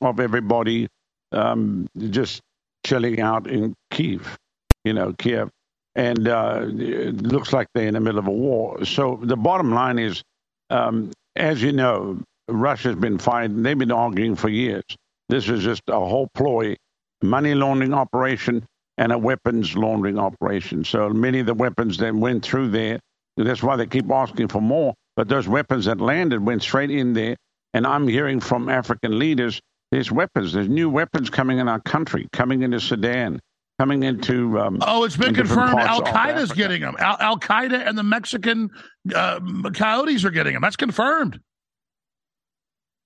[0.00, 0.88] of everybody
[1.32, 2.40] um, just
[2.88, 4.38] chilling out in Kiev,
[4.84, 5.50] you know, Kiev,
[5.94, 8.84] and uh, it looks like they're in the middle of a war.
[8.84, 10.22] So the bottom line is,
[10.70, 13.62] um, as you know, Russia's been fighting.
[13.62, 14.84] They've been arguing for years.
[15.28, 16.76] This is just a whole ploy,
[17.22, 18.64] money laundering operation
[18.96, 20.84] and a weapons laundering operation.
[20.84, 22.98] So many of the weapons that went through there,
[23.36, 24.94] that's why they keep asking for more.
[25.14, 27.36] But those weapons that landed went straight in there.
[27.74, 29.60] And I'm hearing from African leaders
[29.90, 33.40] there's weapons, there's new weapons coming in our country, coming into Sudan,
[33.78, 34.58] coming into.
[34.60, 35.78] Um, Oh, it's been confirmed.
[35.78, 36.94] Al Qaeda's getting them.
[36.98, 38.70] Al Qaeda and the Mexican
[39.14, 39.40] uh,
[39.74, 40.62] coyotes are getting them.
[40.62, 41.40] That's confirmed.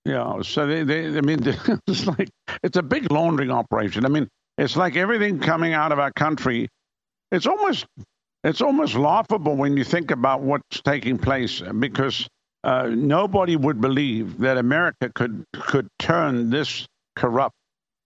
[0.04, 1.38] Yeah, so they, they, I mean,
[1.86, 2.28] it's like
[2.62, 4.04] it's a big laundering operation.
[4.04, 4.28] I mean,
[4.59, 6.68] it's like everything coming out of our country.
[7.30, 7.86] It's almost,
[8.42, 12.26] it's almost laughable when you think about what's taking place because
[12.64, 16.86] uh, nobody would believe that America could could turn this
[17.16, 17.56] corrupt,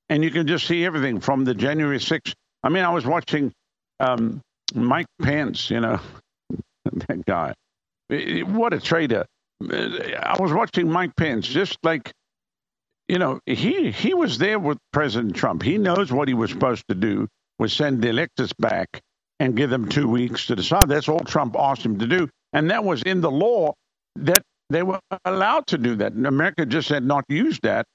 [0.08, 2.32] and you can just see everything from the January 6th.
[2.62, 3.52] I mean, I was watching
[4.00, 4.40] um,
[4.74, 6.00] Mike Pence, you know,
[6.84, 7.54] that guy.
[8.08, 9.26] What a traitor!
[9.62, 12.12] I was watching Mike Pence, just like,
[13.08, 15.62] you know, he he was there with President Trump.
[15.62, 17.28] He knows what he was supposed to do
[17.58, 19.00] was send the electors back
[19.40, 20.88] and give them two weeks to decide.
[20.88, 23.74] That's all Trump asked him to do, and that was in the law
[24.24, 26.12] that they were allowed to do that.
[26.12, 27.86] And America just had not used that,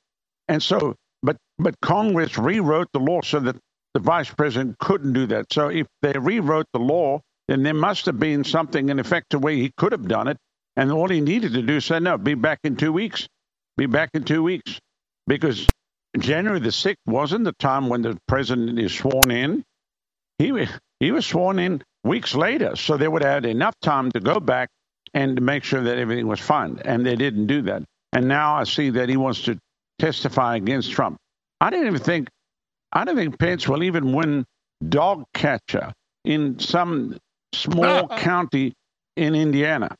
[0.47, 3.57] and so, but but Congress rewrote the law so that
[3.93, 5.51] the vice president couldn't do that.
[5.51, 9.39] So if they rewrote the law, then there must have been something in effect to
[9.39, 10.37] where he could have done it.
[10.77, 13.27] And all he needed to do is say, no, be back in two weeks.
[13.77, 14.79] Be back in two weeks.
[15.27, 15.67] Because
[16.17, 19.63] January the 6th wasn't the time when the president is sworn in.
[20.39, 20.67] He,
[20.99, 22.75] he was sworn in weeks later.
[22.75, 24.69] So they would have had enough time to go back
[25.13, 26.79] and to make sure that everything was fine.
[26.85, 27.83] And they didn't do that.
[28.13, 29.57] And now I see that he wants to
[29.99, 31.17] testify against Trump.
[31.59, 32.27] I didn't even think,
[32.91, 34.45] I don't think Pence will even win
[34.89, 35.93] dog catcher
[36.25, 37.17] in some
[37.53, 38.73] small uh, county
[39.15, 39.95] in Indiana.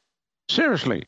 [0.50, 1.06] Seriously.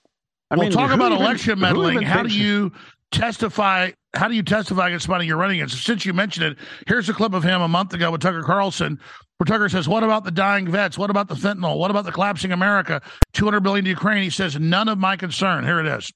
[0.52, 2.02] I well, mean, talk about even- election meddling.
[2.02, 2.72] How do you
[3.14, 3.92] testify?
[4.16, 5.84] How do you testify against somebody you're running against?
[5.84, 6.58] Since you mentioned it,
[6.88, 9.00] here's a clip of him a month ago with Tucker Carlson,
[9.38, 10.98] where Tucker says, "What about the dying vets?
[10.98, 11.78] What about the fentanyl?
[11.78, 13.02] What about the collapsing America?
[13.34, 16.12] 200 billion to Ukraine." He says, "None of my concern." Here it is.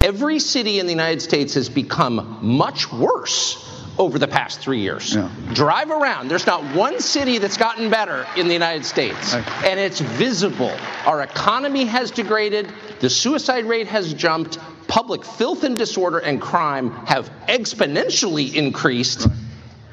[0.00, 5.16] Every city in the United States has become much worse over the past three years.
[5.54, 6.28] Drive around.
[6.28, 9.34] There's not one city that's gotten better in the United States.
[9.34, 10.72] And it's visible.
[11.04, 14.58] Our economy has degraded, the suicide rate has jumped,
[14.88, 19.28] public filth and disorder and crime have exponentially increased.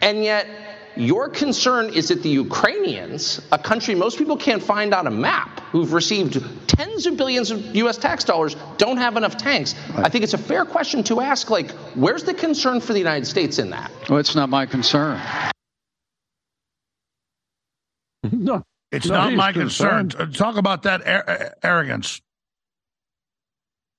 [0.02, 0.48] And yet,
[0.98, 5.60] your concern is that the Ukrainians, a country most people can't find on a map,
[5.72, 9.76] who've received tens of billions of US tax dollars, don't have enough tanks.
[9.96, 13.26] I think it's a fair question to ask like, where's the concern for the United
[13.28, 13.92] States in that?
[14.10, 15.20] Well, it's not my concern.
[18.32, 18.64] No.
[18.92, 20.10] It's No, not my concern.
[20.10, 20.36] concerned.
[20.36, 22.22] Talk about that ar- arrogance.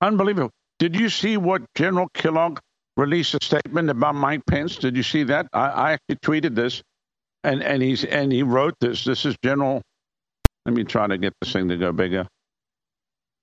[0.00, 0.50] Unbelievable.
[0.78, 2.58] Did you see what General Kellogg
[2.96, 4.76] released a statement about Mike Pence?
[4.76, 5.48] Did you see that?
[5.52, 6.82] I, I actually tweeted this,
[7.44, 9.04] and and he's and he wrote this.
[9.04, 9.82] This is General.
[10.66, 12.26] Let me try to get this thing to go bigger.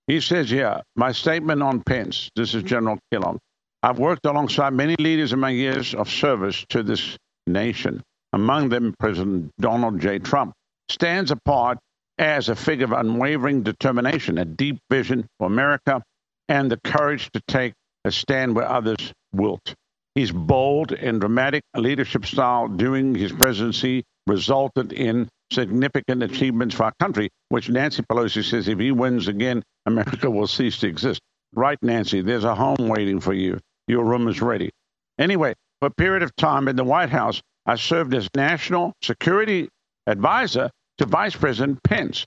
[0.08, 2.30] He says, "Yeah, my statement on Pence.
[2.36, 3.40] This is General Kellogg.
[3.82, 8.04] I've worked alongside many leaders in my years of service to this nation.
[8.32, 10.20] Among them, President Donald J.
[10.20, 10.54] Trump
[10.90, 11.80] stands apart
[12.18, 16.02] as a figure of unwavering determination, a deep vision for America,
[16.50, 17.74] and the courage to take
[18.06, 19.76] a stand where others wilt.
[20.16, 26.94] His bold and dramatic leadership style during his presidency resulted in significant achievements for our
[27.00, 31.22] country, which Nancy Pelosi says if he wins again, America will cease to exist.
[31.54, 33.60] Right, Nancy, there's a home waiting for you.
[33.88, 34.72] Your room is ready.
[35.20, 39.70] Anyway, for a period of time in the White House, I served as national security
[40.08, 42.26] advisor to Vice President Pence.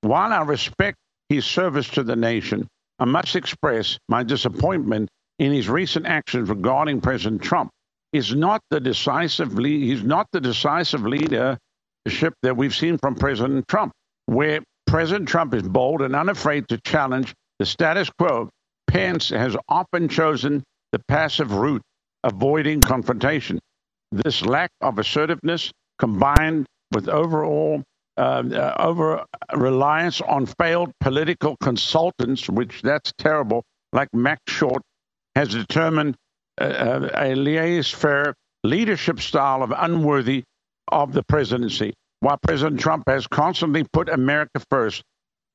[0.00, 0.96] While I respect
[1.28, 2.68] his service to the nation,
[2.98, 5.08] I must express my disappointment
[5.38, 7.70] in his recent actions regarding President Trump.
[8.12, 11.58] Is not the decisive lead, he's not the decisive leadership
[12.42, 13.92] that we've seen from President Trump,
[14.24, 18.48] where President Trump is bold and unafraid to challenge the status quo.
[18.86, 21.82] Pence has often chosen the passive route,
[22.24, 23.58] avoiding confrontation.
[24.10, 27.82] This lack of assertiveness, combined with overall
[28.18, 29.24] uh, uh, over
[29.54, 33.62] reliance on failed political consultants, which that's terrible,
[33.92, 34.82] like Marc Short,
[35.36, 36.16] has determined
[36.60, 38.34] uh, uh, a laissez-faire
[38.64, 40.42] leadership style of unworthy
[40.88, 41.94] of the presidency.
[42.20, 45.02] While President Trump has constantly put America first,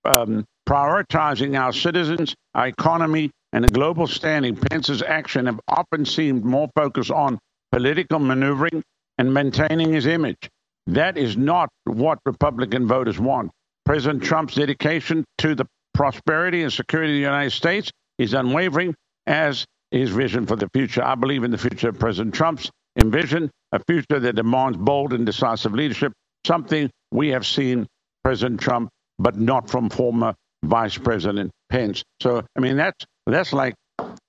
[0.06, 6.70] um, prioritizing our citizens, our economy, and global standing, Pence's action have often seemed more
[6.76, 7.40] focused on
[7.74, 8.82] political maneuvering
[9.18, 10.50] and maintaining his image.
[10.88, 13.52] That is not what Republican voters want.
[13.86, 18.96] President Trump's dedication to the prosperity and security of the United States is unwavering,
[19.28, 21.04] as is his vision for the future.
[21.04, 22.70] I believe in the future of President Trump's
[23.00, 26.14] envision, a future that demands bold and decisive leadership,
[26.46, 27.88] something we have seen
[28.24, 28.90] President Trump,
[29.20, 30.34] but not from former
[30.64, 32.04] Vice President Pence.
[32.22, 33.76] So, I mean, that's that's like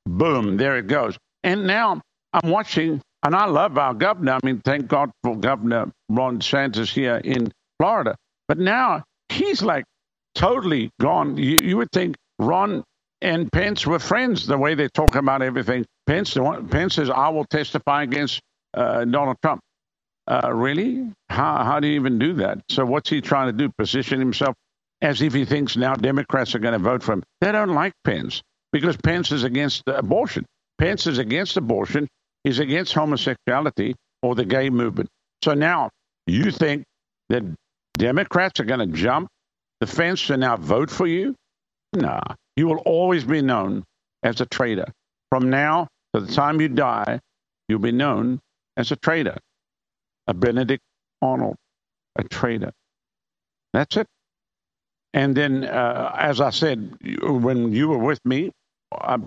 [0.06, 1.16] boom, there it goes.
[1.42, 2.00] And now
[2.32, 4.32] I'm watching, and I love our governor.
[4.32, 8.16] I mean, thank God for Governor Ron DeSantis here in Florida.
[8.48, 9.84] But now he's like
[10.34, 11.38] totally gone.
[11.38, 12.84] You, you would think Ron
[13.22, 15.86] and Pence were friends the way they talk about everything.
[16.06, 16.36] Pence,
[16.70, 18.40] Pence says, I will testify against
[18.74, 19.60] uh, Donald Trump.
[20.26, 21.10] Uh, really?
[21.30, 22.58] How, how do you even do that?
[22.70, 23.70] So what's he trying to do?
[23.78, 24.54] Position himself
[25.00, 27.22] as if he thinks now Democrats are going to vote for him.
[27.40, 28.42] They don't like Pence
[28.72, 30.46] because Pence is against abortion.
[30.78, 32.08] Pence is against abortion.
[32.44, 35.08] He's against homosexuality or the gay movement.
[35.42, 35.90] So now
[36.26, 36.84] you think
[37.30, 37.42] that
[37.94, 39.28] Democrats are going to jump
[39.80, 41.34] the fence to now vote for you?
[41.94, 42.20] Nah.
[42.56, 43.84] You will always be known
[44.22, 44.86] as a traitor.
[45.30, 47.20] From now to the time you die,
[47.68, 48.40] you'll be known
[48.76, 49.38] as a traitor.
[50.26, 50.82] A Benedict
[51.20, 51.56] Arnold,
[52.16, 52.72] a traitor.
[53.72, 54.06] That's it.
[55.12, 58.50] And then, uh, as I said, when you were with me,
[58.92, 59.18] I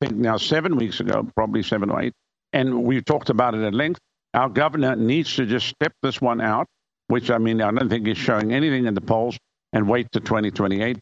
[0.00, 2.12] think now seven weeks ago, probably seven or eight,
[2.56, 4.00] and we talked about it at length.
[4.32, 6.66] Our governor needs to just step this one out,
[7.08, 9.36] which I mean, I don't think he's showing anything in the polls,
[9.74, 10.98] and wait to 2028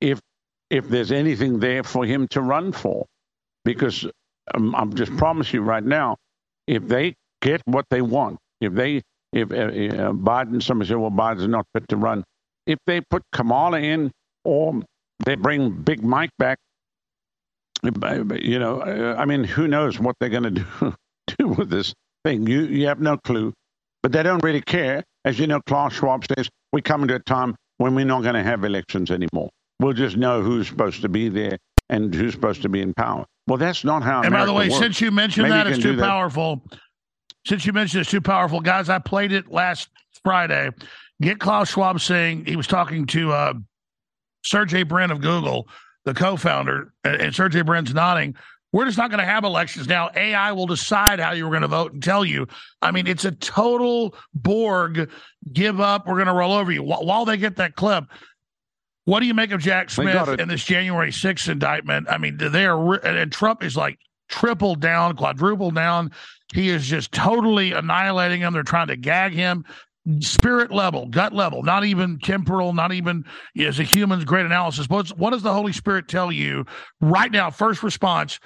[0.00, 0.18] if
[0.68, 3.06] if there's anything there for him to run for.
[3.64, 4.04] Because
[4.54, 6.16] um, I'm just promise you right now,
[6.66, 9.02] if they get what they want, if they
[9.32, 12.24] if uh, uh, Biden, somebody said, well, Biden's not fit to run.
[12.66, 14.10] If they put Kamala in,
[14.44, 14.82] or
[15.24, 16.58] they bring Big Mike back,
[18.42, 20.66] you know, uh, I mean, who knows what they're going to do
[21.38, 21.94] do with this
[22.24, 22.46] thing?
[22.46, 23.52] You you have no clue,
[24.02, 25.04] but they don't really care.
[25.24, 28.34] As you know, Klaus Schwab says, we're coming to a time when we're not going
[28.34, 29.50] to have elections anymore.
[29.80, 31.58] We'll just know who's supposed to be there
[31.90, 33.24] and who's supposed to be in power.
[33.46, 34.18] Well, that's not how.
[34.18, 34.78] And America by the way, works.
[34.78, 36.06] since you mentioned Maybe that you it's too do that.
[36.06, 36.62] powerful,
[37.44, 39.88] since you mentioned it's too powerful, guys, I played it last
[40.24, 40.70] Friday.
[41.20, 43.54] Get Klaus Schwab saying he was talking to uh,
[44.44, 45.68] Sergey Brin of Google,
[46.06, 48.34] the co-founder, and, and Sergey Brin's nodding,
[48.72, 50.08] We're just not going to have elections now.
[50.14, 52.46] AI will decide how you're going to vote and tell you.
[52.80, 55.10] I mean, it's a total Borg
[55.52, 56.06] give up.
[56.06, 56.82] We're going to roll over you.
[56.82, 58.04] While they get that clip,
[59.04, 62.08] what do you make of Jack Smith and this January 6th indictment?
[62.08, 66.12] I mean, they are, and and Trump is like triple down, quadruple down.
[66.54, 68.52] He is just totally annihilating him.
[68.52, 69.64] They're trying to gag him.
[70.20, 73.24] Spirit level, gut level, not even temporal, not even
[73.58, 74.88] as a human's great analysis.
[74.88, 76.64] What's, what does the Holy Spirit tell you
[77.00, 77.50] right now?
[77.50, 78.38] First response,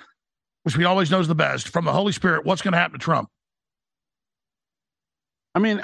[0.62, 2.44] which we always know is the best from the Holy Spirit.
[2.46, 3.28] What's going to happen to Trump?
[5.54, 5.82] I mean,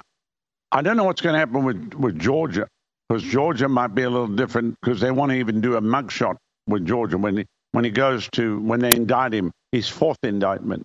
[0.73, 2.69] I don't know what's going to happen with, with Georgia
[3.09, 6.37] because Georgia might be a little different because they want to even do a mugshot
[6.67, 10.83] with Georgia when he, when he goes to, when they indict him, his fourth indictment.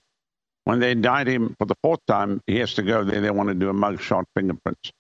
[0.66, 3.20] When they indict him for the fourth time, he has to go there.
[3.20, 4.92] They want to do a mugshot fingerprints.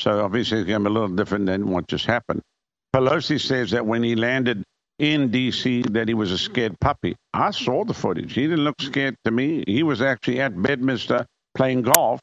[0.00, 2.42] So obviously it's going to be a little different than what just happened.
[2.94, 4.62] Pelosi says that when he landed
[4.98, 5.82] in D.C.
[5.90, 7.16] that he was a scared puppy.
[7.34, 8.32] I saw the footage.
[8.32, 9.64] He didn't look scared to me.
[9.66, 12.20] He was actually at Bedminster playing golf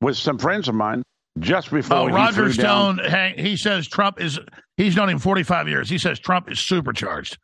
[0.00, 1.02] with some friends of mine
[1.38, 2.52] just before Oh, he Roger.
[2.52, 4.38] Stone, hang, he says Trump is,
[4.76, 5.90] he's known him 45 years.
[5.90, 7.38] He says Trump is supercharged.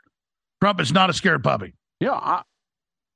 [0.62, 1.74] Trump is not a scared puppy.
[2.00, 2.12] Yeah.
[2.12, 2.42] I,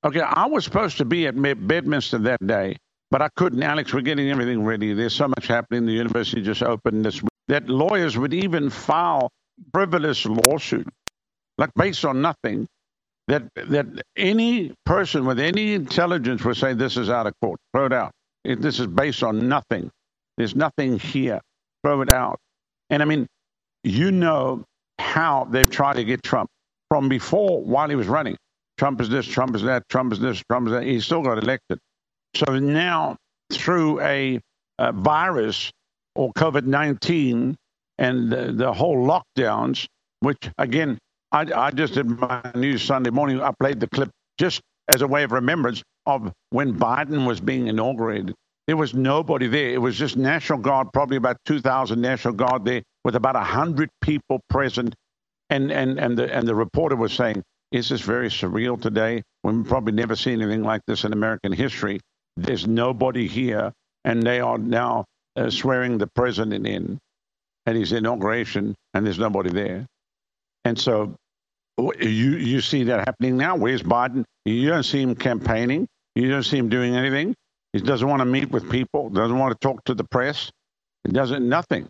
[0.05, 0.21] okay.
[0.21, 2.77] I was supposed to be at Bedminster that day,
[3.11, 3.63] but I couldn't.
[3.63, 4.93] Alex, we're getting everything ready.
[4.93, 5.87] There's so much happening.
[5.87, 9.31] The university just opened this week that lawyers would even file
[9.73, 10.89] frivolous lawsuit,
[11.59, 12.67] like based on nothing.
[13.29, 13.87] That that
[14.17, 17.59] any person with any intelligence would say this is out of court.
[17.73, 18.13] Throw it out.
[18.45, 19.91] It, this is based on nothing.
[20.37, 21.41] There's nothing here.
[21.83, 22.39] Throw it out.
[22.91, 23.27] And I mean,
[23.83, 24.65] you know
[24.99, 26.51] how they've tried to get Trump
[26.91, 28.37] from before while he was running.
[28.79, 30.83] Trump is this, Trump is that, Trump is this, Trump is that.
[30.85, 31.79] He still got elected.
[32.35, 33.17] So now,
[33.53, 34.41] through a,
[34.79, 35.71] uh virus
[36.17, 37.57] or COVID 19
[37.99, 39.87] and the, the whole lockdowns,
[40.21, 40.99] which again,
[41.33, 43.41] I, I just did my news Sunday morning.
[43.41, 47.69] I played the clip just as a way of remembrance of when Biden was being
[47.69, 48.35] inaugurated.
[48.67, 49.71] There was nobody there.
[49.71, 54.41] It was just National Guard, probably about 2,000 National Guard there, with about 100 people
[54.49, 54.95] present.
[55.51, 57.43] And, and, and, the, and the reporter was saying,
[57.75, 59.25] Is this very surreal today?
[59.43, 61.99] We've probably never seen anything like this in American history.
[62.37, 63.73] There's nobody here,
[64.05, 67.01] and they are now uh, swearing the president in
[67.67, 69.87] at his inauguration, and there's nobody there.
[70.65, 71.17] And so
[71.99, 73.57] you you see that happening now.
[73.57, 74.25] Where's Biden?
[74.45, 75.89] You don't see him campaigning.
[76.15, 77.35] You don't see him doing anything.
[77.73, 79.11] He doesn't want to meet with people.
[79.11, 80.49] Doesn't want to talk to the press.
[81.03, 81.89] He doesn't nothing.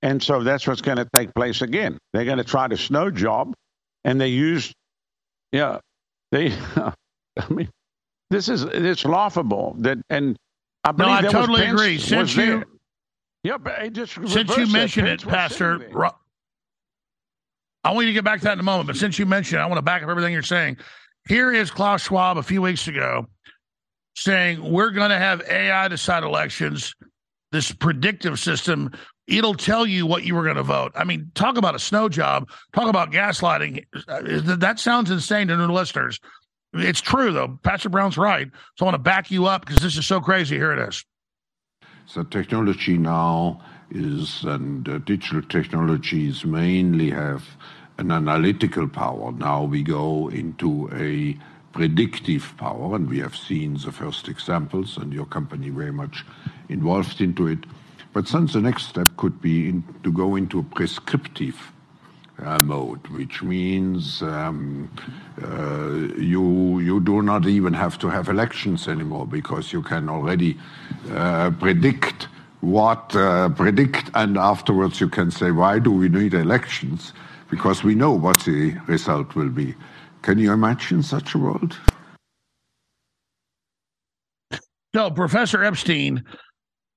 [0.00, 1.98] And so that's what's going to take place again.
[2.14, 3.52] They're going to try to snow job,
[4.02, 4.72] and they use,
[5.52, 5.78] yeah,
[6.32, 6.52] they.
[6.76, 7.68] I mean,
[8.30, 10.36] this is it's laughable that and
[10.84, 11.98] I No, believe I that was totally Pence agree.
[11.98, 12.64] Since you-
[13.44, 15.88] yeah, but it just Since you mentioned Pence it, Pastor.
[15.92, 16.10] Ro-
[17.84, 18.88] I want you to get back to that in a moment.
[18.88, 20.78] But since you mentioned it, I want to back up everything you're saying.
[21.28, 23.26] Here is Klaus Schwab a few weeks ago
[24.16, 26.94] saying we're going to have AI decide elections,
[27.52, 28.90] this predictive system.
[29.26, 30.92] It'll tell you what you were going to vote.
[30.94, 32.48] I mean, talk about a snow job.
[32.72, 33.84] Talk about gaslighting.
[34.06, 36.20] Uh, That sounds insane to new listeners.
[36.72, 37.58] It's true, though.
[37.62, 38.48] Pastor Brown's right.
[38.76, 40.56] So I want to back you up because this is so crazy.
[40.56, 41.04] Here it is.
[42.06, 47.44] So technology now is, and uh, digital technologies mainly have
[47.98, 49.32] an analytical power.
[49.32, 51.36] Now we go into a
[51.72, 56.24] predictive power, and we have seen the first examples, and your company very much
[56.68, 57.58] involved into it.
[58.16, 61.70] But then the next step could be in, to go into a prescriptive
[62.42, 64.90] uh, mode, which means um,
[65.44, 70.56] uh, you you do not even have to have elections anymore because you can already
[71.12, 72.28] uh, predict
[72.62, 77.12] what uh, predict, and afterwards you can say why do we need elections
[77.50, 79.74] because we know what the result will be.
[80.22, 81.76] Can you imagine such a world?
[84.94, 86.24] So, Professor Epstein,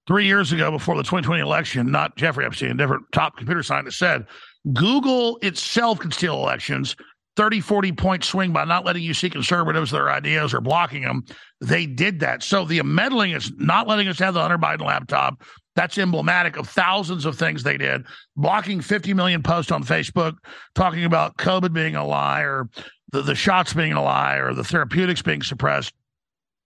[0.10, 4.00] three years ago before the 2020 election, not Jeffrey Epstein, a different top computer scientist,
[4.00, 4.26] said
[4.74, 6.96] Google itself can steal elections.
[7.38, 11.24] 30, 40 point swing by not letting you see conservatives their ideas or blocking them.
[11.62, 12.42] They did that.
[12.42, 15.44] So the meddling is not letting us have the Hunter Biden laptop.
[15.76, 18.04] That's emblematic of thousands of things they did.
[18.36, 20.34] Blocking 50 million posts on Facebook,
[20.74, 22.68] talking about COVID being a lie or
[23.12, 25.94] the, the shots being a lie or the therapeutics being suppressed.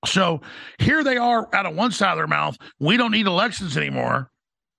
[0.05, 0.41] So
[0.79, 2.57] here they are out of one side of their mouth.
[2.79, 4.29] We don't need elections anymore.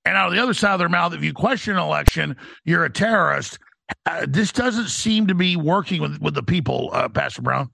[0.04, 2.84] And out of the other side of their mouth, if you question an election, you're
[2.84, 3.58] a terrorist.
[4.06, 7.70] Uh, this doesn't seem to be working with, with the people, uh, Pastor Brown.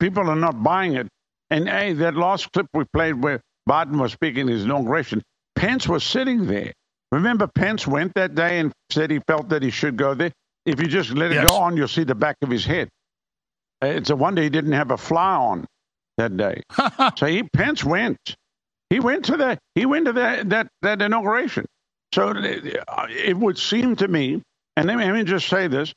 [0.00, 1.08] People are not buying it.
[1.50, 5.22] And hey, that last clip we played where Biden was speaking his inauguration,
[5.54, 6.72] Pence was sitting there.
[7.12, 10.32] Remember, Pence went that day and said he felt that he should go there.
[10.66, 11.46] If you just let it Yes.
[11.46, 12.88] go on, you'll see the back of his head.
[13.82, 15.66] It's a wonder he didn't have a fly on
[16.18, 16.62] that day.
[17.16, 18.18] so he Pence went.
[18.90, 21.66] He went to the he went to that that that inauguration.
[22.14, 24.42] So uh, it would seem to me,
[24.76, 25.92] and let me, let me just say this: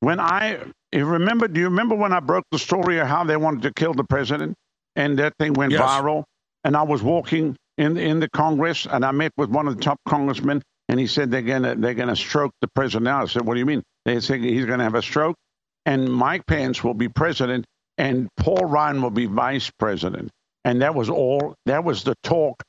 [0.00, 0.60] when I
[0.94, 3.94] remember, do you remember when I broke the story of how they wanted to kill
[3.94, 4.54] the president,
[4.96, 5.82] and that thing went Yes.
[5.82, 6.24] viral?
[6.64, 9.82] And I was walking in in the Congress, and I met with one of the
[9.82, 13.04] top congressmen, and he said they're gonna they're gonna stroke the president.
[13.04, 13.82] Now I said, what do you mean?
[14.04, 15.36] They said he's gonna have a stroke,
[15.86, 17.66] and Mike Pence will be president,
[17.98, 20.30] and Paul Ryan will be vice president.
[20.64, 21.54] And that was all.
[21.66, 22.62] That was the talk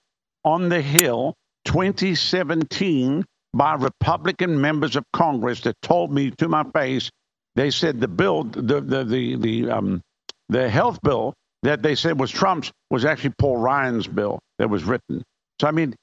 [0.44, 1.34] on the Hill
[1.66, 3.24] 2017
[3.54, 7.10] by Republican members of Congress that told me to my face.
[7.56, 10.02] They said the bill, the the the the um,
[10.50, 11.34] the health bill
[11.64, 15.24] that they said was Trump's was actually Paul Ryan's bill that was written.
[15.62, 15.96] So I mean,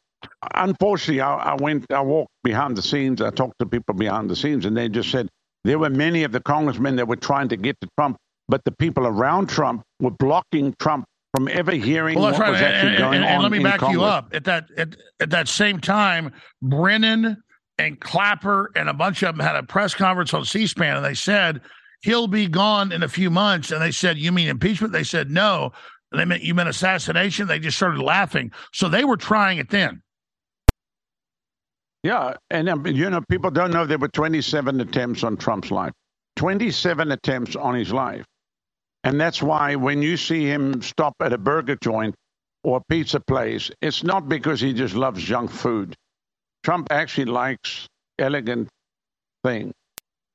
[0.55, 3.21] unfortunately, I, I went, I walked behind the scenes.
[3.21, 5.29] I talked to people behind the scenes, and they just said
[5.65, 8.17] there were many of the congressmen that were trying to get to Trump,
[8.49, 12.51] but the people around Trump were blocking Trump from ever hearing Well, what right.
[12.51, 13.31] was actually and- going and- on.
[13.33, 14.29] and let me back you up.
[14.35, 17.37] At that at, at that same time, Brennan
[17.79, 21.15] and Clapper and a bunch of them had a press conference on C-SPAN, and they
[21.15, 21.63] said
[22.03, 23.71] he'll be gone in a few months.
[23.71, 25.73] And they said, "You mean impeachment?" They said, "No."
[26.11, 27.47] And they meant you meant assassination.
[27.47, 28.53] They just started laughing.
[28.75, 30.03] So they were trying it then.
[32.03, 35.93] Yeah, and um, you know, people don't know there were 27 attempts on Trump's life,
[36.37, 38.25] 27 attempts on his life,
[39.05, 42.15] and that's why when you see him stop at a burger joint
[42.65, 45.95] or a pizza place, it's not because he just loves junk food.
[46.65, 47.87] Trump actually likes
[48.19, 48.69] elegant
[49.45, 49.73] things,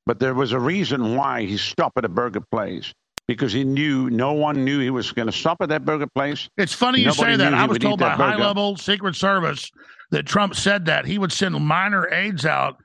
[0.06, 2.92] but there was a reason why he stopped at a burger place
[3.26, 6.48] because he knew no one knew he was going to stop at that burger place.
[6.56, 7.52] It's funny you Nobody say that.
[7.52, 9.70] I was told by high level Secret Service
[10.10, 12.76] that Trump said that he would send minor aides out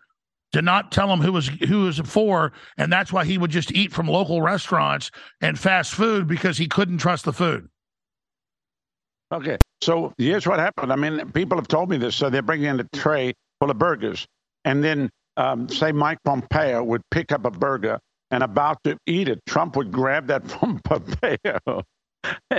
[0.51, 3.71] to not tell him who was who was for, and that's why he would just
[3.71, 5.09] eat from local restaurants
[5.41, 7.67] and fast food because he couldn't trust the food.
[9.31, 10.93] Okay, so here's what happened.
[10.93, 12.15] I mean, people have told me this.
[12.15, 14.27] So they're bringing in a tray full of burgers,
[14.63, 17.99] and then um, say Mike Pompeo would pick up a burger
[18.33, 21.83] and about to eat it, Trump would grab that from Pompeo.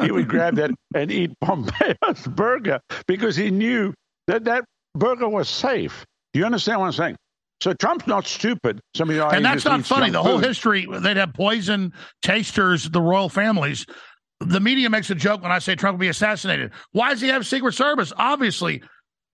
[0.00, 3.92] he would grab that and eat Pompeo's burger because he knew
[4.26, 4.64] that that
[4.94, 6.04] burger was safe.
[6.32, 7.16] Do you understand what I'm saying?
[7.60, 8.80] So Trump's not stupid.
[8.94, 10.10] Somebody, oh, he and that's not funny.
[10.10, 11.92] The whole history, they'd have poison
[12.22, 13.86] tasters, the royal families.
[14.40, 16.72] The media makes a joke when I say Trump will be assassinated.
[16.92, 18.12] Why does he have Secret Service?
[18.16, 18.82] Obviously.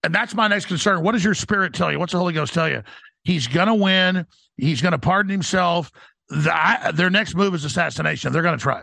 [0.02, 1.02] And that's my next concern.
[1.02, 1.98] What does your spirit tell you?
[1.98, 2.82] What's the Holy Ghost tell you?
[3.24, 4.27] He's going to win.
[4.57, 5.90] He's going to pardon himself.
[6.31, 8.32] The, I, their next move is assassination.
[8.32, 8.82] They're going to try.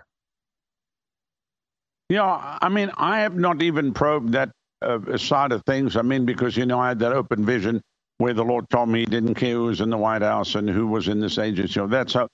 [2.10, 4.52] Yeah, I mean, I have not even probed that
[4.82, 5.96] uh, side of things.
[5.98, 7.82] I mean, because, you know, I had that open vision
[8.18, 10.70] where the Lord told me he didn't care who was in the White House and
[10.70, 11.74] who was in this agency.
[11.74, 12.28] So that's how,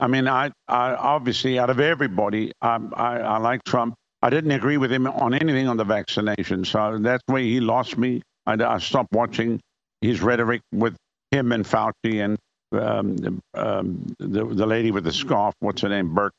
[0.00, 3.94] I mean, I, I obviously, out of everybody, I, I, I like Trump.
[4.22, 6.64] I didn't agree with him on anything on the vaccination.
[6.64, 8.22] So that's where he lost me.
[8.46, 9.60] I, I stopped watching
[10.00, 10.96] his rhetoric with
[11.30, 12.36] him and Fauci and
[12.74, 16.32] um, um, the, the lady with the scarf, what's her name, Burke.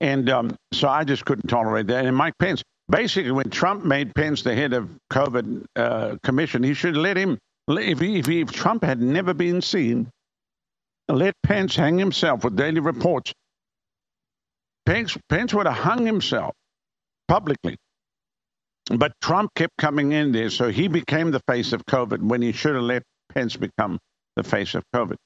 [0.00, 2.06] And um, so I just couldn't tolerate that.
[2.06, 6.74] And Mike Pence, basically, when Trump made Pence the head of COVID uh, commission, he
[6.74, 7.38] should let him.
[7.68, 10.08] If, he, if, he, if Trump had never been seen,
[11.08, 13.32] let Pence hang himself with daily reports.
[14.86, 16.54] Pence, Pence would have hung himself
[17.28, 17.76] publicly.
[18.90, 22.52] But Trump kept coming in there, so he became the face of COVID when he
[22.52, 23.02] should have let
[23.32, 23.98] Pence become
[24.34, 25.16] the face of COVID.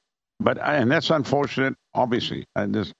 [0.40, 2.44] But and that's unfortunate, obviously.
[2.56, 2.92] And this,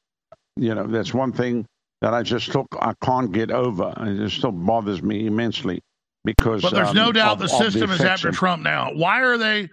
[0.56, 1.66] you know, that's one thing
[2.01, 3.93] that I just look I can't get over.
[3.98, 5.81] It still bothers me immensely
[6.24, 6.62] because.
[6.62, 8.93] But there's no um, doubt of- the of the system is after Trump now.
[8.94, 9.69] Why are they,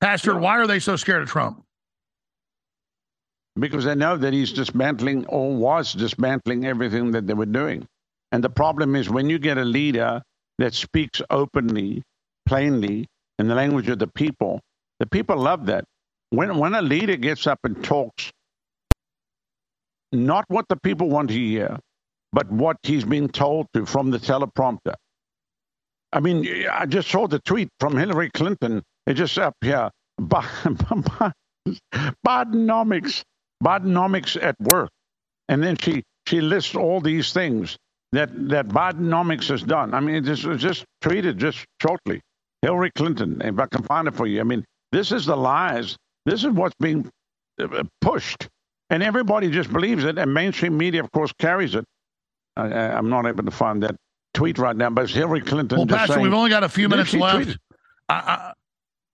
[0.00, 1.64] Pastor, why are they so scared of Trump?
[3.58, 7.86] because they know that he's dismantling or was dismantling everything that they were doing.
[8.32, 10.22] And the problem is when you get a leader
[10.58, 12.02] that speaks openly,
[12.46, 13.06] plainly,
[13.38, 14.60] in the language of the people,
[14.98, 15.84] the people love that.
[16.34, 18.30] When when a leader gets up and talks
[20.12, 21.78] not what the people want to hear,
[22.32, 24.94] but what he's been told to from the teleprompter.
[26.12, 28.82] I mean, I just saw the tweet from Hillary Clinton.
[29.06, 29.90] It just up here.
[32.26, 33.22] Bidenomics,
[33.62, 34.90] Bidenomics at work,
[35.48, 37.76] and then she she lists all these things
[38.12, 39.94] that that Bidenomics has done.
[39.94, 42.20] I mean, just was just tweeted just shortly.
[42.62, 44.40] Hillary Clinton, if I can find it for you.
[44.40, 45.96] I mean, this is the lies.
[46.24, 47.10] This is what's being
[47.60, 48.48] uh, pushed,
[48.90, 50.18] and everybody just believes it.
[50.18, 51.84] And mainstream media, of course, carries it.
[52.56, 53.96] I, I, I'm not able to find that
[54.32, 55.78] tweet right now, but it's Hillary Clinton.
[55.78, 57.56] Well, Pastor, saying- we've only got a few minutes left.
[58.08, 58.52] I, I,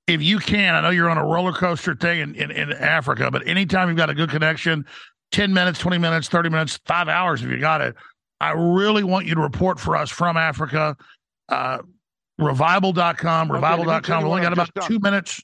[0.06, 3.30] if you can, I know you're on a roller coaster thing in, in, in Africa,
[3.30, 4.84] but anytime you've got a good connection,
[5.30, 7.94] 10 minutes, 20 minutes, 30 minutes, five hours if you got it.
[8.40, 10.96] I really want you to report for us from Africa.
[11.48, 11.78] Uh,
[12.38, 14.20] revival.com, Okay, let me tell revival.com.
[14.20, 15.40] you We only got about two minutes.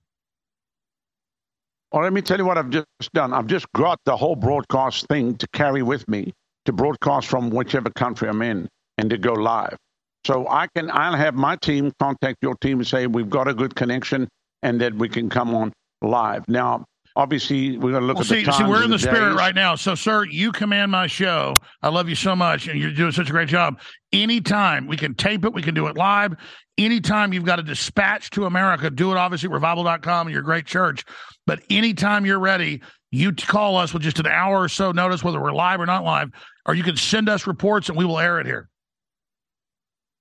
[1.97, 3.33] Well, let me tell you what I've just done.
[3.33, 6.35] I've just got the whole broadcast thing to carry with me
[6.67, 8.69] to broadcast from whichever country I'm in
[8.99, 9.79] and to go live.
[10.27, 13.55] So I can, I'll have my team contact your team and say we've got a
[13.55, 14.29] good connection
[14.63, 16.47] and that we can come on live.
[16.51, 16.85] Now,
[17.17, 19.31] obviously, we're going to look Well, at see, the see, we're in and the spirit
[19.31, 19.39] days.
[19.39, 19.75] right now.
[19.75, 21.55] So, sir, you command my show.
[21.83, 23.81] I love you so much, and you're doing such a great job.
[24.13, 26.35] Anytime we can tape it, we can do it live.
[26.79, 31.05] Anytime you've got a dispatch to America, do it obviously revival.com and your great church.
[31.47, 35.41] But anytime you're ready, you call us with just an hour or so notice, whether
[35.41, 36.31] we're live or not live,
[36.67, 38.69] or you can send us reports and we will air it here.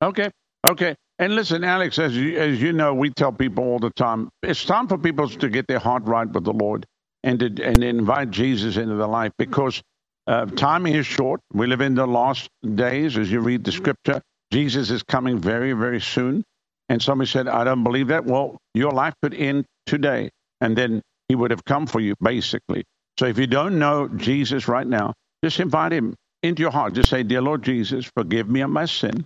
[0.01, 0.29] Okay.
[0.67, 0.95] Okay.
[1.19, 4.65] And listen, Alex, as you, as you know, we tell people all the time, it's
[4.65, 6.85] time for people to get their heart right with the Lord
[7.23, 9.81] and to, and invite Jesus into their life because
[10.27, 11.39] uh, time is short.
[11.53, 14.21] We live in the last days, as you read the scripture.
[14.51, 16.43] Jesus is coming very, very soon.
[16.89, 18.25] And somebody said, I don't believe that.
[18.25, 20.29] Well, your life could end today,
[20.61, 22.83] and then he would have come for you, basically.
[23.19, 25.13] So if you don't know Jesus right now,
[25.43, 26.13] just invite him
[26.43, 26.93] into your heart.
[26.93, 29.25] Just say, Dear Lord Jesus, forgive me of my sin.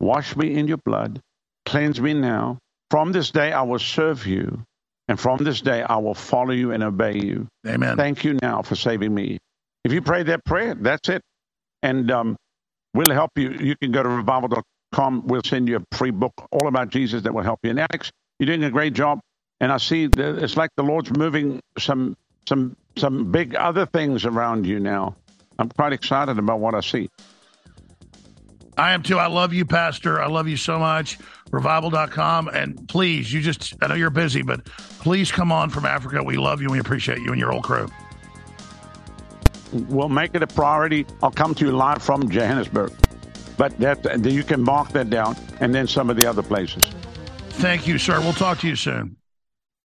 [0.00, 1.20] Wash me in your blood.
[1.68, 2.58] Cleanse me now.
[2.90, 4.62] From this day, I will serve you.
[5.06, 7.46] And from this day, I will follow you and obey you.
[7.66, 7.96] Amen.
[7.96, 9.38] Thank you now for saving me.
[9.84, 11.20] If you pray that prayer, that's it.
[11.82, 12.36] And um,
[12.94, 13.50] we'll help you.
[13.50, 15.26] You can go to revival.com.
[15.26, 17.70] We'll send you a free book all about Jesus that will help you.
[17.70, 19.20] And Alex, you're doing a great job.
[19.60, 22.16] And I see that it's like the Lord's moving some
[22.48, 25.16] some some big other things around you now.
[25.58, 27.10] I'm quite excited about what I see.
[28.78, 29.18] I am too.
[29.18, 30.22] I love you, Pastor.
[30.22, 31.18] I love you so much.
[31.50, 32.48] Revival.com.
[32.48, 34.64] And please, you just, I know you're busy, but
[35.00, 36.22] please come on from Africa.
[36.22, 37.88] We love you we appreciate you and your whole crew.
[39.72, 41.06] We'll make it a priority.
[41.22, 42.92] I'll come to you live from Johannesburg.
[43.56, 46.84] But that you can mark that down, and then some of the other places.
[47.50, 48.20] Thank you, sir.
[48.20, 49.17] We'll talk to you soon.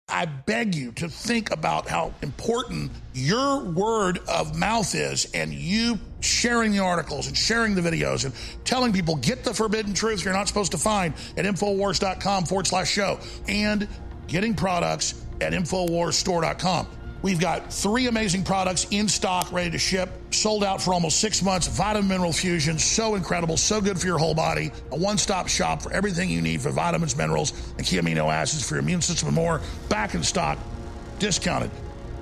[0.10, 6.00] I beg you to think about how important your word of mouth is and you
[6.22, 8.34] sharing the articles and sharing the videos and
[8.66, 12.90] telling people get the forbidden truth you're not supposed to find at Infowars.com forward slash
[12.90, 13.88] show and
[14.28, 16.88] getting products at InfoWarsStore.com.
[17.22, 21.42] We've got three amazing products in stock, ready to ship, sold out for almost six
[21.44, 21.68] months.
[21.68, 24.72] Vitamin Mineral Fusion, so incredible, so good for your whole body.
[24.92, 28.68] A one stop shop for everything you need for vitamins, minerals, and key amino acids
[28.68, 29.62] for your immune system and more.
[29.90, 30.58] Back in stock,
[31.20, 31.72] discounted.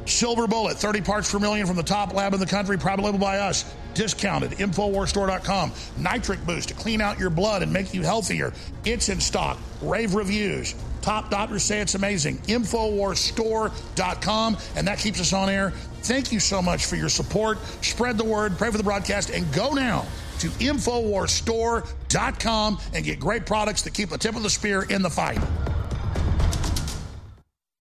[0.09, 3.19] Silver Bullet, 30 parts per million from the top lab in the country, private label
[3.19, 3.75] by us.
[3.93, 4.51] Discounted.
[4.51, 5.73] Infowarsstore.com.
[5.97, 8.53] Nitric Boost to clean out your blood and make you healthier.
[8.85, 9.57] It's in stock.
[9.81, 10.75] Rave reviews.
[11.01, 12.37] Top doctors say it's amazing.
[12.39, 14.57] Infowarsstore.com.
[14.75, 15.71] And that keeps us on air.
[16.03, 17.57] Thank you so much for your support.
[17.81, 20.05] Spread the word, pray for the broadcast, and go now
[20.39, 25.09] to Infowarsstore.com and get great products that keep the tip of the spear in the
[25.09, 25.39] fight.